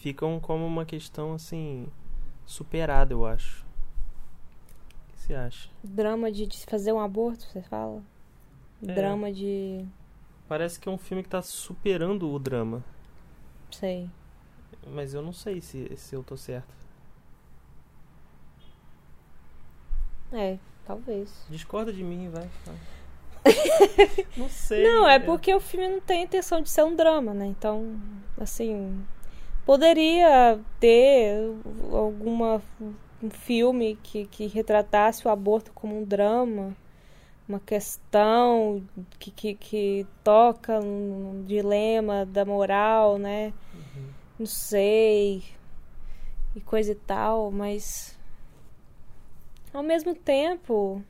Ficam 0.00 0.38
como 0.38 0.64
uma 0.64 0.84
questão 0.84 1.34
assim 1.34 1.88
superada, 2.46 3.12
eu 3.12 3.26
acho. 3.26 3.66
O 5.08 5.12
que 5.12 5.20
você 5.20 5.34
acha? 5.34 5.68
Drama 5.82 6.30
de, 6.30 6.46
de 6.46 6.64
fazer 6.64 6.92
um 6.92 7.00
aborto, 7.00 7.44
você 7.44 7.60
fala? 7.60 8.04
É. 8.86 8.94
Drama 8.94 9.32
de. 9.32 9.84
Parece 10.48 10.78
que 10.78 10.88
é 10.88 10.92
um 10.92 10.98
filme 10.98 11.24
que 11.24 11.28
tá 11.28 11.42
superando 11.42 12.30
o 12.30 12.38
drama, 12.38 12.84
sei. 13.68 14.08
Mas 14.86 15.14
eu 15.14 15.22
não 15.22 15.32
sei 15.32 15.60
se, 15.60 15.96
se 15.96 16.14
eu 16.14 16.22
tô 16.22 16.36
certo. 16.36 16.74
É, 20.32 20.58
talvez. 20.86 21.46
Discorda 21.48 21.92
de 21.92 22.02
mim, 22.02 22.30
vai. 22.30 22.48
não 24.36 24.48
sei. 24.48 24.82
Não, 24.82 25.08
é 25.08 25.18
porque 25.18 25.52
o 25.54 25.60
filme 25.60 25.88
não 25.88 26.00
tem 26.00 26.20
a 26.20 26.24
intenção 26.24 26.62
de 26.62 26.70
ser 26.70 26.84
um 26.84 26.94
drama, 26.94 27.34
né? 27.34 27.46
Então, 27.46 28.00
assim. 28.38 29.04
Poderia 29.64 30.58
ter 30.80 31.36
alguma 31.92 32.62
um 33.22 33.30
filme 33.30 33.98
que, 34.02 34.26
que 34.26 34.46
retratasse 34.46 35.26
o 35.26 35.30
aborto 35.30 35.70
como 35.74 35.98
um 35.98 36.04
drama, 36.04 36.74
uma 37.48 37.60
questão 37.60 38.82
que, 39.18 39.30
que, 39.30 39.54
que 39.54 40.06
toca 40.24 40.80
num 40.80 41.44
dilema 41.46 42.24
da 42.24 42.44
moral, 42.44 43.18
né? 43.18 43.52
Não 44.40 44.46
sei. 44.46 45.44
E 46.56 46.62
coisa 46.62 46.92
e 46.92 46.94
tal, 46.94 47.50
mas. 47.50 48.18
Ao 49.70 49.82
mesmo 49.82 50.14
tempo, 50.14 51.04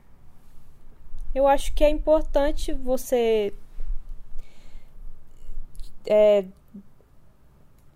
eu 1.33 1.47
acho 1.47 1.73
que 1.73 1.81
é 1.85 1.89
importante 1.89 2.73
você 2.73 3.53
é, 6.05 6.45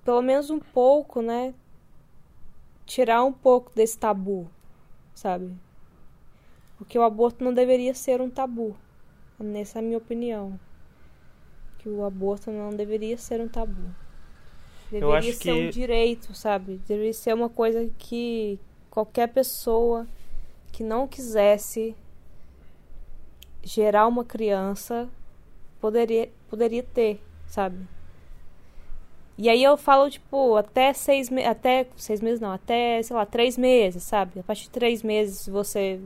pelo 0.06 0.22
menos 0.22 0.50
um 0.50 0.58
pouco, 0.60 1.22
né? 1.22 1.54
Tirar 2.86 3.22
um 3.26 3.34
pouco 3.34 3.76
desse 3.76 4.00
tabu, 4.00 4.50
sabe? 5.14 5.54
Porque 6.78 6.98
o 6.98 7.04
aborto 7.04 7.44
não 7.44 7.54
deveria 7.54 7.94
ser 7.94 8.22
um 8.22 8.30
tabu. 8.30 8.74
Nessa 9.38 9.80
é 9.80 9.82
a 9.82 9.84
minha 9.84 9.98
opinião. 9.98 10.58
Que 11.78 11.90
o 11.90 12.06
aborto 12.06 12.52
não 12.52 12.70
deveria 12.70 13.18
ser 13.18 13.42
um 13.42 13.50
tabu. 13.50 14.05
Deveria 14.92 15.18
acho 15.18 15.34
ser 15.34 15.52
um 15.52 15.56
que- 15.56 15.70
direito, 15.70 16.34
sabe? 16.36 16.80
Deveria 16.88 17.14
ser 17.14 17.34
uma 17.34 17.50
coisa 17.50 17.90
que 17.98 18.60
qualquer 18.90 19.28
pessoa 19.28 20.08
que 20.72 20.84
não 20.84 21.08
quisesse 21.08 21.96
gerar 23.64 24.08
uma 24.08 24.24
criança 24.24 25.10
poderia, 25.82 26.30
poderia 26.50 26.84
ter, 26.84 27.20
sabe? 27.48 27.78
E 29.38 29.50
aí 29.50 29.62
eu 29.64 29.76
falo, 29.76 30.10
tipo, 30.10 30.56
até 30.56 30.94
seis 30.94 31.30
meses. 31.30 31.50
Até 31.50 31.88
seis 31.98 32.22
meses 32.22 32.40
não, 32.40 32.52
até, 32.52 33.02
sei 33.04 33.16
lá, 33.16 33.26
três 33.26 33.58
meses, 33.58 34.04
sabe? 34.04 34.40
A 34.40 34.44
partir 34.44 34.64
de 34.64 34.70
três 34.70 35.04
meses, 35.04 35.40
se 35.40 35.52
você 35.52 36.00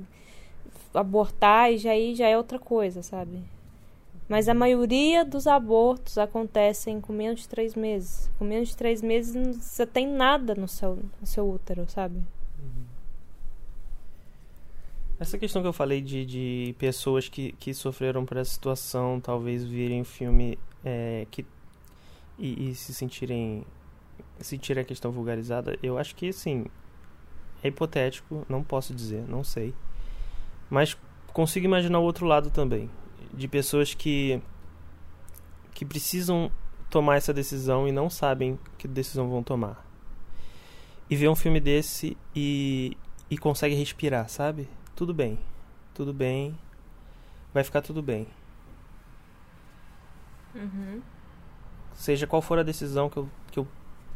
abortar, 0.94 1.72
e 1.72 1.78
já 1.78 1.92
aí 1.92 2.16
já 2.16 2.28
é 2.28 2.36
outra 2.36 2.58
coisa, 2.58 3.04
sabe? 3.04 3.40
Mas 4.30 4.48
a 4.48 4.54
maioria 4.54 5.26
dos 5.26 5.48
abortos 5.48 6.20
acontecem 6.20 7.02
com 7.02 7.12
menos 7.12 7.42
de 7.42 7.50
três 7.50 7.74
meses. 7.74 8.30
Com 8.38 8.46
menos 8.46 8.70
de 8.70 8.78
três 8.78 9.02
meses 9.02 9.58
você 9.58 9.88
tem 9.88 10.08
nada 10.08 10.54
no 10.54 10.68
seu, 10.68 11.00
no 11.20 11.26
seu 11.26 11.50
útero, 11.50 11.90
sabe? 11.90 12.22
Essa 15.20 15.38
questão 15.38 15.62
que 15.62 15.68
eu 15.68 15.74
falei 15.74 16.00
de, 16.00 16.26
de 16.26 16.76
pessoas 16.78 17.28
que, 17.28 17.52
que 17.54 17.74
sofreram 17.74 18.26
por 18.26 18.38
essa 18.38 18.52
situação, 18.52 19.20
talvez 19.20 19.66
virem 19.66 20.06
filme 20.06 20.58
é, 20.86 21.28
que, 21.30 21.46
e, 22.38 22.70
e, 22.70 22.76
se 22.76 22.94
sentirem. 22.94 23.66
sentirem 24.40 24.82
a 24.82 24.86
questão 24.86 25.12
vulgarizada, 25.12 25.78
eu 25.84 25.98
acho 25.98 26.16
que, 26.16 26.30
assim, 26.30 26.68
é 27.62 27.68
hipotético, 27.68 28.46
não 28.48 28.64
posso 28.64 28.94
dizer, 28.94 29.28
não 29.28 29.44
sei. 29.44 29.74
Mas 30.70 30.96
consigo 31.34 31.66
imaginar 31.66 32.00
o 32.00 32.04
outro 32.04 32.26
lado 32.26 32.50
também. 32.50 32.90
De 33.34 33.48
pessoas 33.48 33.94
que. 33.94 34.42
que 35.74 35.86
precisam 35.86 36.52
tomar 36.90 37.18
essa 37.18 37.34
decisão 37.34 37.88
e 37.88 37.92
não 37.92 38.10
sabem 38.10 38.60
que 38.78 38.88
decisão 38.88 39.30
vão 39.30 39.44
tomar. 39.44 39.86
E 41.10 41.16
ver 41.16 41.30
um 41.30 41.36
filme 41.36 41.60
desse 41.60 42.18
e, 42.36 42.98
e 43.30 43.38
consegue 43.38 43.76
respirar, 43.76 44.28
sabe? 44.30 44.68
tudo 45.00 45.14
bem, 45.14 45.40
tudo 45.94 46.14
bem, 46.14 46.60
vai 47.54 47.64
ficar 47.64 47.82
tudo 47.82 48.02
bem. 48.02 48.28
Uhum. 50.54 51.02
Seja 51.94 52.28
qual 52.28 52.42
for 52.42 52.60
a 52.60 52.64
decisão 52.64 53.10
que 53.10 53.16
eu, 53.16 53.30
que 53.50 53.60
eu 53.60 53.68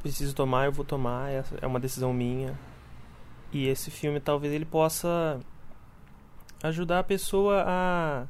preciso 0.02 0.36
tomar, 0.36 0.66
eu 0.66 0.74
vou 0.74 0.84
tomar, 0.84 1.30
é 1.62 1.66
uma 1.66 1.80
decisão 1.80 2.12
minha. 2.14 2.60
E 3.50 3.66
esse 3.70 3.90
filme 3.90 4.20
talvez 4.20 4.52
ele 4.52 4.66
possa 4.66 5.40
ajudar 6.62 7.00
a 7.00 7.04
pessoa 7.04 7.64
a 7.66 8.28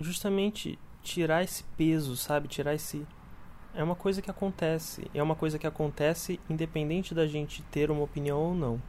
justamente 0.00 0.78
tirar 1.02 1.42
esse 1.42 1.64
peso, 1.76 2.16
sabe? 2.16 2.48
Tirar 2.48 2.74
esse 2.74 3.06
é 3.74 3.82
uma 3.82 3.94
coisa 3.94 4.22
que 4.22 4.30
acontece, 4.30 5.10
é 5.14 5.22
uma 5.22 5.34
coisa 5.34 5.58
que 5.58 5.66
acontece 5.66 6.40
independente 6.48 7.14
da 7.14 7.26
gente 7.26 7.62
ter 7.64 7.90
uma 7.90 8.02
opinião 8.02 8.40
ou 8.40 8.54
não, 8.54 8.82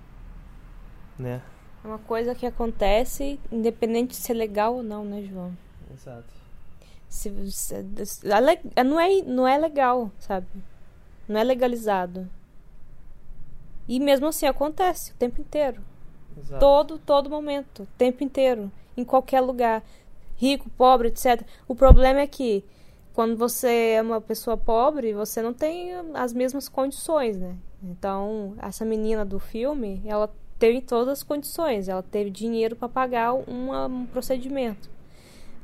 né? 1.20 1.42
É 1.84 1.88
uma 1.88 2.00
coisa 2.00 2.34
que 2.34 2.46
acontece 2.46 3.40
independente 3.52 4.12
de 4.12 4.16
ser 4.16 4.34
legal 4.34 4.76
ou 4.76 4.84
não, 4.84 5.04
né, 5.04 5.24
João? 5.24 5.56
Exato. 5.94 6.34
Se, 7.10 7.52
se, 7.52 7.76
não, 8.84 9.00
é, 9.00 9.22
não 9.24 9.48
é 9.48 9.58
legal, 9.58 10.12
sabe? 10.20 10.48
Não 11.28 11.40
é 11.40 11.44
legalizado. 11.44 12.30
E 13.88 14.00
mesmo 14.00 14.28
assim 14.28 14.46
acontece 14.46 15.12
o 15.12 15.16
tempo 15.16 15.42
inteiro. 15.42 15.82
Exato. 16.38 16.60
Todo, 16.60 16.98
todo 16.98 17.30
momento, 17.30 17.84
o 17.84 17.88
tempo 17.98 18.24
inteiro, 18.24 18.72
em 18.96 19.04
qualquer 19.04 19.42
lugar, 19.42 19.84
rico, 20.38 20.70
pobre, 20.72 21.10
etc. 21.10 21.42
O 21.68 21.76
problema 21.76 22.22
é 22.22 22.28
que 22.28 22.64
quando 23.14 23.36
você 23.36 23.96
é 23.96 24.02
uma 24.02 24.22
pessoa 24.22 24.56
pobre, 24.56 25.12
você 25.14 25.42
não 25.42 25.54
tem 25.54 25.92
as 26.14 26.32
mesmas 26.32 26.70
condições, 26.70 27.36
né? 27.36 27.56
Então, 27.84 28.54
essa 28.60 28.86
menina 28.86 29.26
do 29.26 29.40
filme, 29.40 30.02
ela 30.06 30.32
teve 30.60 30.82
todas 30.82 31.10
as 31.10 31.24
condições, 31.24 31.88
ela 31.88 32.04
teve 32.04 32.30
dinheiro 32.30 32.76
para 32.76 32.88
pagar 32.88 33.34
uma, 33.34 33.88
um 33.88 34.06
procedimento. 34.06 34.90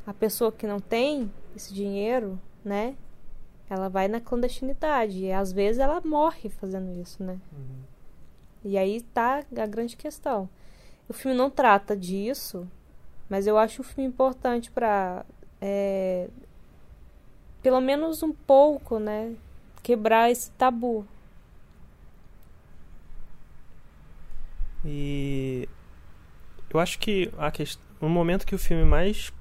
A 0.06 0.14
pessoa 0.14 0.52
que 0.52 0.68
não 0.68 0.80
tem 0.80 1.32
esse 1.56 1.74
dinheiro, 1.74 2.40
né? 2.66 2.96
Ela 3.70 3.88
vai 3.88 4.08
na 4.08 4.20
clandestinidade 4.20 5.20
e 5.20 5.32
às 5.32 5.52
vezes 5.52 5.80
ela 5.80 6.02
morre 6.04 6.50
fazendo 6.50 6.92
isso, 7.00 7.24
né? 7.24 7.40
Uhum. 7.52 7.84
E 8.66 8.78
aí 8.78 9.02
tá 9.02 9.44
a 9.56 9.66
grande 9.66 9.96
questão. 9.96 10.50
O 11.08 11.14
filme 11.14 11.38
não 11.38 11.50
trata 11.50 11.96
disso, 11.96 12.68
mas 13.34 13.48
eu 13.48 13.58
acho 13.58 13.82
um 13.82 13.84
filme 13.84 14.08
importante 14.08 14.70
para 14.70 15.26
é, 15.60 16.30
pelo 17.64 17.82
menos 17.82 18.22
um 18.22 18.32
pouco, 18.32 19.00
né? 19.00 19.34
Quebrar 19.82 20.30
esse 20.30 20.52
tabu. 20.52 21.04
E 24.86 25.68
eu 26.70 26.80
acho 26.80 27.00
que 27.00 27.34
a 27.40 27.50
quest... 27.50 27.80
o 28.00 28.08
momento 28.08 28.46
que 28.46 28.54
o 28.54 28.60
filme 28.60 28.86
mais 28.86 29.34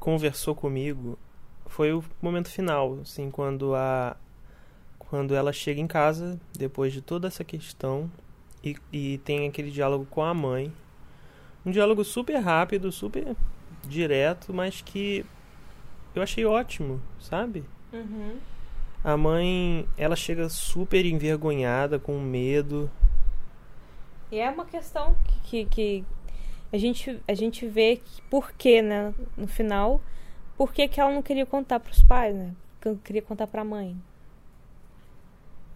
conversou 0.00 0.54
comigo 0.54 1.18
foi 1.66 1.92
o 1.92 2.02
momento 2.22 2.48
final, 2.48 3.00
assim, 3.02 3.30
quando 3.30 3.74
a 3.74 4.16
quando 4.98 5.34
ela 5.34 5.52
chega 5.52 5.82
em 5.82 5.86
casa 5.86 6.40
depois 6.56 6.94
de 6.94 7.02
toda 7.02 7.28
essa 7.28 7.44
questão 7.44 8.10
e, 8.64 8.74
e 8.90 9.18
tem 9.18 9.46
aquele 9.46 9.70
diálogo 9.70 10.06
com 10.06 10.22
a 10.22 10.32
mãe. 10.32 10.72
Um 11.66 11.70
diálogo 11.70 12.04
super 12.04 12.38
rápido, 12.38 12.90
super 12.90 13.36
direto, 13.84 14.54
mas 14.54 14.80
que 14.80 15.26
eu 16.14 16.22
achei 16.22 16.46
ótimo, 16.46 17.02
sabe? 17.20 17.64
Uhum. 17.92 18.38
A 19.04 19.16
mãe, 19.16 19.86
ela 19.98 20.16
chega 20.16 20.48
super 20.48 21.04
envergonhada, 21.04 21.98
com 21.98 22.18
medo, 22.18 22.90
e 24.30 24.38
é 24.38 24.50
uma 24.50 24.64
questão 24.64 25.16
que, 25.44 25.64
que, 25.64 25.64
que 25.66 26.04
a, 26.72 26.78
gente, 26.78 27.20
a 27.28 27.34
gente 27.34 27.66
vê 27.66 27.96
que, 27.96 28.22
por 28.22 28.52
que, 28.52 28.82
né, 28.82 29.14
no 29.36 29.46
final, 29.46 30.00
por 30.56 30.72
que, 30.72 30.88
que 30.88 31.00
ela 31.00 31.12
não 31.12 31.22
queria 31.22 31.46
contar 31.46 31.78
para 31.78 31.92
os 31.92 32.02
pais, 32.02 32.34
né? 32.34 32.52
Não 32.84 32.96
queria 32.96 33.22
contar 33.22 33.46
para 33.46 33.62
a 33.62 33.64
mãe. 33.64 33.96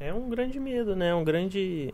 É 0.00 0.12
um 0.12 0.28
grande 0.28 0.58
medo, 0.58 0.96
né? 0.96 1.14
Um 1.14 1.22
grande 1.22 1.92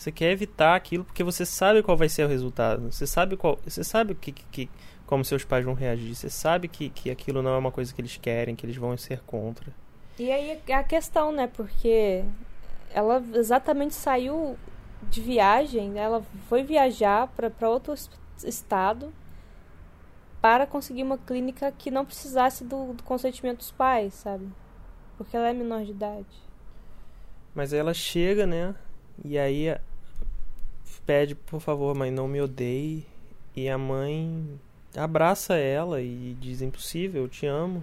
você 0.00 0.10
quer 0.10 0.30
evitar 0.30 0.74
aquilo 0.74 1.04
porque 1.04 1.22
você 1.22 1.44
sabe 1.44 1.82
qual 1.82 1.94
vai 1.94 2.08
ser 2.08 2.24
o 2.24 2.28
resultado. 2.28 2.90
Você 2.90 3.06
sabe 3.06 3.36
qual, 3.36 3.58
você 3.62 3.84
sabe 3.84 4.14
que, 4.14 4.32
que 4.32 4.70
como 5.04 5.22
seus 5.22 5.44
pais 5.44 5.62
vão 5.62 5.74
reagir. 5.74 6.14
Você 6.14 6.30
sabe 6.30 6.68
que, 6.68 6.88
que 6.88 7.10
aquilo 7.10 7.42
não 7.42 7.50
é 7.50 7.58
uma 7.58 7.70
coisa 7.70 7.92
que 7.92 8.00
eles 8.00 8.16
querem, 8.16 8.56
que 8.56 8.64
eles 8.64 8.76
vão 8.76 8.96
ser 8.96 9.20
contra. 9.20 9.70
E 10.18 10.32
aí 10.32 10.58
é 10.66 10.74
a 10.74 10.82
questão, 10.82 11.30
né? 11.30 11.50
Porque 11.54 12.24
ela 12.94 13.22
exatamente 13.34 13.94
saiu 13.94 14.56
de 15.02 15.20
viagem, 15.20 15.90
né? 15.90 16.00
ela 16.00 16.24
foi 16.48 16.62
viajar 16.62 17.28
para 17.28 17.68
outro 17.68 17.92
estado 18.42 19.12
para 20.40 20.66
conseguir 20.66 21.02
uma 21.02 21.18
clínica 21.18 21.70
que 21.76 21.90
não 21.90 22.06
precisasse 22.06 22.64
do, 22.64 22.94
do, 22.94 23.02
consentimento 23.02 23.58
dos 23.58 23.70
pais, 23.70 24.14
sabe? 24.14 24.48
Porque 25.18 25.36
ela 25.36 25.50
é 25.50 25.52
menor 25.52 25.84
de 25.84 25.90
idade. 25.90 26.42
Mas 27.54 27.74
aí 27.74 27.80
ela 27.80 27.92
chega, 27.92 28.46
né? 28.46 28.74
E 29.22 29.38
aí 29.38 29.68
pede, 31.10 31.34
por 31.34 31.60
favor, 31.60 31.94
mãe, 31.96 32.10
não 32.10 32.28
me 32.28 32.40
odeie. 32.40 33.04
E 33.56 33.68
a 33.68 33.76
mãe 33.76 34.60
abraça 34.96 35.56
ela 35.56 36.00
e 36.00 36.36
diz: 36.40 36.62
Impossível, 36.62 37.22
eu 37.22 37.28
te 37.28 37.46
amo. 37.46 37.82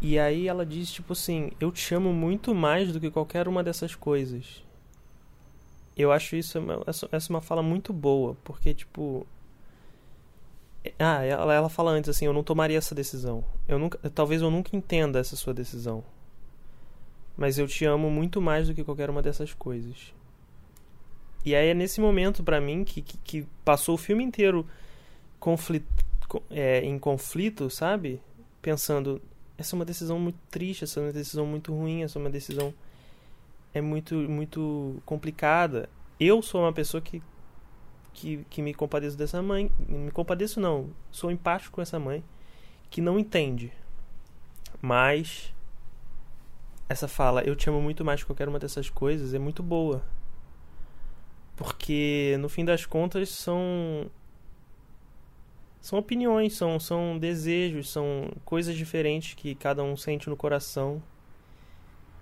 E 0.00 0.18
aí 0.18 0.48
ela 0.48 0.64
diz, 0.64 0.90
tipo 0.90 1.12
assim: 1.12 1.50
Eu 1.60 1.70
te 1.70 1.94
amo 1.94 2.12
muito 2.12 2.54
mais 2.54 2.92
do 2.92 3.00
que 3.00 3.10
qualquer 3.10 3.46
uma 3.46 3.62
dessas 3.62 3.94
coisas 3.94 4.62
eu 5.96 6.10
acho 6.10 6.36
isso 6.36 6.58
essa 6.86 7.06
é 7.14 7.30
uma 7.30 7.40
fala 7.40 7.62
muito 7.62 7.92
boa, 7.92 8.36
porque, 8.44 8.72
tipo. 8.74 9.26
Ah, 10.98 11.22
ela, 11.22 11.54
ela 11.54 11.68
fala 11.68 11.90
antes 11.92 12.10
assim: 12.10 12.24
eu 12.24 12.32
não 12.32 12.42
tomaria 12.42 12.78
essa 12.78 12.94
decisão. 12.94 13.44
Eu 13.68 13.78
nunca, 13.78 13.98
talvez 14.10 14.42
eu 14.42 14.50
nunca 14.50 14.74
entenda 14.74 15.18
essa 15.18 15.36
sua 15.36 15.54
decisão. 15.54 16.02
Mas 17.36 17.58
eu 17.58 17.66
te 17.66 17.84
amo 17.84 18.10
muito 18.10 18.40
mais 18.40 18.68
do 18.68 18.74
que 18.74 18.84
qualquer 18.84 19.08
uma 19.10 19.22
dessas 19.22 19.54
coisas. 19.54 20.12
E 21.44 21.54
aí 21.54 21.68
é 21.68 21.74
nesse 21.74 22.00
momento, 22.00 22.42
para 22.42 22.60
mim, 22.60 22.84
que, 22.84 23.02
que, 23.02 23.18
que, 23.18 23.46
passou 23.64 23.94
o 23.94 23.98
filme 23.98 24.22
inteiro 24.22 24.66
conflito, 25.40 25.86
é, 26.50 26.84
em 26.84 26.98
conflito, 26.98 27.68
sabe? 27.68 28.20
Pensando: 28.60 29.20
essa 29.58 29.74
é 29.74 29.76
uma 29.76 29.84
decisão 29.84 30.18
muito 30.18 30.38
triste, 30.50 30.84
essa 30.84 31.00
é 31.00 31.02
uma 31.02 31.12
decisão 31.12 31.46
muito 31.46 31.74
ruim, 31.74 32.02
essa 32.02 32.18
é 32.18 32.20
uma 32.20 32.30
decisão 32.30 32.72
é 33.74 33.80
muito, 33.80 34.14
muito 34.14 35.02
complicada. 35.04 35.88
Eu 36.20 36.42
sou 36.42 36.62
uma 36.62 36.72
pessoa 36.72 37.00
que, 37.00 37.22
que, 38.12 38.44
que 38.48 38.62
me 38.62 38.74
compadeço 38.74 39.16
dessa 39.16 39.42
mãe. 39.42 39.70
Me 39.88 40.10
compadeço 40.10 40.60
não, 40.60 40.90
sou 41.10 41.30
empático 41.30 41.76
com 41.76 41.82
essa 41.82 41.98
mãe 41.98 42.22
que 42.90 43.00
não 43.00 43.18
entende. 43.18 43.72
Mas 44.80 45.52
essa 46.88 47.08
fala, 47.08 47.42
eu 47.42 47.56
te 47.56 47.68
amo 47.70 47.80
muito 47.80 48.04
mais 48.04 48.20
que 48.20 48.26
qualquer 48.26 48.48
uma 48.48 48.58
dessas 48.58 48.90
coisas, 48.90 49.32
é 49.32 49.38
muito 49.38 49.62
boa. 49.62 50.02
Porque 51.56 52.36
no 52.40 52.48
fim 52.48 52.64
das 52.64 52.86
contas 52.86 53.28
são 53.28 54.10
são 55.80 55.98
opiniões, 55.98 56.54
são, 56.54 56.78
são 56.78 57.18
desejos, 57.18 57.90
são 57.90 58.30
coisas 58.44 58.76
diferentes 58.76 59.34
que 59.34 59.54
cada 59.54 59.82
um 59.82 59.96
sente 59.96 60.30
no 60.30 60.36
coração. 60.36 61.02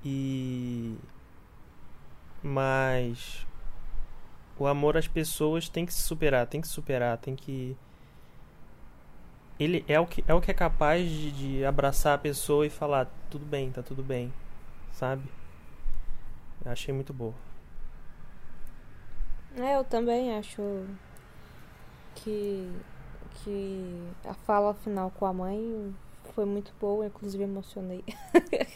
E 0.05 0.97
mas 2.43 3.47
o 4.59 4.67
amor 4.67 4.97
às 4.97 5.07
pessoas 5.07 5.69
tem 5.69 5.85
que 5.85 5.93
se 5.93 6.01
superar, 6.03 6.47
tem 6.47 6.61
que 6.61 6.69
superar, 6.69 7.19
tem 7.19 7.37
que 7.37 7.77
ele 9.59 9.85
é 9.87 10.01
o 10.01 10.07
que 10.07 10.25
é, 10.27 10.33
o 10.33 10.41
que 10.41 10.51
é 10.51 10.55
capaz 10.55 11.07
de, 11.09 11.31
de 11.33 11.65
abraçar 11.65 12.15
a 12.15 12.19
pessoa 12.19 12.67
e 12.67 12.71
falar: 12.71 13.07
tudo 13.29 13.45
bem, 13.45 13.71
tá 13.71 13.83
tudo 13.83 14.03
bem. 14.03 14.33
Sabe? 14.93 15.23
Achei 16.65 16.95
muito 16.95 17.13
boa. 17.13 17.35
É, 19.57 19.77
eu 19.77 19.85
também 19.85 20.35
acho 20.35 20.63
que, 22.17 22.71
que 23.43 24.09
a 24.25 24.35
fala 24.35 24.75
final 24.75 25.11
com 25.11 25.27
a 25.27 25.33
mãe 25.33 25.95
foi 26.35 26.45
muito 26.45 26.73
boa, 26.81 27.07
inclusive 27.07 27.43
emocionei. 27.43 28.05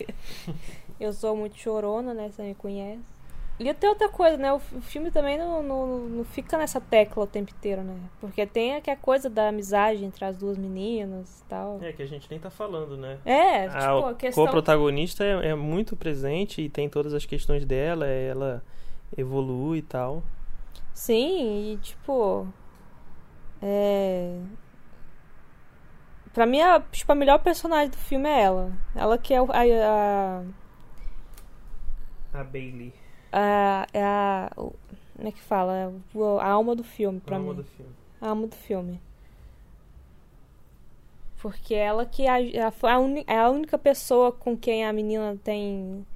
eu 0.98 1.12
sou 1.12 1.36
muito 1.36 1.56
chorona, 1.56 2.12
né? 2.12 2.30
Você 2.30 2.42
me 2.42 2.54
conhece. 2.54 3.14
E 3.58 3.68
até 3.68 3.88
outra 3.88 4.08
coisa, 4.08 4.36
né? 4.36 4.52
O 4.52 4.58
filme 4.58 5.12
também 5.12 5.38
não, 5.38 5.62
não, 5.62 5.98
não 6.08 6.24
fica 6.24 6.58
nessa 6.58 6.80
tecla 6.80 7.22
o 7.22 7.26
tempo 7.26 7.52
inteiro, 7.56 7.82
né? 7.82 7.96
Porque 8.20 8.44
tem 8.44 8.74
aquela 8.74 8.96
coisa 8.96 9.30
da 9.30 9.48
amizade 9.48 10.04
entre 10.04 10.24
as 10.24 10.36
duas 10.36 10.58
meninas 10.58 11.40
e 11.40 11.44
tal. 11.44 11.78
É 11.80 11.92
que 11.92 12.02
a 12.02 12.06
gente 12.06 12.28
nem 12.28 12.40
tá 12.40 12.50
falando, 12.50 12.96
né? 12.96 13.18
É, 13.24 13.68
tipo, 13.68 13.78
a 13.78 14.10
a 14.10 14.14
questão. 14.14 14.44
co-protagonista 14.44 15.22
é, 15.22 15.50
é 15.50 15.54
muito 15.54 15.94
presente 15.94 16.62
e 16.62 16.68
tem 16.68 16.88
todas 16.88 17.14
as 17.14 17.24
questões 17.24 17.64
dela, 17.64 18.06
ela 18.06 18.60
evolui 19.16 19.78
e 19.78 19.82
tal. 19.82 20.24
Sim, 20.94 21.72
e 21.72 21.76
tipo. 21.78 22.46
É. 23.62 24.40
Pra 26.32 26.46
mim, 26.46 26.60
a, 26.60 26.80
tipo, 26.80 27.10
a 27.12 27.14
melhor 27.14 27.38
personagem 27.40 27.90
do 27.90 27.96
filme 27.96 28.28
é 28.28 28.42
ela. 28.42 28.72
Ela 28.94 29.18
que 29.18 29.32
é 29.34 29.40
o- 29.42 29.50
a. 29.52 29.58
a, 32.32 32.38
A 32.40 32.44
Bailey, 32.44 32.92
a, 33.32 33.86
é 33.92 34.02
a 34.02 34.50
o- 34.56 34.74
como 35.16 35.28
é 35.28 35.32
que 35.32 35.40
fala? 35.42 35.74
É 35.76 35.84
a 36.40 36.48
alma 36.48 36.74
do 36.74 36.82
filme, 36.84 37.20
pra 37.20 37.36
alma 37.36 37.50
mim. 37.50 37.56
do 37.56 37.64
filme. 37.64 37.92
A 38.20 38.28
alma 38.28 38.46
do 38.48 38.56
filme. 38.56 39.00
Porque 41.40 41.74
ela 41.74 42.06
que 42.06 42.26
a, 42.26 42.34
a- 42.36 42.92
a 42.94 42.98
uni- 42.98 43.24
é 43.26 43.38
a 43.38 43.50
única 43.50 43.78
pessoa 43.78 44.32
com 44.32 44.56
quem 44.56 44.84
a 44.84 44.92
menina 44.92 45.38
tem 45.44 46.06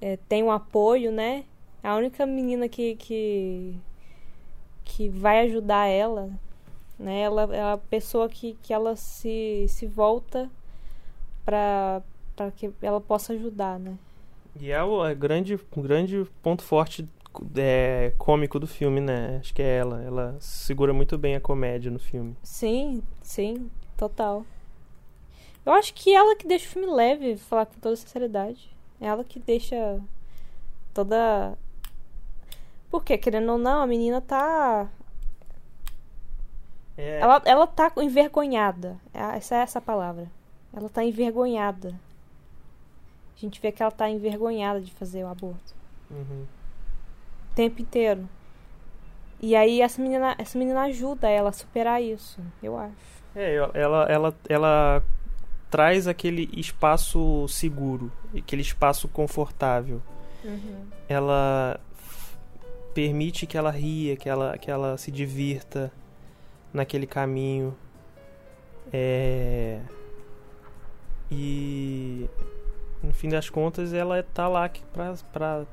é, 0.00 0.16
tem 0.28 0.42
um 0.42 0.50
apoio, 0.52 1.10
né? 1.12 1.44
A 1.82 1.94
única 1.96 2.24
menina 2.26 2.68
que, 2.68 2.94
que 2.96 3.76
que 4.86 5.08
vai 5.10 5.40
ajudar 5.40 5.86
ela, 5.86 6.30
né? 6.98 7.20
Ela 7.20 7.54
é 7.54 7.72
a 7.72 7.76
pessoa 7.76 8.28
que, 8.28 8.56
que 8.62 8.72
ela 8.72 8.96
se, 8.96 9.66
se 9.68 9.86
volta 9.86 10.48
pra, 11.44 12.00
pra 12.34 12.50
que 12.50 12.70
ela 12.80 13.00
possa 13.00 13.34
ajudar, 13.34 13.78
né? 13.78 13.98
E 14.58 14.70
é 14.70 14.82
o 14.82 15.04
é 15.04 15.14
grande, 15.14 15.60
grande 15.76 16.24
ponto 16.40 16.62
forte 16.62 17.06
é, 17.56 18.12
cômico 18.16 18.58
do 18.58 18.66
filme, 18.66 19.00
né? 19.00 19.38
Acho 19.40 19.52
que 19.52 19.60
é 19.60 19.78
ela. 19.78 20.02
Ela 20.02 20.36
segura 20.40 20.94
muito 20.94 21.18
bem 21.18 21.34
a 21.34 21.40
comédia 21.40 21.90
no 21.90 21.98
filme. 21.98 22.34
Sim, 22.42 23.02
sim, 23.22 23.70
total. 23.96 24.46
Eu 25.64 25.72
acho 25.72 25.92
que 25.92 26.14
ela 26.14 26.36
que 26.36 26.46
deixa 26.46 26.66
o 26.66 26.70
filme 26.70 26.88
leve, 26.88 27.34
vou 27.34 27.44
falar 27.44 27.66
com 27.66 27.78
toda 27.80 27.96
sinceridade. 27.96 28.70
É 29.00 29.06
ela 29.06 29.24
que 29.24 29.40
deixa 29.40 30.00
toda. 30.94 31.58
Porque, 32.90 33.18
querendo 33.18 33.52
ou 33.52 33.58
não, 33.58 33.82
a 33.82 33.86
menina 33.86 34.20
tá. 34.20 34.88
É, 36.96 37.20
Ela, 37.20 37.42
ela 37.44 37.66
tá 37.66 37.92
envergonhada. 37.98 38.96
É- 39.12 39.36
Essa 39.36 39.56
é 39.56 39.58
essa 39.58 39.78
a 39.78 39.82
palavra. 39.82 40.30
Ela 40.74 40.88
tá 40.88 41.04
envergonhada. 41.04 41.88
A 43.36 43.38
gente 43.38 43.60
vê 43.60 43.70
que 43.70 43.82
ela 43.82 43.92
tá 43.92 44.08
envergonhada 44.08 44.80
de 44.80 44.92
fazer 44.92 45.24
o 45.24 45.28
aborto. 45.28 45.74
uhum. 46.10 46.44
O 47.50 47.54
tempo 47.54 47.80
inteiro. 47.82 48.28
E 49.40 49.54
aí 49.56 49.80
essa 49.82 50.00
menina, 50.00 50.34
essa 50.38 50.58
menina 50.58 50.82
ajuda 50.82 51.28
ela 51.28 51.50
a 51.50 51.52
superar 51.52 52.02
isso, 52.02 52.40
eu 52.62 52.78
acho. 52.78 52.94
É, 53.34 53.54
ela, 53.74 54.04
ela, 54.04 54.34
ela 54.48 55.02
traz 55.70 56.06
aquele 56.08 56.48
espaço 56.58 57.46
seguro, 57.48 58.10
aquele 58.36 58.62
espaço 58.62 59.06
confortável. 59.08 60.00
Ela 61.08 61.78
f- 61.94 61.95
permite 62.96 63.46
que 63.46 63.58
ela 63.58 63.70
ria, 63.70 64.16
que 64.16 64.26
ela, 64.26 64.56
que 64.56 64.70
ela 64.70 64.96
se 64.96 65.10
divirta 65.10 65.92
naquele 66.72 67.06
caminho. 67.06 67.76
É... 68.90 69.82
E 71.30 72.26
no 73.02 73.12
fim 73.12 73.28
das 73.28 73.50
contas 73.50 73.92
ela 73.92 74.22
tá 74.22 74.48
lá 74.48 74.70
pra, 74.94 75.14
pra, 75.30 75.66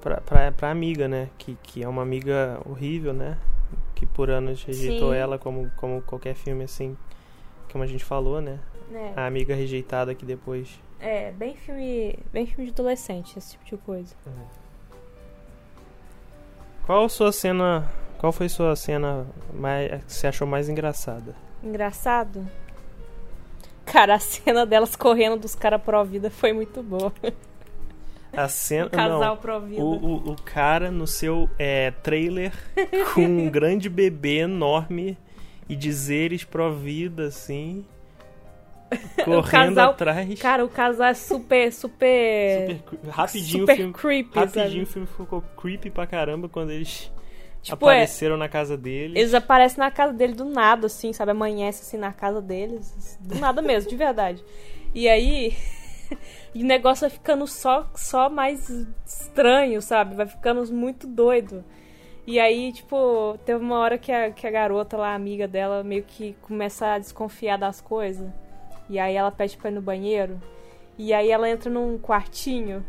pra, 0.00 0.20
pra, 0.20 0.52
pra 0.52 0.70
amiga, 0.70 1.08
né? 1.08 1.28
Que, 1.36 1.58
que 1.60 1.82
é 1.82 1.88
uma 1.88 2.02
amiga 2.02 2.60
horrível, 2.64 3.12
né? 3.12 3.36
Que 3.96 4.06
por 4.06 4.30
anos 4.30 4.62
rejeitou 4.62 5.10
Sim. 5.10 5.18
ela 5.18 5.36
como, 5.36 5.68
como 5.78 6.00
qualquer 6.02 6.36
filme 6.36 6.62
assim, 6.62 6.96
como 7.72 7.82
a 7.82 7.88
gente 7.88 8.04
falou, 8.04 8.40
né? 8.40 8.60
É. 8.94 9.14
A 9.16 9.26
amiga 9.26 9.52
rejeitada 9.56 10.14
que 10.14 10.24
depois 10.24 10.78
É, 11.00 11.32
bem 11.32 11.56
filme, 11.56 12.16
bem 12.32 12.46
filme 12.46 12.66
de 12.66 12.70
adolescente, 12.70 13.36
esse 13.36 13.52
tipo 13.58 13.64
de 13.64 13.76
coisa. 13.78 14.14
Qual 16.86 17.04
a 17.04 17.08
sua 17.08 17.32
cena. 17.32 17.90
Qual 18.18 18.32
foi 18.32 18.48
sua 18.48 18.76
cena 18.76 19.26
mais, 19.52 20.04
que 20.04 20.12
você 20.12 20.26
achou 20.28 20.46
mais 20.46 20.68
engraçada? 20.68 21.34
Engraçado. 21.62 22.46
Cara, 23.84 24.14
a 24.14 24.18
cena 24.18 24.64
delas 24.64 24.94
correndo 24.94 25.40
dos 25.40 25.54
caras 25.54 25.82
pro 25.82 26.04
vida 26.04 26.30
foi 26.30 26.52
muito 26.52 26.82
boa. 26.82 27.12
A 28.34 28.48
cena. 28.48 28.86
O 28.86 28.90
casal 28.90 29.38
não, 29.44 29.60
vida. 29.60 29.82
o, 29.82 29.92
o, 29.92 30.30
o 30.30 30.36
cara 30.42 30.90
no 30.90 31.06
seu 31.06 31.50
é, 31.58 31.90
trailer 31.90 32.52
com 33.12 33.20
um 33.20 33.48
grande 33.50 33.90
bebê 33.90 34.38
enorme 34.38 35.18
e 35.68 35.76
dizeres 35.76 36.42
pro 36.42 36.74
vida, 36.74 37.26
assim. 37.26 37.84
Correndo 39.24 39.74
casal- 39.76 39.90
atrás. 39.90 40.40
Cara, 40.40 40.64
o 40.64 40.68
casal 40.68 41.06
é 41.08 41.14
super, 41.14 41.72
super. 41.72 42.82
super 42.82 43.08
rapidinho 43.10 43.60
super 43.60 43.72
o 43.72 43.76
filme. 43.76 43.92
creepy, 43.92 44.38
Rapidinho 44.38 44.68
sabe? 44.68 44.82
o 44.82 44.86
filme 44.86 45.06
ficou 45.08 45.42
creepy 45.56 45.90
pra 45.90 46.06
caramba 46.06 46.48
quando 46.48 46.70
eles 46.70 47.10
Tipo, 47.62 47.88
é, 47.88 47.92
apareceram 47.94 48.36
na 48.36 48.48
casa 48.48 48.76
deles. 48.76 49.16
eles 49.16 49.34
aparecem 49.34 49.78
na 49.78 49.90
casa 49.90 50.12
dele 50.12 50.34
do 50.34 50.44
nada, 50.44 50.86
assim, 50.86 51.12
sabe? 51.12 51.30
Amanhece 51.30 51.82
assim 51.82 51.96
na 51.96 52.12
casa 52.12 52.40
deles. 52.42 53.16
Do 53.20 53.36
nada 53.38 53.62
mesmo, 53.62 53.88
de 53.88 53.96
verdade. 53.96 54.44
E 54.94 55.08
aí. 55.08 55.56
e 56.54 56.62
o 56.62 56.66
negócio 56.66 57.02
vai 57.08 57.10
ficando 57.10 57.46
só, 57.46 57.88
só 57.94 58.28
mais 58.28 58.68
estranho, 59.06 59.80
sabe? 59.80 60.14
Vai 60.16 60.26
ficando 60.26 60.70
muito 60.72 61.06
doido. 61.06 61.64
E 62.26 62.38
aí, 62.38 62.72
tipo, 62.72 63.36
teve 63.44 63.60
uma 63.60 63.78
hora 63.78 63.98
que 63.98 64.12
a, 64.12 64.30
que 64.30 64.46
a 64.46 64.50
garota 64.50 64.96
lá, 64.96 65.14
amiga 65.14 65.48
dela, 65.48 65.82
meio 65.82 66.04
que 66.04 66.36
começa 66.42 66.86
a 66.94 66.98
desconfiar 66.98 67.56
das 67.58 67.80
coisas. 67.80 68.28
E 68.92 68.98
aí 68.98 69.16
ela 69.16 69.30
pede 69.30 69.56
pra 69.56 69.70
ir 69.70 69.74
no 69.74 69.80
banheiro. 69.80 70.38
E 70.98 71.12
aí 71.14 71.30
ela 71.30 71.48
entra 71.48 71.70
num 71.70 71.98
quartinho. 71.98 72.84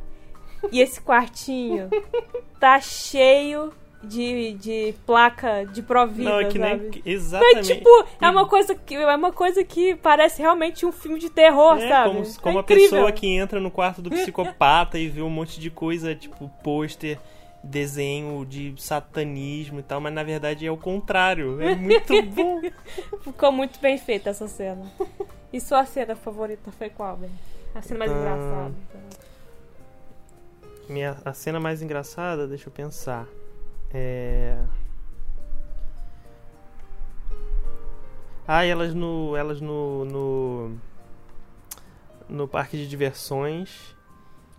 E 0.71 0.81
esse 0.81 1.01
quartinho 1.01 1.89
tá 2.59 2.79
cheio 2.81 3.71
de, 4.03 4.53
de 4.55 4.93
placa 5.05 5.63
de 5.65 5.81
provida, 5.81 6.29
Não, 6.29 6.39
é 6.41 6.45
que 6.45 6.59
sabe? 6.59 6.89
nem. 6.93 7.01
Exatamente. 7.05 7.75
tipo, 7.75 7.89
é 8.21 8.29
uma 8.29 8.45
coisa 8.47 8.75
que 8.75 8.95
é 8.95 9.15
uma 9.15 9.31
coisa 9.31 9.63
que 9.63 9.95
parece 9.95 10.41
realmente 10.41 10.85
um 10.85 10.91
filme 10.91 11.17
de 11.19 11.29
terror, 11.29 11.77
É, 11.77 11.87
sabe? 11.87 12.09
como, 12.09 12.25
É 12.25 12.33
como 12.41 12.57
a 12.59 12.61
incrível. 12.61 12.89
pessoa 12.89 13.11
que 13.13 13.27
entra 13.27 13.59
no 13.61 13.71
quarto 13.71 14.01
do 14.01 14.09
psicopata 14.09 14.99
e 14.99 15.07
vê 15.07 15.21
um 15.21 15.29
monte 15.29 15.57
de 15.59 15.69
coisa, 15.69 16.13
tipo, 16.13 16.49
pôster, 16.61 17.17
desenho 17.64 18.45
de 18.45 18.74
satanismo 18.78 19.80
e 19.80 19.84
tal, 19.84 20.01
mas 20.01 20.14
na 20.14 20.24
verdade 20.24 20.66
é 20.68 20.72
o 20.72 20.78
contrário. 20.78 21.61
É 21.61 21.74
muito 21.76 22.22
bom. 22.34 22.61
Ficou 23.22 23.51
muito 23.51 23.80
bem 23.80 23.97
feita 23.97 24.30
essa 24.30 24.47
cena. 24.47 24.91
E 25.51 25.61
sua 25.61 25.86
cena 25.86 26.16
favorita 26.16 26.72
foi 26.72 26.89
qual, 26.89 27.16
Ben? 27.18 27.32
A 27.74 27.82
cena 27.82 27.99
mais 27.99 28.11
Ah. 28.11 28.16
engraçada. 28.16 28.74
Minha, 30.89 31.18
a 31.24 31.34
cena 31.34 31.59
mais 31.59 31.82
engraçada, 31.82 32.45
deixa 32.47 32.68
eu 32.68 32.74
pensar. 32.74 33.26
É. 33.93 34.57
Ah, 38.47 38.66
elas 38.66 38.93
no. 38.93 39.36
Elas 39.36 39.61
no. 39.61 40.05
no. 40.05 40.78
no 42.28 42.47
parque 42.47 42.76
de 42.78 42.88
diversões. 42.88 43.95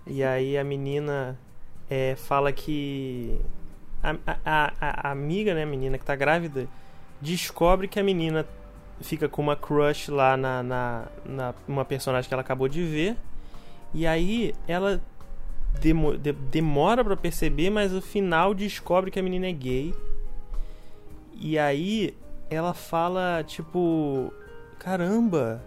E 0.07 0.23
aí 0.25 0.57
a 0.57 0.65
menina 0.65 1.39
é, 1.89 2.15
fala 2.17 2.53
que. 2.53 3.41
A, 4.03 4.17
a, 4.45 4.73
a, 4.81 5.11
amiga, 5.11 5.55
né, 5.55 5.63
a 5.63 5.67
menina 5.67 5.97
que 5.97 6.05
tá 6.05 6.15
grávida, 6.15 6.69
descobre 7.21 7.89
que 7.89 7.99
a 7.99 8.03
menina 8.03 8.47
fica 9.01 9.29
com 9.29 9.41
uma 9.41 9.57
crush 9.57 10.09
lá 10.09 10.37
na, 10.37 10.63
na, 10.63 11.07
na 11.25 11.55
uma 11.67 11.85
personagem 11.87 12.29
que 12.29 12.35
ela 12.35 12.43
acabou 12.43 12.69
de 12.69 12.85
ver. 12.85 13.17
E 13.95 14.07
aí 14.07 14.55
ela 14.69 15.01
demo- 15.81 16.17
de- 16.19 16.33
demora 16.33 17.03
pra 17.03 17.17
perceber, 17.17 17.71
mas 17.71 17.93
no 17.93 18.03
final 18.03 18.53
descobre 18.53 19.11
que 19.11 19.19
a 19.19 19.23
menina 19.23 19.47
é 19.47 19.53
gay. 19.53 19.95
E 21.35 21.59
aí 21.59 22.15
ela 22.51 22.75
fala, 22.75 23.43
tipo, 23.47 24.33
caramba, 24.79 25.63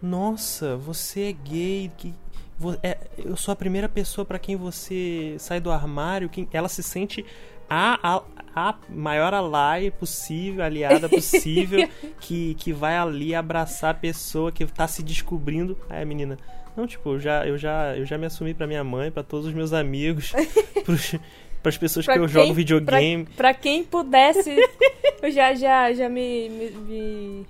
nossa, 0.00 0.76
você 0.76 1.30
é 1.30 1.32
gay, 1.32 1.90
que, 1.96 2.14
é, 2.82 2.96
eu 3.18 3.36
sou 3.36 3.52
a 3.52 3.56
primeira 3.56 3.88
pessoa 3.88 4.24
pra 4.24 4.38
quem 4.38 4.56
você 4.56 5.34
sai 5.38 5.60
do 5.60 5.70
armário, 5.70 6.28
quem, 6.28 6.48
ela 6.52 6.68
se 6.68 6.82
sente 6.82 7.24
a, 7.68 7.98
a, 8.16 8.22
a 8.54 8.74
maior 8.88 9.32
ally 9.34 9.90
possível, 9.90 10.62
aliada 10.64 11.08
possível, 11.08 11.88
que, 12.20 12.54
que 12.54 12.72
vai 12.72 12.96
ali 12.96 13.34
abraçar 13.34 13.90
a 13.90 13.94
pessoa 13.94 14.52
que 14.52 14.64
tá 14.66 14.86
se 14.86 15.02
descobrindo. 15.02 15.76
Aí 15.88 16.02
a 16.02 16.06
menina, 16.06 16.38
não, 16.76 16.86
tipo, 16.86 17.10
eu 17.14 17.20
já, 17.20 17.46
eu 17.46 17.56
já, 17.58 17.96
eu 17.96 18.04
já 18.04 18.16
me 18.18 18.26
assumi 18.26 18.54
pra 18.54 18.66
minha 18.66 18.84
mãe, 18.84 19.10
pra 19.10 19.22
todos 19.22 19.46
os 19.46 19.54
meus 19.54 19.72
amigos, 19.72 20.32
pros, 20.84 21.14
pras 21.62 21.78
pessoas 21.78 22.04
Pra 22.04 22.14
que 22.14 22.20
eu 22.20 22.26
quem- 22.26 22.32
jogo 22.34 22.54
videogame. 22.54 23.24
Pra, 23.24 23.34
pra 23.36 23.54
quem 23.54 23.82
pudesse, 23.82 24.54
eu 25.22 25.30
já, 25.30 25.54
já, 25.54 25.92
já 25.92 26.08
me, 26.08 26.48
me- 26.50 26.70
me, 26.70 27.46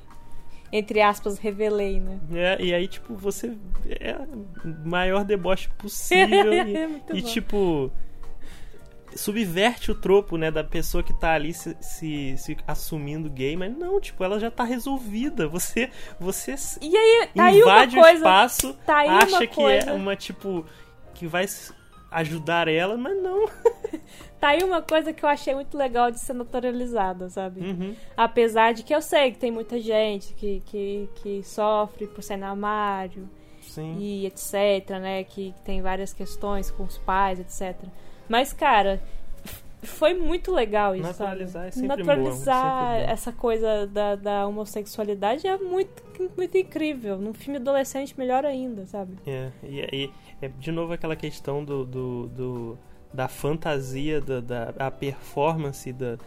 entre 0.77 1.01
aspas, 1.01 1.39
revelei, 1.39 2.01
né? 2.01 2.19
É, 2.33 2.61
e 2.61 2.75
aí, 2.75 2.89
tipo, 2.89 3.15
você 3.15 3.57
é 3.89 4.17
o 4.65 4.89
maior 4.89 5.25
deboche 5.25 5.69
possível. 5.79 6.53
e, 6.67 6.77
É 6.77 6.99
e, 7.13 7.23
tipo, 7.23 7.93
subverte 9.15 9.93
o 9.93 9.95
tropo, 9.95 10.37
né, 10.37 10.51
da 10.51 10.65
pessoa 10.65 11.01
que 11.03 11.13
tá 11.13 11.33
ali 11.35 11.55
se, 11.55 11.77
se, 11.81 12.35
se 12.37 12.57
assumindo 12.67 13.31
gay, 13.31 13.57
mas 13.57 13.73
não, 13.77 14.01
tipo, 14.01 14.25
ela 14.25 14.41
já 14.41 14.51
tá 14.51 14.65
resolvida. 14.65 15.47
Você, 15.47 15.91
você 16.19 16.57
E 16.83 16.97
aí, 16.97 17.29
tá 17.33 17.45
aí 17.45 17.61
invade 17.61 17.97
o 17.97 18.01
coisa. 18.01 18.17
espaço, 18.17 18.75
tá 18.85 18.97
aí 18.99 19.09
acha 19.09 19.47
que 19.47 19.55
coisa. 19.55 19.91
é 19.91 19.93
uma, 19.93 20.17
tipo, 20.17 20.67
que 21.15 21.27
vai 21.29 21.47
ajudar 22.15 22.69
ela, 22.69 22.97
mas 22.97 23.21
não. 23.23 23.49
Tá 24.41 24.51
aí 24.51 24.63
uma 24.63 24.83
coisa 24.83 25.11
que 25.11 25.25
eu 25.25 25.29
achei 25.29 25.55
muito 25.55 25.75
legal 25.75 26.11
de 26.11 26.21
ser 26.21 26.35
naturalizada, 26.35 27.31
sabe? 27.31 27.63
Uhum. 27.63 27.97
Apesar 28.15 28.75
de 28.75 28.83
que 28.83 28.95
eu 28.95 29.01
sei 29.01 29.33
que 29.33 29.39
tem 29.39 29.51
muita 29.51 29.81
gente 29.81 30.35
que, 30.35 30.63
que, 30.67 31.09
que 31.15 31.43
sofre 31.43 32.07
por 32.07 32.23
ser 32.23 32.37
no 32.37 32.45
armário 32.45 33.27
Sim. 33.63 33.97
e 33.99 34.27
etc, 34.27 34.91
né? 35.01 35.25
Que, 35.25 35.53
que 35.53 35.61
tem 35.63 35.81
várias 35.81 36.13
questões 36.13 36.71
com 36.71 36.83
os 36.83 36.99
pais, 36.99 37.41
etc. 37.41 37.89
Mas, 38.29 38.53
cara, 38.53 39.01
foi 39.85 40.15
muito 40.15 40.53
legal 40.53 40.95
isso, 40.95 41.07
Naturalizar 41.07 41.53
sabe? 41.53 41.69
é 41.69 41.71
sempre 41.71 41.89
Naturalizar 41.89 42.63
bom, 42.63 42.91
sempre 42.91 43.07
bom. 43.07 43.13
essa 43.13 43.33
coisa 43.33 43.87
da, 43.87 44.15
da 44.15 44.47
homossexualidade 44.47 45.47
é 45.47 45.57
muito, 45.57 46.03
muito 46.37 46.59
incrível. 46.59 47.19
Num 47.19 47.33
filme 47.33 47.59
adolescente, 47.59 48.15
melhor 48.19 48.45
ainda, 48.45 48.87
sabe? 48.87 49.17
É, 49.27 49.51
e 49.63 49.81
aí, 49.81 50.13
é 50.45 50.49
de 50.49 50.71
novo 50.73 50.93
aquela 50.93 51.17
questão 51.17 51.65
do, 51.65 51.85
do, 51.85 52.27
do- 52.29 52.79
da 53.13 53.29
fantasia, 53.29 54.21
da, 54.21 54.41
da 54.41 54.75
a 54.79 54.91
performance 54.91 55.93
da, 55.93 56.19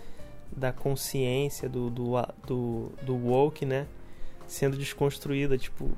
da 0.52 0.72
consciência, 0.72 1.68
do, 1.68 1.90
do, 1.90 2.12
do, 2.46 2.92
do 3.02 3.16
woke, 3.16 3.66
né? 3.66 3.86
Sendo 4.48 4.78
desconstruída, 4.78 5.58
tipo, 5.58 5.92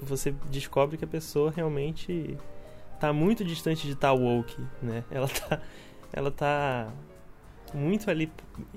você 0.00 0.34
descobre 0.50 0.96
que 0.96 1.04
a 1.04 1.08
pessoa 1.08 1.50
realmente 1.54 2.36
tá 2.98 3.12
muito 3.12 3.44
distante 3.44 3.86
de 3.86 3.92
estar 3.92 4.12
woke, 4.12 4.56
né? 4.82 5.04
Ela 5.10 5.28
tá, 5.28 5.60
ela 6.12 6.30
tá 6.30 6.90
muito 7.74 8.10
ali 8.10 8.32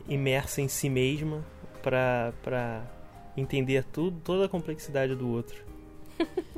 imersa 0.09 0.61
em 0.61 0.67
si 0.67 0.89
mesma 0.89 1.43
pra 1.81 2.81
entender 3.37 3.83
tudo, 3.85 4.19
toda 4.23 4.45
a 4.45 4.49
complexidade 4.49 5.15
do 5.15 5.29
outro. 5.29 5.63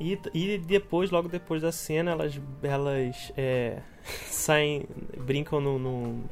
E, 0.00 0.18
e 0.34 0.58
depois, 0.58 1.10
logo 1.10 1.28
depois 1.28 1.62
da 1.62 1.70
cena, 1.70 2.10
elas, 2.12 2.40
elas 2.62 3.32
é, 3.36 3.78
saem, 4.26 4.86
brincam 5.18 5.60
no, 5.60 5.78
no, 5.78 6.24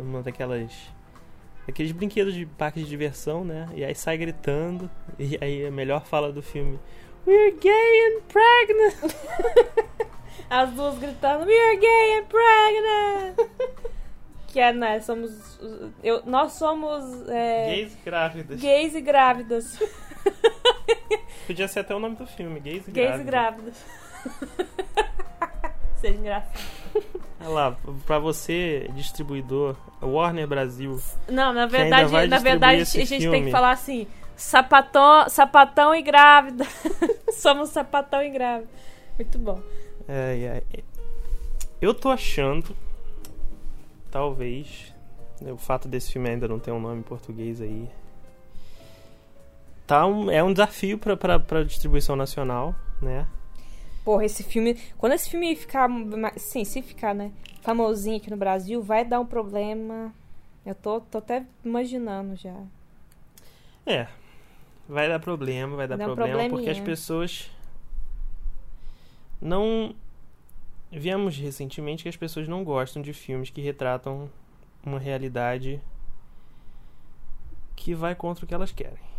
numa 0.00 0.22
daquelas. 0.22 0.72
Aqueles 1.68 1.90
brinquedos 1.90 2.32
de 2.34 2.46
parque 2.46 2.80
de 2.80 2.88
diversão, 2.88 3.44
né? 3.44 3.68
E 3.74 3.84
aí 3.84 3.94
sai 3.94 4.16
gritando. 4.16 4.90
E 5.18 5.38
aí 5.40 5.66
a 5.66 5.70
melhor 5.70 6.04
fala 6.04 6.30
do 6.30 6.42
filme: 6.42 6.78
We're 7.26 7.56
gay 7.58 7.70
and 7.70 8.22
pregnant! 8.28 9.14
As 10.50 10.70
duas 10.72 10.98
gritando, 10.98 11.46
We're 11.46 11.80
gay 11.80 12.18
and 12.18 12.26
pregnant! 12.26 13.50
que 14.56 14.60
é, 14.60 14.72
né? 14.72 15.00
Somos. 15.00 15.58
Eu, 16.02 16.22
nós 16.24 16.52
somos. 16.52 17.28
É, 17.28 17.74
Gays 17.74 17.98
grávidas. 18.04 18.60
gays 18.60 18.94
e 18.94 19.00
grávidas. 19.02 19.78
Podia 21.46 21.68
ser 21.68 21.80
até 21.80 21.94
o 21.94 21.98
nome 21.98 22.16
do 22.16 22.26
filme: 22.26 22.58
Gays 22.60 22.88
e 22.88 22.90
Gays 22.90 23.20
e 23.20 23.24
grávidas. 23.24 23.84
grávidas. 24.24 25.06
Seja 26.00 26.18
engraçado. 26.18 26.76
Olha 27.40 27.48
lá, 27.48 27.78
pra 28.04 28.18
você, 28.18 28.90
distribuidor, 28.94 29.76
Warner 30.02 30.46
Brasil. 30.46 31.00
Não, 31.28 31.52
na 31.52 31.66
verdade, 31.66 32.28
na 32.28 32.38
verdade 32.38 32.80
a 32.80 32.84
gente 32.84 33.08
tem 33.08 33.20
filme. 33.20 33.44
que 33.44 33.50
falar 33.50 33.70
assim: 33.70 34.06
sapatão, 34.34 35.28
sapatão 35.28 35.94
e 35.94 36.02
grávida. 36.02 36.66
Somos 37.32 37.70
sapatão 37.70 38.22
e 38.22 38.30
grávida. 38.30 38.68
Muito 39.16 39.38
bom. 39.38 39.60
É, 40.08 40.62
é, 40.72 40.78
é. 40.78 40.82
Eu 41.80 41.94
tô 41.94 42.08
achando, 42.08 42.76
talvez, 44.10 44.92
né, 45.40 45.52
o 45.52 45.58
fato 45.58 45.88
desse 45.88 46.12
filme 46.12 46.28
ainda 46.28 46.48
não 46.48 46.58
ter 46.58 46.72
um 46.72 46.80
nome 46.80 47.00
em 47.00 47.02
português 47.02 47.60
aí, 47.60 47.88
tá 49.86 50.06
um, 50.06 50.30
é 50.30 50.42
um 50.42 50.52
desafio 50.52 50.98
pra 50.98 51.62
distribuição 51.62 52.16
nacional, 52.16 52.74
né? 53.00 53.26
Porra, 54.04 54.24
esse 54.24 54.42
filme. 54.42 54.78
Quando 54.98 55.12
esse 55.12 55.30
filme 55.30 55.54
ficar. 55.56 55.88
Sim, 56.36 56.64
se 56.64 56.82
ficar, 56.82 57.14
né? 57.14 57.32
Famosinho 57.62 58.16
aqui 58.16 58.30
no 58.30 58.36
Brasil, 58.36 58.82
vai 58.82 59.04
dar 59.04 59.20
um 59.20 59.26
problema. 59.26 60.12
Eu 60.64 60.74
tô, 60.74 61.00
tô 61.00 61.18
até 61.18 61.44
imaginando 61.64 62.36
já. 62.36 62.56
É, 63.84 64.08
vai 64.88 65.08
dar 65.08 65.20
problema, 65.20 65.76
vai 65.76 65.86
dar 65.86 65.96
Dá 65.96 66.10
um 66.10 66.14
problema, 66.14 66.48
porque 66.48 66.70
as 66.70 66.80
pessoas 66.80 67.50
não... 69.40 69.94
Vimos 70.90 71.36
recentemente 71.36 72.04
que 72.04 72.08
as 72.08 72.16
pessoas 72.16 72.48
não 72.48 72.64
gostam 72.64 73.02
de 73.02 73.12
filmes 73.12 73.50
que 73.50 73.60
retratam 73.60 74.30
uma 74.84 74.98
realidade 74.98 75.80
que 77.74 77.92
vai 77.92 78.14
contra 78.14 78.44
o 78.44 78.48
que 78.48 78.54
elas 78.54 78.72
querem 78.72 79.15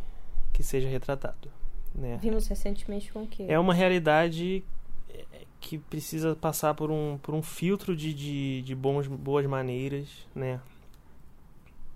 que 0.58 0.64
seja 0.64 0.90
retratado, 0.90 1.52
né? 1.94 2.18
Vimos 2.20 2.48
recentemente 2.48 3.14
com 3.14 3.22
o 3.22 3.28
quê? 3.28 3.46
É 3.48 3.60
uma 3.60 3.76
realidade 3.76 4.64
é, 5.08 5.24
que 5.62 5.78
precisa 5.78 6.36
passar 6.36 6.74
por 6.74 6.90
um, 6.90 7.20
por 7.22 7.36
um 7.36 7.44
filtro 7.44 7.96
de, 7.96 8.12
de, 8.12 8.64
de 8.64 8.74
bons, 8.74 9.06
boas 9.06 9.46
maneiras, 9.46 10.08
né? 10.34 10.60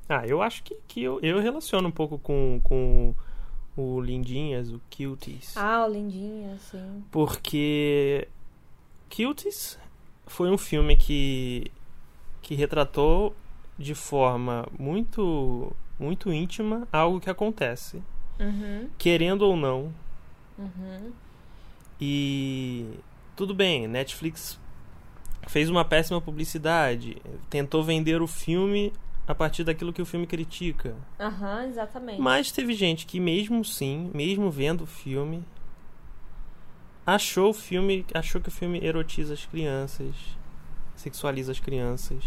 Ah, 0.08 0.28
eu 0.28 0.44
acho 0.44 0.62
que, 0.62 0.78
que 0.88 1.02
eu, 1.02 1.20
eu 1.22 1.40
relaciono 1.40 1.88
um 1.88 1.92
pouco 1.92 2.20
com, 2.20 2.62
com 2.64 3.16
o 3.76 4.00
Lindinhas, 4.00 4.72
o 4.72 4.80
Cuties. 4.96 5.58
Ah, 5.58 5.84
o 5.84 5.92
Lindinho, 5.92 6.54
assim. 6.54 7.04
Porque 7.10 8.28
Cuties 9.10 9.80
foi 10.28 10.52
um 10.52 10.58
filme 10.58 10.96
que, 10.96 11.72
que 12.44 12.54
retratou 12.54 13.36
de 13.76 13.96
forma 13.96 14.68
muito, 14.78 15.76
muito 16.00 16.32
íntima 16.32 16.88
algo 16.94 17.20
que 17.20 17.30
acontece, 17.32 18.04
Uhum, 18.42 18.90
querendo 18.98 19.44
ou 19.44 19.56
não, 19.56 19.94
uhum. 20.58 21.12
E 22.02 22.84
tudo 23.36 23.54
bem, 23.54 23.88
Netflix 23.88 24.60
fez 25.48 25.70
uma 25.70 25.86
péssima 25.86 26.20
publicidade, 26.20 27.22
tentou 27.48 27.84
vender 27.84 28.24
o 28.24 28.28
filme 28.28 28.92
a 29.28 29.36
partir 29.36 29.64
daquilo 29.64 29.94
que 29.94 30.02
o 30.02 30.06
filme 30.06 30.26
critica. 30.26 30.96
Aham, 31.20 31.68
exatamente. 31.68 32.20
Mas 32.20 32.52
teve 32.52 32.74
gente 32.74 33.06
que 33.06 33.20
mesmo 33.20 33.64
sim, 33.64 34.10
mesmo 34.16 34.50
vendo 34.50 34.82
o 34.84 34.88
filme, 34.88 35.46
achou 37.06 37.52
o 37.52 37.54
filme, 37.54 38.04
achou 38.16 38.42
que 38.42 38.50
o 38.50 38.52
filme 38.52 38.80
erotiza 38.84 39.36
as 39.36 39.46
crianças, 39.46 40.16
sexualiza 40.96 41.52
as 41.52 41.60
crianças. 41.60 42.24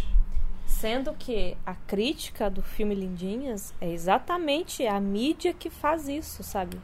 Sendo 0.67 1.13
que 1.15 1.57
a 1.65 1.75
crítica 1.75 2.51
do 2.51 2.63
filme 2.63 2.95
Lindinhas 2.95 3.73
é 3.81 3.91
exatamente 3.91 4.87
a 4.87 5.01
mídia 5.01 5.53
que 5.53 5.71
faz 5.71 6.09
isso, 6.09 6.43
sabe? 6.43 6.79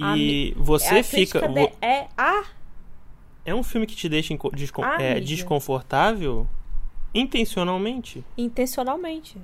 A 0.00 0.16
E 0.16 0.52
mi- 0.54 0.54
você 0.56 0.98
a 1.00 1.04
fica 1.04 1.46
de- 1.48 1.72
é 1.82 2.08
a 2.16 2.44
é 3.44 3.54
um 3.54 3.62
filme 3.62 3.86
que 3.86 3.96
te 3.96 4.08
deixa 4.08 4.36
descon- 4.54 4.84
A 4.84 5.02
é, 5.02 5.18
desconfortável 5.20 6.46
intencionalmente. 7.14 8.24
intencionalmente. 8.36 9.38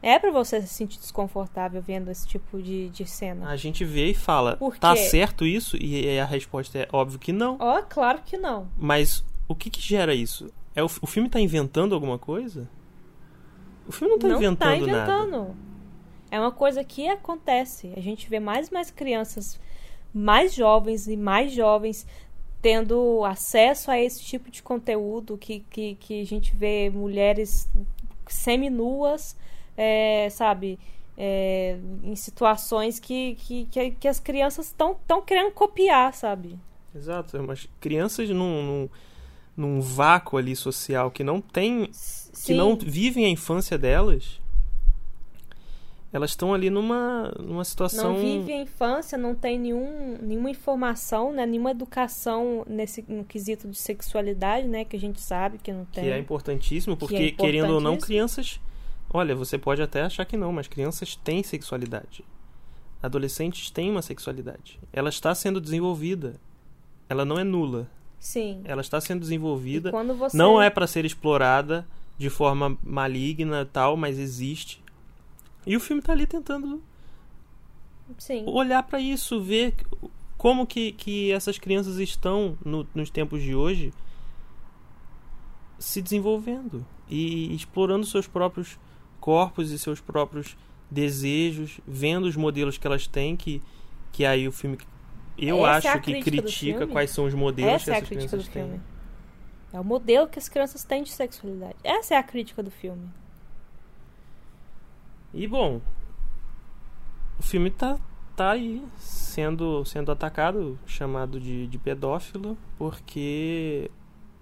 É 0.00 0.16
pra 0.18 0.30
você 0.30 0.60
se 0.62 0.68
sentir 0.68 0.98
desconfortável 1.00 1.82
vendo 1.82 2.08
esse 2.10 2.26
tipo 2.26 2.62
de, 2.62 2.88
de 2.90 3.04
cena. 3.04 3.48
A 3.50 3.56
gente 3.56 3.84
vê 3.84 4.10
e 4.10 4.14
fala, 4.14 4.56
tá 4.78 4.94
certo 4.94 5.44
isso? 5.44 5.76
E 5.76 6.18
a 6.20 6.24
resposta 6.24 6.78
é 6.78 6.88
óbvio 6.92 7.18
que 7.18 7.32
não. 7.32 7.56
Ó, 7.58 7.82
claro 7.82 8.20
que 8.24 8.36
não. 8.36 8.68
Mas 8.78 9.24
o 9.48 9.56
que 9.56 9.68
que 9.68 9.80
gera 9.80 10.14
isso? 10.14 10.48
É 10.78 10.82
o, 10.82 10.86
o 10.86 11.06
filme 11.08 11.28
tá 11.28 11.40
inventando 11.40 11.92
alguma 11.92 12.20
coisa? 12.20 12.68
O 13.88 13.90
filme 13.90 14.12
não 14.12 14.18
tá 14.20 14.28
inventando, 14.28 14.58
tá 14.58 14.76
inventando. 14.76 15.38
nada. 15.38 15.54
É 16.30 16.38
uma 16.38 16.52
coisa 16.52 16.84
que 16.84 17.08
acontece. 17.08 17.92
A 17.96 18.00
gente 18.00 18.30
vê 18.30 18.38
mais 18.38 18.68
e 18.68 18.72
mais 18.72 18.88
crianças 18.88 19.58
mais 20.14 20.54
jovens 20.54 21.08
e 21.08 21.16
mais 21.16 21.52
jovens 21.52 22.06
tendo 22.62 23.24
acesso 23.24 23.90
a 23.90 23.98
esse 23.98 24.22
tipo 24.22 24.52
de 24.52 24.62
conteúdo 24.62 25.36
que, 25.36 25.64
que, 25.68 25.96
que 25.96 26.22
a 26.22 26.24
gente 26.24 26.54
vê 26.54 26.88
mulheres 26.90 27.68
seminuas, 28.28 29.36
é, 29.76 30.28
sabe, 30.30 30.78
é, 31.16 31.76
em 32.04 32.14
situações 32.14 33.00
que, 33.00 33.34
que, 33.34 33.90
que, 33.98 34.06
as 34.06 34.20
crianças 34.20 34.66
estão 34.66 34.96
querendo 35.26 35.50
copiar, 35.50 36.14
sabe? 36.14 36.56
Exato, 36.94 37.42
mas 37.42 37.68
crianças 37.80 38.28
num, 38.30 38.62
num, 38.62 38.88
num 39.58 39.80
vácuo 39.80 40.38
ali 40.38 40.54
social 40.54 41.10
que 41.10 41.24
não 41.24 41.40
tem. 41.40 41.88
Sim. 41.92 42.52
que 42.52 42.54
não 42.54 42.76
vivem 42.76 43.24
a 43.26 43.28
infância 43.28 43.76
delas. 43.76 44.40
Elas 46.10 46.30
estão 46.30 46.54
ali 46.54 46.70
numa, 46.70 47.30
numa 47.38 47.64
situação. 47.64 48.14
Não 48.14 48.20
vive 48.20 48.52
a 48.52 48.62
infância, 48.62 49.18
não 49.18 49.34
tem 49.34 49.58
nenhum, 49.58 50.16
nenhuma 50.22 50.48
informação, 50.48 51.32
né? 51.32 51.44
nenhuma 51.44 51.72
educação 51.72 52.64
nesse 52.66 53.04
no 53.06 53.24
quesito 53.24 53.68
de 53.68 53.76
sexualidade, 53.76 54.66
né? 54.66 54.86
Que 54.86 54.96
a 54.96 55.00
gente 55.00 55.20
sabe 55.20 55.58
que 55.58 55.70
não 55.70 55.84
tem. 55.84 56.04
Que 56.04 56.10
é 56.10 56.18
importantíssimo, 56.18 56.96
Que 56.96 57.04
é 57.04 57.08
porque, 57.08 57.32
querendo 57.32 57.74
ou 57.74 57.80
não, 57.80 57.94
importantíssimo. 57.94 58.06
crianças. 58.06 58.60
Olha, 59.10 59.34
você 59.34 59.58
pode 59.58 59.82
até 59.82 60.02
achar 60.02 60.24
que 60.24 60.36
não, 60.36 60.52
mas 60.52 60.66
crianças 60.66 61.14
têm 61.16 61.42
sexualidade. 61.42 62.24
Adolescentes 63.02 63.70
têm 63.70 63.90
uma 63.90 64.02
sexualidade. 64.02 64.78
Ela 64.92 65.08
está 65.08 65.34
sendo 65.34 65.60
desenvolvida. 65.60 66.36
Ela 67.08 67.24
não 67.24 67.38
é 67.38 67.44
nula. 67.44 67.88
Sim. 68.18 68.60
Ela 68.64 68.80
está 68.80 69.00
sendo 69.00 69.20
desenvolvida. 69.20 69.88
E 69.90 69.92
quando 69.92 70.14
você... 70.14 70.36
Não 70.36 70.60
é 70.60 70.68
para 70.70 70.86
ser 70.86 71.04
explorada 71.04 71.86
de 72.16 72.28
forma 72.28 72.76
maligna 72.82 73.64
tal, 73.64 73.96
mas 73.96 74.18
existe. 74.18 74.82
E 75.66 75.76
o 75.76 75.80
filme 75.80 76.02
tá 76.02 76.12
ali 76.12 76.26
tentando 76.26 76.82
Sim. 78.18 78.44
olhar 78.46 78.82
para 78.82 79.00
isso, 79.00 79.40
ver 79.40 79.74
como 80.36 80.66
que, 80.66 80.92
que 80.92 81.30
essas 81.30 81.58
crianças 81.58 81.98
estão 81.98 82.56
no- 82.64 82.86
nos 82.94 83.10
tempos 83.10 83.42
de 83.42 83.54
hoje 83.54 83.92
se 85.78 86.02
desenvolvendo 86.02 86.84
e 87.08 87.54
explorando 87.54 88.04
seus 88.04 88.26
próprios 88.26 88.78
corpos 89.20 89.70
e 89.70 89.78
seus 89.78 90.00
próprios 90.00 90.56
desejos, 90.90 91.80
vendo 91.86 92.24
os 92.26 92.34
modelos 92.36 92.78
que 92.78 92.86
elas 92.86 93.06
têm, 93.06 93.36
que, 93.36 93.62
que 94.10 94.24
aí 94.24 94.48
o 94.48 94.52
filme 94.52 94.78
eu 95.38 95.66
Essa 95.66 95.88
é 95.88 95.92
acho 95.92 96.00
que 96.00 96.12
crítica 96.12 96.42
do 96.42 96.42
critica 96.42 96.86
quais 96.86 97.10
são 97.10 97.24
os 97.26 97.34
modelos 97.34 97.72
Essa 97.74 97.84
que 97.84 97.90
é 97.90 97.94
a 97.94 97.98
essas 97.98 98.08
do 98.08 98.08
crianças 98.08 98.48
têm. 98.48 98.64
filme. 98.64 98.80
É 99.72 99.78
o 99.78 99.84
modelo 99.84 100.28
que 100.28 100.38
as 100.38 100.48
crianças 100.48 100.82
têm 100.84 101.02
de 101.02 101.10
sexualidade. 101.10 101.76
Essa 101.84 102.14
é 102.14 102.16
a 102.18 102.22
crítica 102.22 102.62
do 102.62 102.70
filme. 102.70 103.08
E 105.32 105.46
bom, 105.46 105.80
o 107.38 107.42
filme 107.42 107.70
tá, 107.70 107.98
tá 108.34 108.52
aí 108.52 108.82
sendo, 108.96 109.84
sendo 109.84 110.10
atacado, 110.10 110.78
chamado 110.86 111.38
de, 111.38 111.66
de 111.66 111.78
pedófilo, 111.78 112.56
porque 112.78 113.90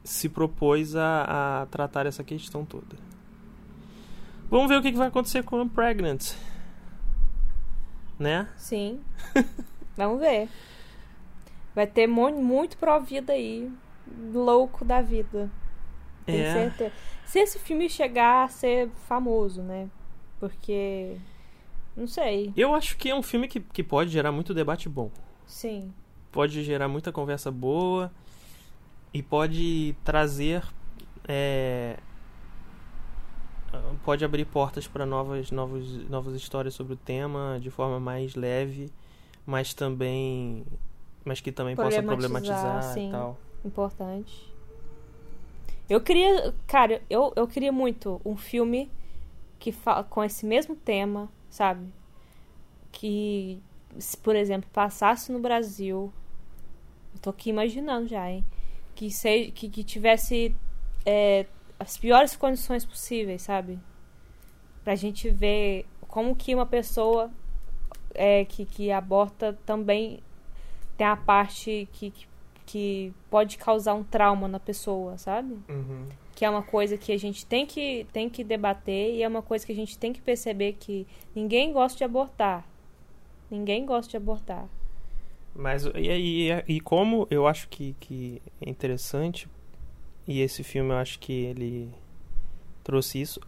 se 0.05 0.29
propôs 0.29 0.95
a, 0.95 1.63
a 1.63 1.67
tratar 1.67 2.07
essa 2.07 2.23
questão 2.23 2.65
toda. 2.65 2.97
Vamos 4.49 4.69
ver 4.69 4.79
o 4.79 4.83
que, 4.83 4.93
que 4.93 4.99
vai 4.99 5.09
acontecer 5.09 5.43
com 5.43 5.61
o 5.61 5.69
Pregnant. 5.69 6.35
Né? 8.19 8.49
Sim. 8.57 9.01
Vamos 9.97 10.21
ver. 10.21 10.49
Vai 11.77 11.87
ter 11.87 12.09
mu- 12.09 12.43
muito 12.43 12.77
pró-vida 12.79 13.33
aí. 13.35 13.71
Louco 14.33 14.85
da 14.85 15.01
vida. 15.01 15.49
Tenho 16.25 16.43
É. 16.43 16.53
certeza. 16.53 16.93
Se 17.25 17.39
esse 17.39 17.59
filme 17.59 17.89
chegar 17.89 18.45
a 18.45 18.49
ser 18.49 18.89
famoso, 19.07 19.63
né? 19.63 19.89
Porque. 20.41 21.17
Não 21.97 22.07
sei. 22.09 22.53
Eu 22.57 22.75
acho 22.75 22.97
que 22.97 23.11
é 23.11 23.15
um 23.15 23.23
filme 23.23 23.47
que, 23.47 23.61
que 23.61 23.83
pode 23.83 24.11
gerar 24.11 24.33
muito 24.33 24.53
debate 24.55 24.89
bom. 24.89 25.11
Sim. 25.47 25.93
pode 26.33 26.63
gerar 26.65 26.89
muita 26.89 27.11
conversa 27.13 27.51
boa 27.53 28.11
e 29.15 29.23
pode 29.23 29.95
trazer 30.05 30.63
é, 31.27 31.97
pode 34.05 34.25
abrir 34.25 34.45
portas 34.45 34.87
para 34.87 35.07
novas 35.07 35.51
novos, 35.51 36.09
novas 36.11 36.35
histórias 36.35 36.75
sobre 36.75 36.93
o 36.93 36.97
tema 36.97 37.59
de 37.61 37.71
forma 37.71 37.99
mais 37.99 38.35
leve 38.35 38.91
mas 39.47 39.73
também 39.73 40.65
mas 41.27 41.41
que 41.41 41.53
também 41.53 41.77
possa 41.77 42.03
Problematizar, 42.03 42.83
sim. 42.95 43.09
e 43.09 43.11
tal 43.11 43.37
Importante. 43.65 44.55
Eu 45.91 46.01
queria. 46.01 46.55
Cara, 46.67 47.03
eu, 47.11 47.33
eu 47.35 47.49
queria 47.49 47.73
muito 47.73 48.21
um 48.25 48.37
filme 48.37 48.91
que 49.59 49.73
fala 49.73 50.05
com 50.05 50.23
esse 50.23 50.47
mesmo 50.47 50.77
tema, 50.77 51.29
sabe? 51.51 51.93
Que, 52.93 53.61
se, 53.99 54.17
por 54.17 54.37
exemplo, 54.37 54.71
passasse 54.73 55.33
no 55.33 55.41
Brasil. 55.41 56.13
Eu 57.15 57.21
tô 57.21 57.31
aqui 57.31 57.51
imaginando 57.51 58.07
já, 58.07 58.31
hein? 58.31 58.45
Que, 58.95 59.11
se, 59.11 59.51
que, 59.51 59.69
que 59.69 59.83
tivesse 59.83 60.55
é, 61.05 61.47
as 61.79 61.99
piores 61.99 62.37
condições 62.37 62.85
possíveis, 62.85 63.43
sabe? 63.43 63.79
Pra 64.85 64.95
gente 64.95 65.29
ver 65.29 65.87
como 66.07 66.37
que 66.37 66.55
uma 66.55 66.67
pessoa 66.67 67.31
é, 68.15 68.45
que, 68.45 68.65
que 68.65 68.93
aborta 68.93 69.59
também 69.67 70.21
tem 70.97 71.07
a 71.07 71.17
parte 71.17 71.89
que, 71.93 72.11
que, 72.11 72.27
que 72.67 73.13
pode 73.31 73.59
causar 73.59 73.95
um 73.95 74.03
trauma 74.05 74.49
na 74.49 74.59
pessoa, 74.61 75.17
sabe? 75.19 75.57
Uhum. 75.69 76.07
Que 76.35 76.45
é 76.45 76.51
uma 76.51 76.63
coisa 76.63 76.99
que 76.99 77.13
a 77.13 77.19
gente 77.19 77.47
tem 77.47 77.65
que, 77.67 78.07
tem 78.13 78.29
que 78.29 78.45
debater 78.45 79.15
e 79.15 79.23
é 79.23 79.29
uma 79.29 79.43
coisa 79.43 79.65
que 79.65 79.73
a 79.73 79.77
gente 79.77 79.99
tem 79.99 80.13
que 80.13 80.21
perceber 80.21 80.75
que 80.75 81.07
ninguém 81.35 81.73
gosta 81.73 81.99
de 81.99 82.05
abortar. 82.05 82.67
Ninguém 83.51 83.87
gosta 83.87 84.11
de 84.11 84.17
abortar. 84.17 84.67
Mas 85.55 85.85
e, 85.95 86.11
aí 86.11 86.63
e 86.69 86.81
como 86.81 87.27
eu 87.31 87.47
acho 87.47 87.69
que, 87.69 87.95
que 87.99 88.43
é 88.61 88.69
interessante, 88.69 89.49
e 90.29 90.41
esse 90.41 90.63
filme 90.63 90.91
eu 90.91 90.97
acho 90.99 91.19
que 91.19 91.33
ele 91.33 91.89
trouxe 92.85 93.21
isso, 93.21 93.41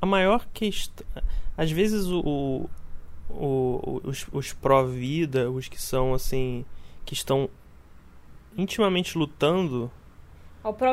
a 0.00 0.06
maior 0.06 0.46
questão. 0.52 1.04
Às 1.56 1.70
vezes 1.72 2.06
o, 2.06 2.20
o, 2.20 2.70
o- 3.28 4.00
os, 4.04 4.26
os 4.32 4.52
pró-vida, 4.52 5.50
os 5.50 5.66
que 5.68 5.80
são 5.80 6.14
assim. 6.14 6.64
Que 7.04 7.14
estão 7.14 7.48
intimamente 8.56 9.16
lutando, 9.16 9.90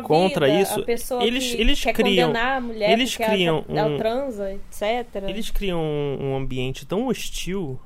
Contra 0.08 0.48
isso, 0.62 0.80
a 0.80 0.84
pessoa 0.86 1.24
eles- 1.24 1.52
que 1.54 1.62
eles 1.62 1.84
criam- 1.94 2.30
mulher 2.62 2.92
eles 2.92 3.20
ela- 3.20 3.30
criam 3.30 3.66
ela, 3.68 3.90
um- 3.90 3.98
transa, 3.98 4.54
etc. 4.54 5.24
eles 5.28 5.50
criam 5.52 5.82
um, 5.82 6.18
um 6.32 6.36
ambiente 6.38 6.86
tão 6.86 7.08
hostil 7.08 7.80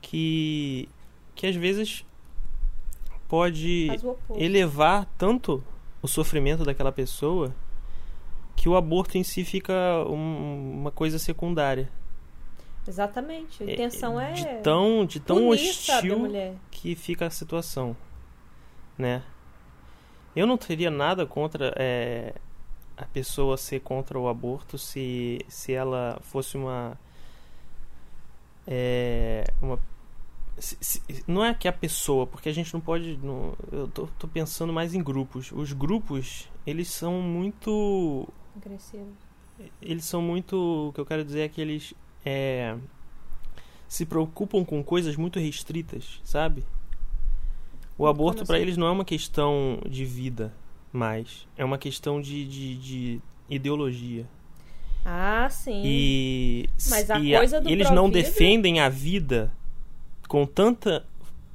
que. 0.00 0.88
que 1.34 1.46
às 1.46 1.54
vezes 1.56 2.04
pode 3.28 3.86
elevar 4.42 5.06
tanto 5.16 5.62
o 6.02 6.08
sofrimento 6.08 6.64
daquela 6.64 6.90
pessoa 6.92 7.54
que 8.56 8.68
o 8.68 8.76
aborto 8.76 9.16
em 9.16 9.22
si 9.22 9.44
fica 9.44 9.72
um- 10.08 10.80
uma 10.80 10.90
coisa 10.90 11.18
secundária. 11.18 11.88
Exatamente. 12.90 13.62
A 13.62 13.66
intenção 13.72 14.20
é, 14.20 14.32
de 14.32 14.44
tão 14.62 15.04
de 15.06 15.20
tão 15.20 15.48
hostil 15.48 16.28
que 16.70 16.94
fica 16.96 17.26
a 17.26 17.30
situação, 17.30 17.96
né? 18.98 19.22
Eu 20.34 20.46
não 20.46 20.56
teria 20.58 20.90
nada 20.90 21.24
contra 21.24 21.72
é, 21.76 22.34
a 22.96 23.04
pessoa 23.06 23.56
ser 23.56 23.80
contra 23.80 24.18
o 24.18 24.28
aborto 24.28 24.76
se, 24.76 25.40
se 25.48 25.72
ela 25.72 26.18
fosse 26.22 26.56
uma 26.56 26.98
é, 28.66 29.44
uma 29.62 29.78
se- 30.58 30.76
se- 30.80 31.02
não 31.26 31.44
é 31.44 31.54
que 31.54 31.66
a 31.66 31.72
pessoa, 31.72 32.26
porque 32.26 32.48
a 32.48 32.52
gente 32.52 32.72
não 32.74 32.80
pode. 32.80 33.16
não- 33.22 33.54
eu 33.72 33.88
tô, 33.88 34.06
tô 34.18 34.28
pensando 34.28 34.72
mais 34.72 34.94
em 34.94 35.02
grupos. 35.02 35.50
Os 35.52 35.72
grupos, 35.72 36.48
eles 36.66 36.88
são 36.88 37.20
muito 37.22 38.28
Agressivo. 38.56 39.08
eles 39.80 40.04
são 40.04 40.20
muito. 40.20 40.88
O 40.88 40.92
que 40.92 41.00
eu 41.00 41.06
quero 41.06 41.24
dizer 41.24 41.40
é 41.40 41.48
que 41.48 41.60
eles 41.60 41.94
é, 42.24 42.76
se 43.88 44.06
preocupam 44.06 44.64
com 44.64 44.82
coisas 44.82 45.16
muito 45.16 45.38
restritas, 45.38 46.20
sabe? 46.24 46.64
O 47.98 48.06
aborto 48.06 48.44
para 48.46 48.56
assim? 48.56 48.62
eles 48.62 48.76
não 48.76 48.86
é 48.86 48.90
uma 48.90 49.04
questão 49.04 49.80
de 49.88 50.04
vida 50.04 50.52
mais, 50.92 51.46
é 51.56 51.64
uma 51.64 51.76
questão 51.78 52.20
de, 52.20 52.46
de, 52.46 52.76
de 52.76 53.20
ideologia. 53.48 54.26
Ah, 55.04 55.48
sim. 55.50 55.82
E, 55.84 56.68
Mas 56.88 57.10
a 57.10 57.18
e 57.18 57.34
coisa 57.34 57.60
do 57.60 57.68
eles 57.68 57.90
não 57.90 58.10
defendem 58.10 58.80
a 58.80 58.88
vida 58.88 59.52
com 60.28 60.46
tanta. 60.46 61.04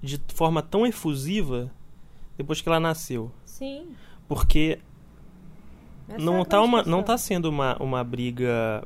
de 0.01 0.19
forma 0.33 0.61
tão 0.61 0.85
efusiva 0.85 1.71
depois 2.37 2.59
que 2.61 2.67
ela 2.67 2.79
nasceu. 2.79 3.31
Sim. 3.45 3.87
Porque 4.27 4.79
Essa 6.09 6.17
é 6.17 6.23
não 6.23 6.41
a 6.41 6.45
tá 6.45 6.61
uma 6.61 6.83
não 6.83 7.03
tá 7.03 7.17
sendo 7.17 7.49
uma, 7.49 7.77
uma 7.81 8.03
briga 8.03 8.83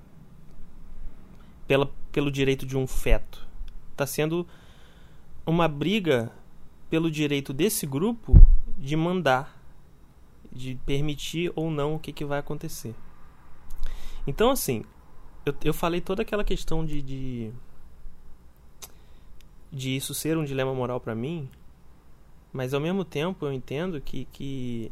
pela, 1.70 1.86
pelo 2.12 2.32
direito 2.32 2.66
de 2.66 2.76
um 2.76 2.88
feto. 2.88 3.48
Tá 3.96 4.08
sendo 4.08 4.48
uma 5.46 5.68
briga 5.68 6.32
pelo 6.90 7.12
direito 7.12 7.54
desse 7.54 7.86
grupo 7.86 8.34
de 8.76 8.96
mandar 8.96 9.56
de 10.52 10.80
permitir 10.84 11.54
ou 11.56 11.70
não 11.70 11.94
o 11.94 12.00
que, 12.00 12.12
que 12.12 12.26
vai 12.26 12.40
acontecer. 12.40 12.96
Então 14.26 14.50
assim 14.50 14.84
eu, 15.46 15.54
eu 15.64 15.72
falei 15.72 16.02
toda 16.02 16.24
aquela 16.24 16.44
questão 16.44 16.84
de, 16.84 17.04
de 17.04 17.52
de 19.72 19.96
isso 19.96 20.16
ser 20.16 20.40
um 20.40 20.44
dilema 20.44 20.74
moral 20.74 21.00
pra 21.00 21.14
mim 21.14 21.48
mas 22.52 22.74
ao 22.74 22.82
mesmo 22.82 23.06
tempo 23.06 23.46
eu 23.46 23.54
entendo 23.54 24.02
que, 24.02 24.26
que 24.26 24.92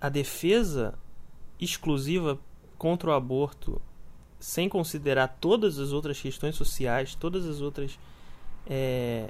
a 0.00 0.08
defesa 0.08 0.96
exclusiva 1.58 2.38
contra 2.80 3.10
o 3.10 3.12
aborto 3.12 3.78
sem 4.38 4.66
considerar 4.66 5.28
todas 5.38 5.78
as 5.78 5.92
outras 5.92 6.18
questões 6.18 6.56
sociais, 6.56 7.14
todas 7.14 7.44
as 7.46 7.60
outras. 7.60 7.98
É, 8.66 9.28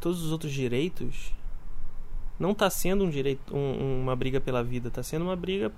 todos 0.00 0.20
os 0.20 0.32
outros 0.32 0.52
direitos, 0.52 1.32
não 2.38 2.50
está 2.50 2.68
sendo 2.68 3.04
um 3.04 3.10
direito, 3.10 3.56
um, 3.56 4.02
uma 4.02 4.16
briga 4.16 4.40
pela 4.40 4.64
vida, 4.64 4.88
está 4.88 5.02
sendo 5.02 5.24
uma 5.24 5.36
briga 5.36 5.72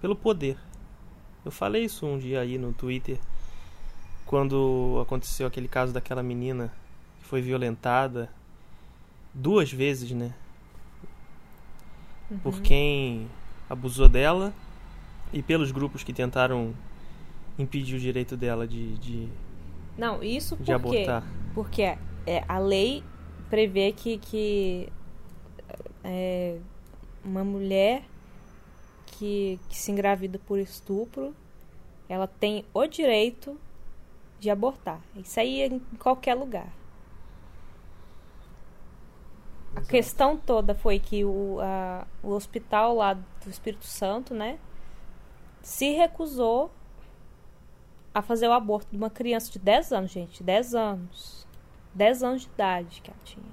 pelo 0.00 0.14
poder. 0.14 0.56
Eu 1.44 1.50
falei 1.50 1.84
isso 1.84 2.06
um 2.06 2.16
dia 2.16 2.40
aí 2.40 2.56
no 2.56 2.72
Twitter, 2.72 3.18
quando 4.24 5.00
aconteceu 5.02 5.48
aquele 5.48 5.66
caso 5.66 5.92
daquela 5.92 6.22
menina 6.22 6.72
que 7.18 7.26
foi 7.26 7.42
violentada 7.42 8.30
duas 9.34 9.72
vezes, 9.72 10.12
né? 10.12 10.32
Uhum. 12.30 12.38
Por 12.38 12.60
quem 12.60 13.28
abusou 13.68 14.08
dela 14.08 14.54
e 15.32 15.42
pelos 15.42 15.70
grupos 15.72 16.02
que 16.04 16.12
tentaram 16.12 16.74
impedir 17.58 17.96
o 17.96 18.00
direito 18.00 18.36
dela 18.36 18.66
de, 18.66 18.96
de, 18.98 19.28
Não, 19.96 20.22
isso 20.22 20.56
de 20.58 20.72
por 20.74 20.82
quê? 20.82 21.06
abortar. 21.06 21.24
Porque 21.54 21.82
é, 21.82 22.44
a 22.48 22.58
lei 22.58 23.04
prevê 23.50 23.92
que, 23.92 24.18
que 24.18 24.88
é, 26.04 26.58
uma 27.24 27.44
mulher 27.44 28.04
que, 29.06 29.60
que 29.68 29.76
se 29.78 29.90
engravida 29.92 30.38
por 30.38 30.58
estupro, 30.58 31.34
ela 32.08 32.26
tem 32.26 32.64
o 32.74 32.86
direito 32.86 33.58
de 34.40 34.50
abortar. 34.50 35.00
Isso 35.16 35.38
aí 35.40 35.60
é 35.62 35.66
em 35.66 35.80
qualquer 35.98 36.34
lugar. 36.34 36.72
A 39.74 39.80
Exato. 39.80 39.86
questão 39.86 40.36
toda 40.36 40.74
foi 40.74 40.98
que 40.98 41.24
o, 41.24 41.58
a- 41.60 42.06
o 42.22 42.30
hospital 42.30 42.94
lá 42.96 43.14
do 43.14 43.50
Espírito 43.50 43.86
Santo, 43.86 44.34
né, 44.34 44.58
se 45.62 45.90
recusou 45.92 46.70
a 48.14 48.20
fazer 48.20 48.48
o 48.48 48.52
aborto 48.52 48.90
de 48.90 48.96
uma 48.96 49.08
criança 49.08 49.50
de 49.50 49.58
10 49.58 49.92
anos, 49.92 50.10
gente. 50.10 50.42
10 50.42 50.74
anos. 50.74 51.46
10 51.94 52.22
anos 52.22 52.42
de 52.42 52.48
idade 52.48 53.00
que 53.00 53.10
ela 53.10 53.20
tinha. 53.24 53.44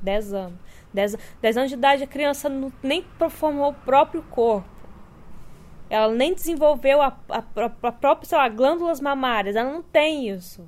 10 0.00 0.32
anos. 0.32 0.58
10, 0.94 1.14
an- 1.14 1.18
10 1.42 1.56
anos 1.56 1.68
de 1.70 1.74
idade, 1.76 2.02
a 2.04 2.06
criança 2.06 2.48
não, 2.48 2.72
nem 2.82 3.04
formou 3.30 3.70
o 3.70 3.74
próprio 3.74 4.22
corpo. 4.22 4.68
Ela 5.90 6.12
nem 6.14 6.34
desenvolveu 6.34 7.00
a, 7.02 7.18
a, 7.28 7.38
a 7.38 7.92
própria, 7.92 8.28
sei 8.28 8.38
lá, 8.38 8.48
glândulas 8.48 9.00
mamárias. 9.00 9.56
Ela 9.56 9.72
não 9.72 9.82
tem 9.82 10.28
isso. 10.28 10.66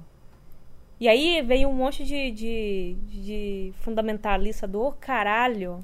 E 0.99 1.09
aí 1.09 1.41
veio 1.43 1.69
um 1.69 1.73
monte 1.75 2.05
de, 2.05 2.31
de, 2.31 2.95
de 3.07 3.75
fundamentalista 3.81 4.67
do 4.67 4.93
caralho 4.93 5.83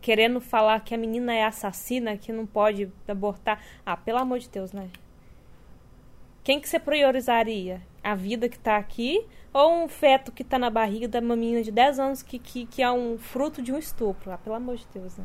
querendo 0.00 0.40
falar 0.40 0.80
que 0.80 0.94
a 0.94 0.98
menina 0.98 1.34
é 1.34 1.44
assassina, 1.44 2.16
que 2.16 2.32
não 2.32 2.46
pode 2.46 2.90
abortar. 3.06 3.62
Ah, 3.84 3.96
pelo 3.96 4.18
amor 4.18 4.38
de 4.38 4.48
Deus, 4.48 4.72
né? 4.72 4.88
Quem 6.42 6.60
que 6.60 6.68
você 6.68 6.78
priorizaria? 6.78 7.82
A 8.02 8.14
vida 8.14 8.48
que 8.48 8.58
tá 8.58 8.76
aqui 8.76 9.26
ou 9.52 9.84
um 9.84 9.88
feto 9.88 10.32
que 10.32 10.42
tá 10.42 10.58
na 10.58 10.70
barriga 10.70 11.06
da 11.06 11.20
menina 11.20 11.62
de 11.62 11.70
10 11.70 11.98
anos 11.98 12.22
que, 12.22 12.38
que, 12.38 12.64
que 12.66 12.82
é 12.82 12.90
um 12.90 13.18
fruto 13.18 13.60
de 13.60 13.72
um 13.72 13.78
estupro? 13.78 14.30
Ah, 14.32 14.38
pelo 14.38 14.56
amor 14.56 14.76
de 14.76 14.86
Deus, 14.92 15.16
né? 15.16 15.24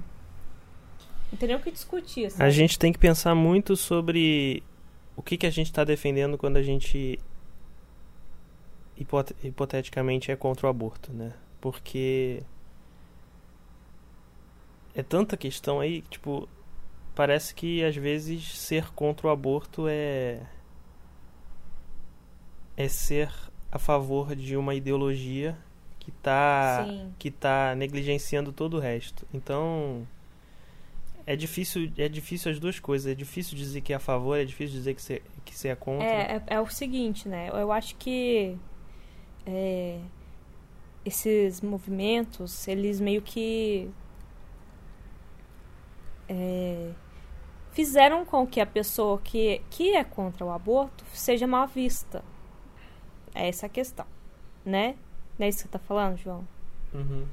Não 1.32 1.39
tem 1.39 1.47
nem 1.47 1.57
o 1.57 1.61
que 1.61 1.71
discutir, 1.71 2.26
assim. 2.26 2.41
A 2.43 2.49
gente 2.49 2.78
tem 2.78 2.91
que 2.91 2.99
pensar 2.99 3.34
muito 3.34 3.76
sobre 3.76 4.61
o 5.15 5.21
que, 5.21 5.38
que 5.38 5.45
a 5.45 5.49
gente 5.49 5.67
está 5.67 5.84
defendendo 5.84 6.38
quando 6.38 6.57
a 6.57 6.61
gente 6.61 7.17
hipote- 8.97 9.36
hipoteticamente 9.43 10.32
é 10.32 10.36
contra 10.36 10.67
o 10.67 10.69
aborto, 10.69 11.13
né? 11.13 11.34
Porque 11.61 12.43
é 14.95 15.03
tanta 15.03 15.35
questão 15.35 15.79
aí, 15.79 16.01
que, 16.01 16.11
tipo, 16.11 16.47
parece 17.13 17.53
que 17.53 17.83
às 17.83 17.95
vezes 17.95 18.57
ser 18.57 18.91
contra 18.93 19.27
o 19.27 19.29
aborto 19.29 19.87
é 19.87 20.41
é 22.77 22.87
ser 22.87 23.29
a 23.71 23.77
favor 23.79 24.35
de 24.35 24.55
uma 24.57 24.73
ideologia 24.73 25.57
que 25.99 26.11
tá 26.11 26.85
Sim. 26.87 27.13
que 27.19 27.29
tá 27.29 27.75
negligenciando 27.75 28.51
todo 28.53 28.77
o 28.77 28.79
resto. 28.79 29.27
Então, 29.33 30.07
é 31.25 31.35
difícil, 31.35 31.91
é 31.97 32.07
difícil 32.07 32.51
as 32.51 32.59
duas 32.59 32.79
coisas. 32.79 33.11
É 33.11 33.15
difícil 33.15 33.57
dizer 33.57 33.81
que 33.81 33.91
é 33.91 33.95
a 33.95 33.99
favor, 33.99 34.37
é 34.37 34.45
difícil 34.45 34.77
dizer 34.77 34.93
que 34.93 35.01
você, 35.01 35.21
que 35.43 35.57
você 35.57 35.69
é 35.69 35.75
contra. 35.75 36.05
É, 36.05 36.35
é, 36.35 36.43
é 36.55 36.61
o 36.61 36.67
seguinte, 36.67 37.27
né? 37.27 37.49
Eu 37.51 37.71
acho 37.71 37.95
que 37.95 38.55
é, 39.45 39.99
esses 41.03 41.61
movimentos, 41.61 42.67
eles 42.67 42.99
meio 42.99 43.21
que 43.21 43.89
é, 46.30 46.91
fizeram 47.71 48.26
com 48.26 48.45
que 48.47 48.59
a 48.59 48.65
pessoa 48.65 49.19
que, 49.19 49.61
que 49.69 49.95
é 49.95 50.03
contra 50.03 50.45
o 50.45 50.51
aborto 50.51 51.03
seja 51.13 51.45
mal 51.45 51.67
vista. 51.67 52.23
É 53.34 53.49
essa 53.49 53.65
a 53.65 53.69
questão, 53.69 54.05
né? 54.63 54.95
Não 55.38 55.45
é 55.45 55.49
isso 55.49 55.59
que 55.59 55.63
você 55.63 55.69
tá 55.69 55.80
falando, 55.80 56.17
João? 56.17 56.47
Uhum. 56.93 57.26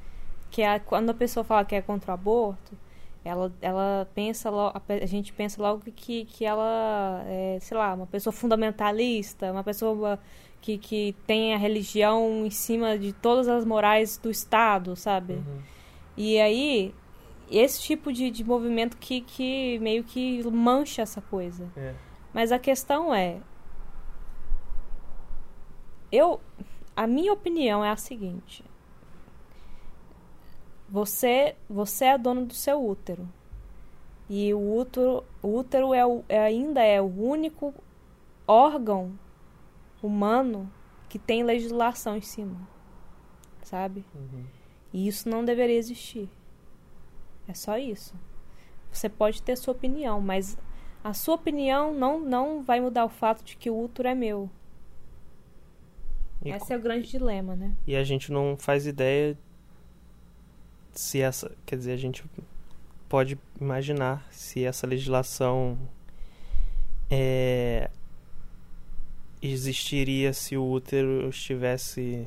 que 0.51 0.63
a, 0.63 0.81
quando 0.81 1.11
a 1.11 1.15
pessoa 1.15 1.45
fala 1.45 1.65
que 1.65 1.75
é 1.75 1.81
contra 1.81 2.11
o 2.11 2.15
aborto, 2.15 2.77
ela, 3.25 3.53
ela 3.61 4.09
pensa 4.15 4.51
logo, 4.51 4.77
a 4.89 5.07
gente 5.07 5.33
pensa 5.33 5.63
logo 5.63 5.81
que, 5.95 6.25
que 6.25 6.45
ela 6.45 7.23
é, 7.27 7.59
sei 7.61 7.77
lá, 7.77 7.95
uma 7.95 8.07
pessoa 8.07 8.33
fundamentalista, 8.33 9.53
uma 9.53 9.63
pessoa 9.63 10.19
que, 10.61 10.77
que 10.77 11.15
tem 11.27 11.55
a 11.55 11.57
religião 11.57 12.45
em 12.45 12.51
cima 12.51 12.99
de 12.99 13.13
todas 13.13 13.49
as 13.49 13.65
morais 13.65 14.19
do 14.19 14.31
Estado, 14.31 14.97
sabe? 14.97 15.35
Uhum. 15.35 15.63
E 16.17 16.41
aí, 16.41 16.95
esse 17.59 17.81
tipo 17.83 18.13
de, 18.13 18.31
de 18.31 18.43
movimento 18.45 18.97
que, 18.97 19.21
que 19.21 19.79
meio 19.81 20.03
que 20.05 20.43
mancha 20.51 21.03
essa 21.03 21.21
coisa. 21.21 21.69
É. 21.77 21.95
Mas 22.33 22.51
a 22.53 22.59
questão 22.59 23.15
é. 23.15 23.41
Eu. 26.11 26.41
A 26.95 27.07
minha 27.07 27.33
opinião 27.33 27.85
é 27.85 27.91
a 27.91 27.97
seguinte. 27.97 28.65
Você, 30.89 31.57
você 31.69 32.05
é 32.07 32.19
dono 32.19 32.45
do 32.45 32.53
seu 32.55 32.85
útero. 32.87 33.27
E 34.29 34.53
o 34.53 34.77
útero, 34.77 35.25
o 35.43 35.57
útero 35.57 35.95
é, 35.95 36.05
o- 36.07 36.23
é 36.29 36.39
ainda 36.39 36.83
é 36.83 37.01
o 37.01 37.07
único 37.07 37.75
órgão 38.47 39.19
humano 40.03 40.71
que 41.09 41.19
tem 41.19 41.43
legislação 41.43 42.17
em 42.17 42.21
cima. 42.21 42.57
Sabe? 43.63 44.05
Uhum. 44.15 44.45
E 44.93 45.09
isso 45.09 45.29
não 45.31 45.45
deveria 45.45 45.77
existir. 45.79 46.29
É 47.49 47.55
só 47.55 47.77
isso. 47.79 48.15
Você 48.93 49.09
pode 49.09 49.43
ter 49.43 49.57
sua 49.57 49.73
opinião, 49.73 50.21
mas 50.21 50.57
a 51.03 51.13
sua 51.13 51.35
opinião 51.35 51.95
não, 51.95 52.21
não 52.21 52.63
vai 52.63 52.81
mudar 52.81 53.05
o 53.05 53.09
fato 53.09 53.43
de 53.43 53.57
que 53.57 53.71
o 53.71 53.79
útero 53.79 54.09
é 54.09 54.15
meu. 54.15 54.51
E, 56.45 56.51
Esse 56.51 56.73
é 56.73 56.77
o 56.77 56.81
grande 56.81 57.09
dilema, 57.09 57.55
né? 57.55 57.73
e 57.87 57.95
a 57.95 58.03
gente 58.03 58.33
não 58.33 58.57
faz 58.57 58.87
ideia 58.87 59.39
se 60.93 61.21
essa. 61.21 61.53
Quer 61.65 61.77
dizer, 61.77 61.93
a 61.93 61.97
gente 61.97 62.25
pode 63.09 63.39
imaginar 63.61 64.27
se 64.31 64.65
essa 64.65 64.87
legislação 64.87 65.79
é, 67.11 67.91
existiria 69.41 70.33
se 70.33 70.57
o 70.57 70.65
útero 70.65 71.29
estivesse 71.29 72.27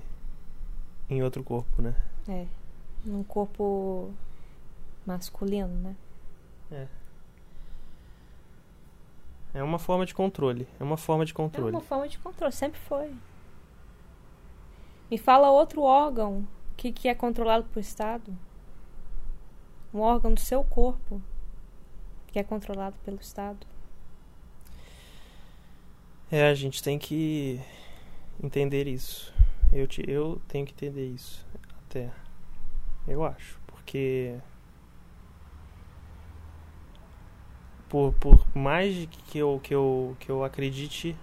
em 1.10 1.24
outro 1.24 1.44
corpo, 1.44 1.82
né? 1.82 1.96
É. 2.28 2.46
Num 3.04 3.24
corpo 3.24 4.14
masculino, 5.06 5.68
né? 5.68 5.96
É 9.54 9.64
uma 9.64 9.80
forma 9.80 10.06
de 10.06 10.14
controle. 10.14 10.68
É 10.80 10.84
uma 10.84 10.98
forma 10.98 11.26
de 11.26 11.32
É 11.32 11.36
controle. 11.36 11.72
uma 11.72 11.82
forma 11.82 12.08
de 12.08 12.18
controle, 12.20 12.52
sempre 12.52 12.80
foi. 12.80 13.14
Me 15.10 15.18
fala 15.18 15.50
outro 15.52 15.82
órgão 15.82 16.46
que, 16.76 16.92
que 16.92 17.08
é 17.08 17.16
controlado 17.16 17.66
por 17.66 17.80
Estado. 17.80 18.36
Um 19.94 20.00
órgão 20.02 20.34
do 20.34 20.40
seu 20.40 20.64
corpo 20.64 21.22
que 22.28 22.38
é 22.40 22.44
controlado 22.44 22.98
pelo 23.06 23.18
Estado. 23.22 23.66
É, 26.30 26.50
a 26.50 26.54
gente 26.54 26.84
tem 26.84 27.00
que 27.00 27.62
entender 28.44 28.88
isso. 28.88 29.34
Eu, 29.72 29.88
te, 29.88 30.04
eu 30.06 30.42
tenho 30.50 30.66
que 30.66 30.74
entender 30.74 31.08
isso. 31.08 31.46
Até. 31.88 32.12
Eu 33.08 33.24
acho. 33.24 33.58
Porque. 33.68 34.36
Por, 37.96 38.12
por 38.16 38.46
mais 38.54 39.08
que 39.30 39.38
eu, 39.38 39.58
que, 39.64 39.74
eu, 39.74 40.18
que 40.20 40.30
eu 40.30 40.44
acredite 40.44 41.16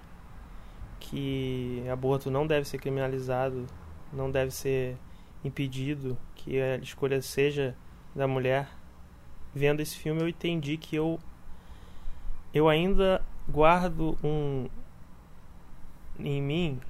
que 0.99 1.85
aborto 1.93 2.31
não 2.31 2.47
deve 2.47 2.67
ser 2.67 2.79
criminalizado, 2.79 3.67
não 4.11 4.31
deve 4.31 4.53
ser 4.53 4.97
impedido, 5.45 6.17
que 6.35 6.59
a 6.59 6.79
escolha 6.79 7.21
seja 7.21 7.77
da 8.17 8.27
mulher, 8.27 8.71
vendo 9.55 9.81
esse 9.81 9.99
filme 9.99 10.23
eu 10.23 10.29
entendi 10.31 10.79
que 10.79 10.97
eu 10.97 11.21
eu 12.55 12.71
ainda 12.71 13.23
guardo 13.47 14.17
um 14.25 14.67
em 16.19 16.41
mim 16.41 16.81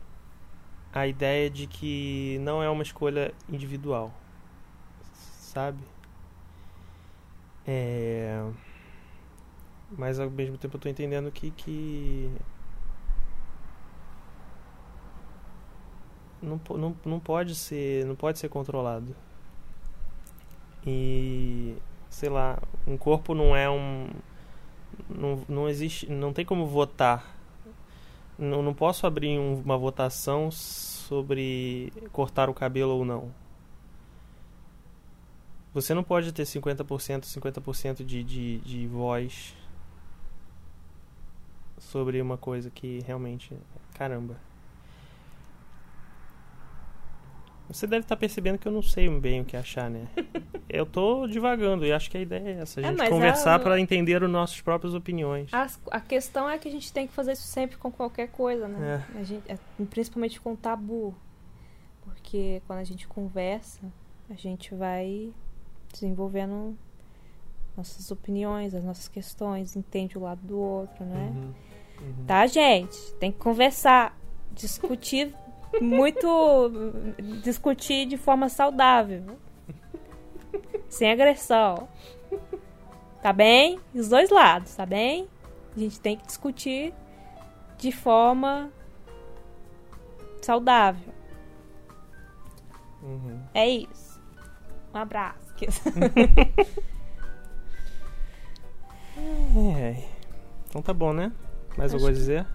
a 0.93 1.09
ideia 1.09 1.51
de 1.51 1.67
que 1.67 2.39
não 2.43 2.63
é 2.63 2.71
uma 2.71 2.85
escolha 2.85 3.35
individual, 3.49 4.15
sabe? 5.41 5.83
É... 7.67 8.47
Mas 9.97 10.19
ao 10.19 10.31
mesmo 10.31 10.57
tempo 10.57 10.77
eu 10.77 10.81
tô 10.81 10.89
entendendo 10.89 11.31
que. 11.31 11.51
que... 11.51 12.31
Não, 16.41 16.61
não, 16.77 16.97
não 17.05 17.21
pode 17.21 17.55
ser. 17.55 18.05
Não 18.07 18.15
pode 18.17 18.39
ser 18.39 18.49
controlado. 18.49 19.15
E. 20.87 21.77
Sei 22.11 22.29
lá, 22.29 22.59
um 22.87 22.97
corpo 22.97 23.35
não 23.35 23.55
é 23.57 23.71
um. 23.71 24.09
Não, 25.09 25.43
não 25.49 25.69
existe. 25.69 26.11
Não 26.11 26.33
tem 26.33 26.45
como 26.45 26.67
votar. 26.67 27.37
Não, 28.39 28.63
não 28.63 28.75
posso 28.75 29.07
abrir 29.07 29.39
um- 29.39 29.61
uma 29.61 29.77
votação 29.79 30.51
sobre 30.51 31.93
cortar 32.13 32.49
o 32.51 32.55
cabelo 32.55 32.93
ou 32.93 33.05
não. 33.05 33.31
Você 35.75 35.95
não 35.95 36.03
pode 36.03 36.33
ter 36.33 36.43
50%, 36.43 37.23
50% 37.25 38.05
de, 38.05 38.23
de, 38.23 38.59
de 38.59 38.87
voz 38.87 39.55
sobre 41.91 42.21
uma 42.21 42.37
coisa 42.39 42.71
que 42.71 43.01
realmente. 43.07 43.57
Caramba. 43.95 44.37
Você 47.69 47.87
deve 47.87 48.05
estar 48.05 48.17
percebendo 48.17 48.59
que 48.59 48.69
eu 48.69 48.73
não 48.73 48.83
sei 48.83 49.09
bem 49.19 49.41
o 49.41 49.45
que 49.45 49.57
achar, 49.57 49.89
né? 49.89 50.07
eu 50.69 50.85
tô 50.85 51.27
divagando 51.27 51.87
e 51.87 51.93
acho 51.93 52.11
que 52.11 52.19
a 52.19 52.21
ideia 52.21 52.49
é 52.59 52.61
essa: 52.61 52.81
a 52.81 52.83
É, 52.83 52.87
gente 52.89 52.99
mas 52.99 53.09
conversar 53.09 53.55
a- 53.55 53.59
para 53.59 53.81
entender 53.81 54.23
as 54.23 54.31
nossas 54.31 54.61
próprias 54.61 54.95
opiniões. 54.95 55.49
As- 55.53 55.81
a 55.91 56.01
questão 56.01 56.49
é 56.51 56.59
que 56.59 56.69
a 56.69 56.71
gente 56.71 56.93
tem 56.93 57.07
que 57.07 57.13
fazer 57.15 57.33
isso 57.33 57.47
sempre 57.47 57.77
com 57.79 57.91
qualquer 57.91 58.29
coisa, 58.29 58.69
né? 58.69 59.07
A 59.15 59.23
gente, 59.23 59.43
é, 59.51 59.57
principalmente 59.87 60.41
com 60.41 60.55
tabu. 60.55 61.15
Porque 62.05 62.61
quando 62.67 62.81
a 62.81 62.85
gente 62.85 63.07
conversa, 63.09 63.81
a 64.29 64.35
gente 64.35 64.75
vai 64.75 65.33
desenvolvendo 65.93 66.77
nossas 67.77 68.11
opiniões, 68.11 68.75
as 68.75 68.85
nossas 68.85 69.09
questões, 69.09 69.77
entende 69.77 70.19
o 70.19 70.23
lado 70.23 70.41
do 70.43 70.59
outro, 70.59 71.05
né? 71.05 71.33
Uhum, 71.35 71.55
uhum. 72.01 72.25
Tá, 72.27 72.47
gente? 72.47 72.97
Tem 73.15 73.33
que 73.33 73.39
conversar, 73.39 74.17
discutir 74.53 75.35
muito, 75.81 76.71
discutir 77.43 78.07
de 78.07 78.17
forma 78.17 78.49
saudável, 78.49 79.39
sem 80.89 81.11
agressão. 81.11 81.89
Tá 83.23 83.33
bem? 83.33 83.79
Os 83.95 84.09
dois 84.09 84.31
lados, 84.31 84.75
tá 84.75 84.85
bem? 84.85 85.29
A 85.77 85.79
gente 85.79 86.01
tem 86.01 86.17
que 86.17 86.27
discutir 86.27 86.93
de 87.79 87.93
forma 87.93 88.71
saudável. 90.43 91.13
Uhum. 93.03 93.41
É 93.55 93.69
isso. 93.69 94.21
Um 94.93 94.99
abraço. 94.99 95.41
É. 99.77 99.97
Então 100.69 100.81
tá 100.83 100.93
bom, 100.93 101.13
né? 101.13 101.33
Mais 101.77 101.93
Acho 101.95 101.97
alguma 101.97 102.09
coisa 102.09 102.11
a 102.11 102.23
dizer? 102.23 102.47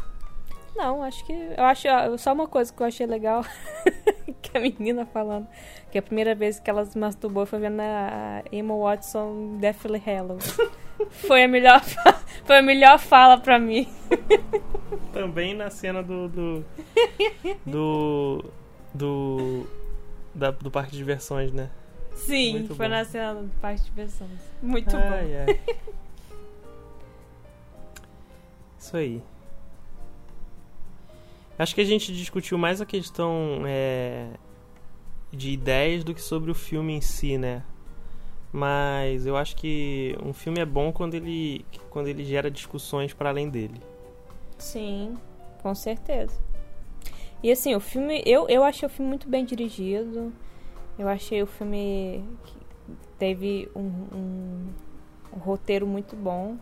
Não, 0.76 1.02
acho 1.04 1.26
que. 1.26 1.34
Eu 1.34 1.64
acho. 1.64 1.88
Só 2.18 2.34
uma 2.34 2.48
coisa 2.48 2.72
que 2.72 2.82
eu 2.82 2.86
achei 2.88 3.06
legal. 3.08 3.44
que 4.42 4.58
a 4.58 4.62
menina 4.62 5.06
falando. 5.06 5.48
Que 5.92 5.98
a 5.98 6.02
primeira 6.02 6.36
vez 6.36 6.60
que 6.60 6.70
ela 6.70 6.86
se 6.86 6.98
masturbou 6.98 7.46
foi 7.46 7.60
vendo 7.60 7.80
a 7.80 8.44
Emma 8.52 8.76
Watson 8.76 9.58
Deathly 9.60 10.02
Hallows. 10.06 10.58
foi 11.10 11.44
a 11.44 11.48
melhor. 11.48 11.82
Foi 12.46 12.58
a 12.60 12.62
melhor 12.62 13.00
fala 13.00 13.40
pra 13.40 13.58
mim. 13.60 13.88
Também 15.14 15.54
na 15.56 15.70
cena 15.70 16.04
do. 16.04 16.28
do. 16.30 16.66
do. 17.66 18.46
do, 18.94 19.68
da- 20.36 20.52
do 20.52 20.70
parque 20.70 20.92
de 20.92 20.98
diversões, 20.98 21.52
né? 21.52 21.70
Sim, 22.14 22.54
Muito 22.54 22.76
foi 22.76 22.88
bom. 22.88 22.92
na 22.96 23.06
cena 23.06 23.36
do 23.36 23.50
Parque 23.62 23.82
de 23.82 23.86
Diversões. 23.86 24.32
Muito 24.62 24.92
bom. 24.92 24.98
ai. 25.04 25.60
Isso 28.78 28.96
aí. 28.96 29.22
Acho 31.58 31.74
que 31.74 31.82
a 31.82 31.86
gente 31.86 32.14
discutiu 32.14 32.58
mais 32.58 32.82
a 32.82 32.86
questão 32.86 33.64
é, 33.66 34.30
de 35.32 35.50
ideias 35.50 36.04
do 36.04 36.14
que 36.14 36.22
sobre 36.22 36.52
o 36.52 36.56
filme 36.56 36.94
em 36.94 37.02
si, 37.02 37.38
né? 37.38 37.64
Mas 38.52 39.26
eu 39.26 39.36
acho 39.36 39.56
que 39.56 40.16
um 40.24 40.34
filme 40.34 40.60
é 40.60 40.66
bom 40.66 40.92
quando 40.92 41.16
ele, 41.16 41.66
quando 41.90 42.08
ele 42.08 42.24
gera 42.24 42.50
discussões 42.50 43.14
para 43.14 43.30
além 43.30 43.50
dele. 43.50 43.82
Sim, 44.58 45.18
com 45.62 45.74
certeza. 45.74 46.40
E 47.42 47.52
assim, 47.52 47.76
o 47.76 47.80
filme. 47.80 48.22
Eu, 48.26 48.48
eu 48.48 48.64
achei 48.64 48.86
o 48.86 48.90
filme 48.90 49.10
muito 49.10 49.28
bem 49.28 49.46
dirigido. 49.46 50.34
Eu 50.98 51.08
achei 51.08 51.42
o 51.42 51.48
filme 51.48 52.24
que 52.46 52.58
teve 53.20 53.70
um, 53.76 53.82
um, 53.82 54.68
um 55.34 55.38
roteiro 55.40 55.86
muito 55.86 56.16
bom. 56.16 56.58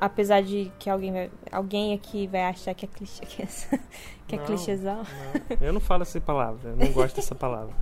Apesar 0.00 0.42
de 0.42 0.70
que 0.78 0.88
alguém, 0.88 1.12
vai, 1.12 1.30
alguém 1.50 1.92
aqui 1.92 2.28
vai 2.28 2.44
achar 2.44 2.72
que 2.72 2.84
é 2.84 2.88
clichê. 2.88 3.26
Que 3.26 3.42
é, 3.42 3.46
que 4.28 4.34
é 4.36 4.38
Não. 4.38 4.46
clichêzão. 4.46 5.02
Não, 5.50 5.56
eu 5.60 5.72
não 5.72 5.80
falo 5.80 6.02
essa 6.02 6.20
palavra, 6.20 6.70
eu 6.70 6.76
não 6.76 6.92
gosto 6.92 7.16
dessa 7.16 7.34
palavra. 7.34 7.74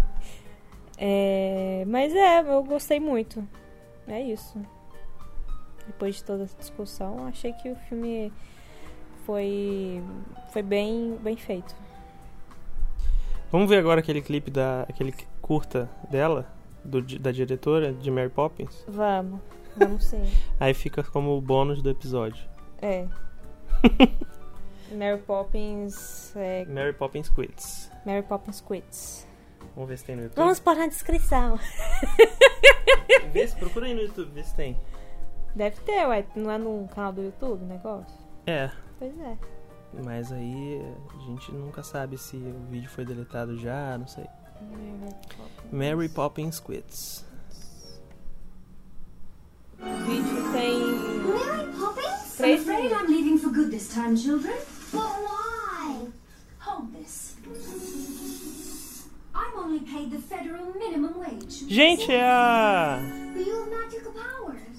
É, 0.98 1.84
mas 1.86 2.14
é, 2.14 2.40
eu 2.40 2.62
gostei 2.64 2.98
muito. 2.98 3.46
É 4.08 4.20
isso. 4.20 4.58
Depois 5.86 6.16
de 6.16 6.24
toda 6.24 6.44
essa 6.44 6.56
discussão, 6.58 7.26
achei 7.26 7.52
que 7.52 7.70
o 7.70 7.76
filme 7.76 8.32
foi, 9.26 10.02
foi 10.50 10.62
bem, 10.62 11.18
bem 11.20 11.36
feito. 11.36 11.74
Vamos 13.52 13.68
ver 13.68 13.78
agora 13.78 14.00
aquele 14.00 14.22
clipe 14.22 14.50
da 14.50 14.82
aquele 14.88 15.14
curta 15.40 15.88
dela, 16.10 16.46
do, 16.84 17.02
da 17.02 17.30
diretora 17.30 17.92
de 17.92 18.10
Mary 18.10 18.30
Poppins. 18.30 18.84
Vamos, 18.88 19.40
vamos 19.78 20.04
sim. 20.04 20.22
Aí 20.58 20.74
fica 20.74 21.02
como 21.02 21.36
o 21.36 21.40
bônus 21.40 21.82
do 21.82 21.90
episódio. 21.90 22.44
É. 22.80 23.06
Mary 24.92 25.20
Poppins. 25.22 26.34
É, 26.36 26.64
Mary 26.66 26.92
Poppins 26.92 27.28
Quits. 27.28 27.90
Mary 28.04 28.22
Poppins 28.22 28.60
Quits. 28.60 29.26
Vamos 29.74 29.88
ver 29.90 29.98
se 29.98 30.04
tem 30.04 30.16
no 30.16 30.22
YouTube. 30.22 30.36
Vamos 30.36 30.60
pôr 30.60 30.76
na 30.76 30.86
descrição. 30.86 31.58
Vê 33.32 33.46
se, 33.46 33.56
procura 33.56 33.86
aí 33.86 33.94
no 33.94 34.00
YouTube, 34.00 34.30
vê 34.32 34.42
se 34.42 34.54
tem. 34.54 34.78
Deve 35.54 35.78
ter, 35.80 36.06
ué. 36.06 36.24
Não 36.34 36.50
é 36.50 36.56
no 36.56 36.88
canal 36.88 37.12
do 37.12 37.22
YouTube 37.22 37.62
o 37.64 37.66
negócio? 37.66 38.16
É, 38.46 38.70
Pois 38.98 39.12
é. 39.20 39.36
mas 40.04 40.32
aí 40.32 40.80
a 41.14 41.18
gente 41.26 41.52
nunca 41.52 41.82
sabe 41.82 42.16
se 42.16 42.36
o 42.36 42.70
vídeo 42.70 42.88
foi 42.88 43.04
deletado 43.04 43.58
já, 43.58 43.98
não 43.98 44.06
sei. 44.06 44.24
Mary 44.60 45.14
Poppins. 45.36 45.72
Mary 45.72 46.08
Poppins 46.08 46.60
Quits. 46.60 47.25
O 49.80 50.04
vídeo 50.06 50.52
tem. 50.52 50.78
Mary 51.26 51.66
Poppins? 51.78 52.06
I'm 52.06 52.36
Três 52.36 52.60
afraid. 52.60 52.92
I'm 52.92 53.06
leaving 53.08 53.38
for 53.38 53.50
good 53.50 53.70
this 53.70 53.88
time, 53.88 54.16
children. 54.16 54.54
But 54.92 55.00
why? 55.02 56.08
Hold 56.60 56.92
this. 56.92 57.36
I'm 59.34 59.58
only 59.58 59.80
paid 59.80 60.10
the 60.10 60.18
federal 60.18 60.72
minimum 60.78 61.18
wage. 61.18 61.66
Gente, 61.68 62.10
é 62.10 62.22
a. 62.22 63.00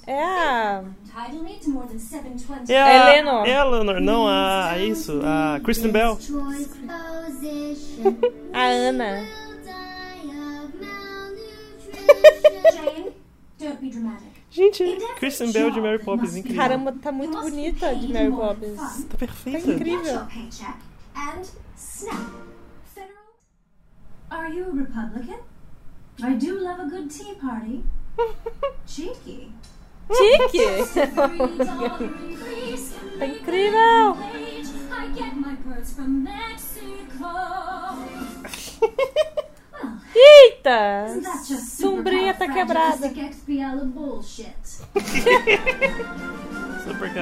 É 0.08 0.24
a. 0.24 0.84
More 1.68 1.88
than 1.88 2.00
720. 2.00 2.72
É 2.72 2.82
a. 2.82 3.18
Eleanor. 3.18 3.48
Eleanor, 3.48 4.02
não, 4.02 4.28
a. 4.28 4.72
a 4.72 4.80
isso, 4.80 5.22
a 5.24 5.60
Kristen 5.60 5.91
Bell. 5.91 6.18
A 8.53 8.64
Ana. 8.68 9.28
Jane, 12.74 13.11
don't 13.60 13.82
be 13.82 13.90
dramatic. 13.90 14.36
Gente, 14.57 14.84
Kristen 15.17 15.51
Bell 15.51 15.69
de 15.69 15.79
Mary 15.79 15.99
Poppins, 16.03 16.35
incrível. 16.35 16.57
Caramba, 16.61 16.91
tá 16.99 17.11
muito 17.11 17.39
bonita 17.39 17.93
de 17.95 18.11
Mary 18.11 18.31
Poppins. 18.31 18.75
Tá 18.75 19.03
Tá 19.09 19.17
perfeita. 19.17 19.69
incrível. 19.71 20.27
Snap. 21.77 22.17
Federal. 22.95 23.35
Are 24.31 24.51
you 24.51 24.65
a 24.65 24.71
Republican? 24.71 25.39
I 26.23 26.34
do 26.34 26.59
love 26.59 26.79
a 26.81 26.85
good 26.89 27.07
tea 27.11 27.35
party. 27.35 27.84
Cheeky. 28.88 29.51
Tique! 30.09 30.88
Tá 33.19 33.25
incrível! 33.27 34.15
I 34.91 35.07
get 35.13 35.35
my 35.35 35.53
birds 35.65 35.93
from 35.93 36.23
Mexico. 36.23 37.27
Eita! 40.19 41.06
Sombrinha 41.60 42.34
tá 42.34 42.52
quebrada. 42.52 43.07
XPL 43.07 43.85
bullshit? 43.85 44.56
Super 46.84 47.14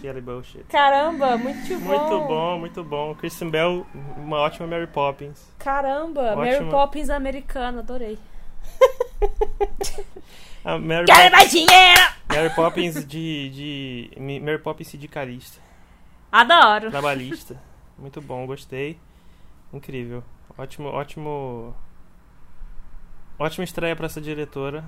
Piada 0.00 0.20
bullshit. 0.20 0.62
Caramba, 0.68 1.36
muito 1.36 1.76
bom! 1.80 1.86
Muito 1.86 2.28
bom, 2.28 2.58
muito 2.58 2.84
bom. 2.84 3.14
Kristen 3.16 3.50
Bell, 3.50 3.84
uma 4.16 4.36
ótima 4.38 4.66
Mary 4.68 4.86
Poppins. 4.86 5.42
Caramba, 5.58 6.36
Mary 6.36 6.54
Ótima. 6.56 6.70
Poppins 6.70 7.10
americana, 7.10 7.80
adorei. 7.80 8.16
A 10.64 10.78
Mary, 10.78 11.06
Quero 11.06 11.32
mais 11.32 11.50
dinheiro! 11.50 12.00
Mary 12.28 12.54
Poppins 12.54 13.04
de, 13.04 13.50
de. 13.50 14.10
Mary 14.40 14.58
Poppins 14.58 14.86
sindicalista. 14.88 15.60
Adoro! 16.30 16.90
Trabalhista. 16.90 17.60
Muito 17.98 18.20
bom, 18.20 18.46
gostei. 18.46 18.98
Incrível. 19.72 20.22
Ótimo, 20.56 20.88
ótimo. 20.88 21.74
Ótima 23.38 23.64
estreia 23.64 23.96
pra 23.96 24.06
essa 24.06 24.20
diretora. 24.20 24.84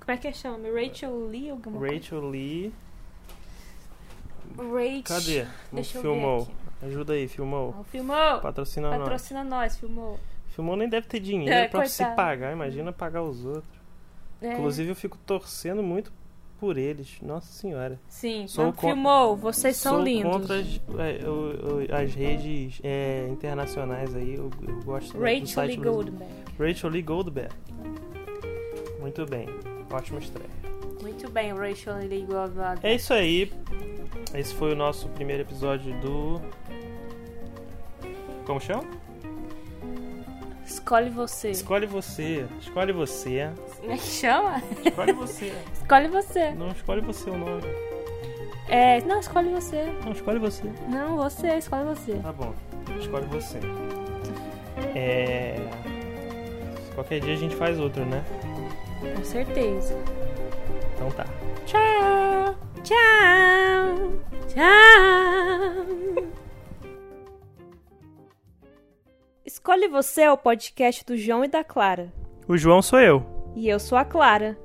Como 0.00 0.10
é 0.12 0.16
que 0.16 0.32
chama? 0.32 0.68
Rachel 0.68 1.26
Lee? 1.28 1.50
Alguma 1.50 1.78
coisa? 1.78 1.94
Rachel 1.94 2.28
Lee. 2.30 2.72
Rachel. 4.56 5.02
Cadê? 5.04 5.46
Deixa 5.72 6.00
filmou. 6.00 6.48
Ajuda 6.82 7.12
aí, 7.14 7.28
filmou. 7.28 7.72
Não, 7.76 7.84
filmou. 7.84 8.40
Patrocina 8.40 8.90
nós. 8.90 8.98
Patrocina 8.98 9.44
nós, 9.44 9.76
filmou. 9.76 10.18
Filmou 10.48 10.76
nem 10.76 10.88
deve 10.88 11.06
ter 11.06 11.20
dinheiro 11.20 11.54
É, 11.54 11.68
pra 11.68 11.86
se 11.86 11.98
coitado. 11.98 12.16
pagar. 12.16 12.52
Imagina 12.52 12.92
pagar 12.92 13.22
os 13.22 13.44
outros. 13.44 13.80
É, 14.42 14.52
Inclusive, 14.52 14.90
eu 14.90 14.96
fico 14.96 15.16
torcendo 15.18 15.82
muito 15.82 16.12
por 16.62 16.78
eles. 16.78 17.18
Nossa 17.20 17.52
senhora. 17.52 17.98
Sim, 18.06 18.46
sou 18.46 18.66
não, 18.66 18.72
con- 18.72 18.86
filmou. 18.86 19.36
Vocês 19.36 19.76
são 19.76 19.96
Sou 19.96 20.04
lindos. 20.04 20.30
contra 20.30 20.60
as, 20.60 20.80
é, 20.96 21.28
o- 21.28 21.32
o- 21.32 21.94
as 21.94 22.14
redes 22.14 22.78
é, 22.84 23.26
internacionais 23.28 24.14
aí. 24.14 24.36
Eu, 24.36 24.48
eu 24.68 24.80
gosto 24.84 25.18
Rachel 25.18 25.64
Lee. 25.64 25.76
Goldberg. 25.76 26.32
Rachel 26.60 26.90
Lee 26.90 27.02
Goldberg. 27.02 27.52
Muito 29.00 29.26
bem. 29.26 29.48
Ótima 29.92 30.20
estreia. 30.20 30.48
Muito 31.02 31.28
bem, 31.32 31.52
Rachel 31.52 31.96
Lee 31.98 32.24
Goldberg. 32.24 32.78
É 32.86 32.94
isso 32.94 33.12
aí. 33.12 33.52
Esse 34.32 34.54
foi 34.54 34.72
o 34.72 34.76
nosso 34.76 35.08
primeiro 35.08 35.42
episódio 35.42 35.92
do. 36.00 36.40
Como 38.46 38.60
chama? 38.60 38.84
Escolhe 40.72 41.10
você. 41.10 41.50
Escolhe 41.50 41.86
você. 41.86 42.46
Escolhe 42.58 42.92
você. 42.92 43.50
Como 43.78 43.92
é 43.92 43.96
que 43.96 44.02
chama? 44.02 44.62
Escolhe 44.84 45.12
você. 45.12 45.52
Escolhe 45.74 46.08
você. 46.08 46.50
Não 46.52 46.68
escolhe 46.68 47.00
você 47.02 47.30
o 47.30 47.36
nome. 47.36 47.62
É, 48.68 49.02
não, 49.02 49.20
escolhe 49.20 49.50
você. 49.50 49.92
Não, 50.02 50.12
escolhe 50.12 50.38
você. 50.38 50.62
Não, 50.88 51.16
você, 51.16 51.58
escolhe 51.58 51.84
você. 51.84 52.14
Tá 52.14 52.32
bom. 52.32 52.54
Escolhe 52.98 53.26
você. 53.26 53.58
É. 54.94 55.56
Qualquer 56.94 57.20
dia 57.20 57.34
a 57.34 57.36
gente 57.36 57.54
faz 57.54 57.78
outro, 57.78 58.04
né? 58.06 58.24
Com 59.14 59.24
certeza. 59.24 59.94
Então 60.94 61.10
tá. 61.10 61.26
Tchau. 61.66 62.56
Tchau. 62.82 64.12
Tchau. 64.48 66.42
Escolhe 69.52 69.86
você 69.86 70.22
é 70.22 70.32
o 70.32 70.36
podcast 70.38 71.04
do 71.04 71.14
João 71.14 71.44
e 71.44 71.48
da 71.48 71.62
Clara. 71.62 72.10
O 72.48 72.56
João 72.56 72.80
sou 72.80 72.98
eu. 72.98 73.22
E 73.54 73.68
eu 73.68 73.78
sou 73.78 73.98
a 73.98 74.04
Clara. 74.04 74.58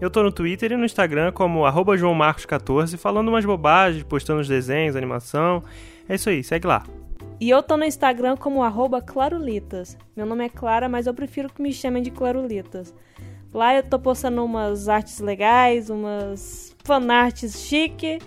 Eu 0.00 0.10
tô 0.10 0.22
no 0.22 0.32
Twitter 0.32 0.72
e 0.72 0.76
no 0.78 0.86
Instagram 0.86 1.30
como 1.30 1.66
arroba 1.66 1.94
joãomarcos14, 1.94 2.96
falando 2.96 3.28
umas 3.28 3.44
bobagens, 3.44 4.02
postando 4.02 4.40
os 4.40 4.48
desenhos, 4.48 4.96
animação. 4.96 5.62
É 6.08 6.14
isso 6.14 6.30
aí, 6.30 6.42
segue 6.42 6.66
lá. 6.66 6.84
E 7.38 7.50
eu 7.50 7.62
tô 7.62 7.76
no 7.76 7.84
Instagram 7.84 8.34
como 8.34 8.62
arroba 8.62 9.02
Clarulitas. 9.02 9.98
Meu 10.16 10.24
nome 10.24 10.46
é 10.46 10.48
Clara, 10.48 10.88
mas 10.88 11.06
eu 11.06 11.12
prefiro 11.12 11.52
que 11.52 11.60
me 11.60 11.70
chamem 11.70 12.02
de 12.02 12.10
Clarulitas. 12.10 12.94
Lá 13.52 13.76
eu 13.76 13.82
tô 13.82 13.98
postando 13.98 14.42
umas 14.42 14.88
artes 14.88 15.20
legais, 15.20 15.90
umas 15.90 16.74
fanarts 16.82 17.60
chique 17.60 18.18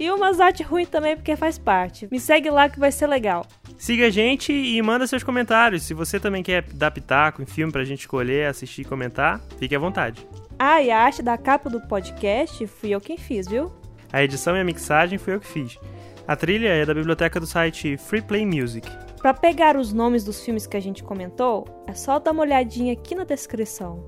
e 0.00 0.10
umas 0.10 0.40
artes 0.40 0.66
ruins 0.66 0.88
também, 0.88 1.14
porque 1.14 1.36
faz 1.36 1.58
parte. 1.58 2.08
Me 2.10 2.18
segue 2.18 2.48
lá 2.48 2.70
que 2.70 2.80
vai 2.80 2.90
ser 2.90 3.06
legal. 3.06 3.46
Siga 3.76 4.06
a 4.06 4.10
gente 4.10 4.50
e 4.50 4.80
manda 4.80 5.06
seus 5.06 5.22
comentários. 5.22 5.82
Se 5.82 5.92
você 5.92 6.18
também 6.18 6.42
quer 6.42 6.62
dar 6.72 6.90
pitaco 6.90 7.42
em 7.42 7.46
filme 7.46 7.70
pra 7.70 7.84
gente 7.84 8.00
escolher, 8.00 8.46
assistir 8.46 8.80
e 8.80 8.84
comentar, 8.86 9.42
fique 9.58 9.76
à 9.76 9.78
vontade. 9.78 10.26
Ah, 10.58 10.80
e 10.82 10.90
a 10.90 10.98
arte 10.98 11.22
da 11.22 11.36
capa 11.36 11.68
do 11.68 11.82
podcast 11.82 12.66
fui 12.66 12.90
eu 12.90 13.00
quem 13.00 13.18
fiz, 13.18 13.46
viu? 13.46 13.70
A 14.10 14.22
edição 14.24 14.56
e 14.56 14.60
a 14.60 14.64
mixagem 14.64 15.18
fui 15.18 15.34
eu 15.34 15.40
que 15.40 15.46
fiz. 15.46 15.78
A 16.26 16.34
trilha 16.34 16.68
é 16.68 16.86
da 16.86 16.94
biblioteca 16.94 17.38
do 17.38 17.46
site 17.46 17.98
Free 17.98 18.22
Play 18.22 18.46
Music. 18.46 18.88
Pra 19.18 19.34
pegar 19.34 19.76
os 19.76 19.92
nomes 19.92 20.24
dos 20.24 20.42
filmes 20.42 20.66
que 20.66 20.78
a 20.78 20.80
gente 20.80 21.02
comentou, 21.02 21.84
é 21.86 21.92
só 21.92 22.18
dar 22.18 22.32
uma 22.32 22.42
olhadinha 22.42 22.94
aqui 22.94 23.14
na 23.14 23.24
descrição. 23.24 24.02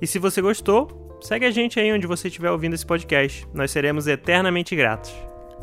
E 0.00 0.06
se 0.06 0.18
você 0.18 0.40
gostou, 0.40 1.18
segue 1.20 1.44
a 1.44 1.50
gente 1.50 1.78
aí 1.78 1.92
onde 1.92 2.06
você 2.06 2.28
estiver 2.28 2.50
ouvindo 2.50 2.72
esse 2.72 2.86
podcast. 2.86 3.46
Nós 3.52 3.70
seremos 3.70 4.06
eternamente 4.06 4.74
gratos. 4.74 5.14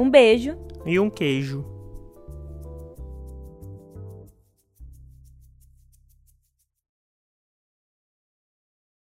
Um 0.01 0.09
beijo 0.09 0.57
E 0.83 0.99
um 0.99 1.11
queijo. 1.11 1.63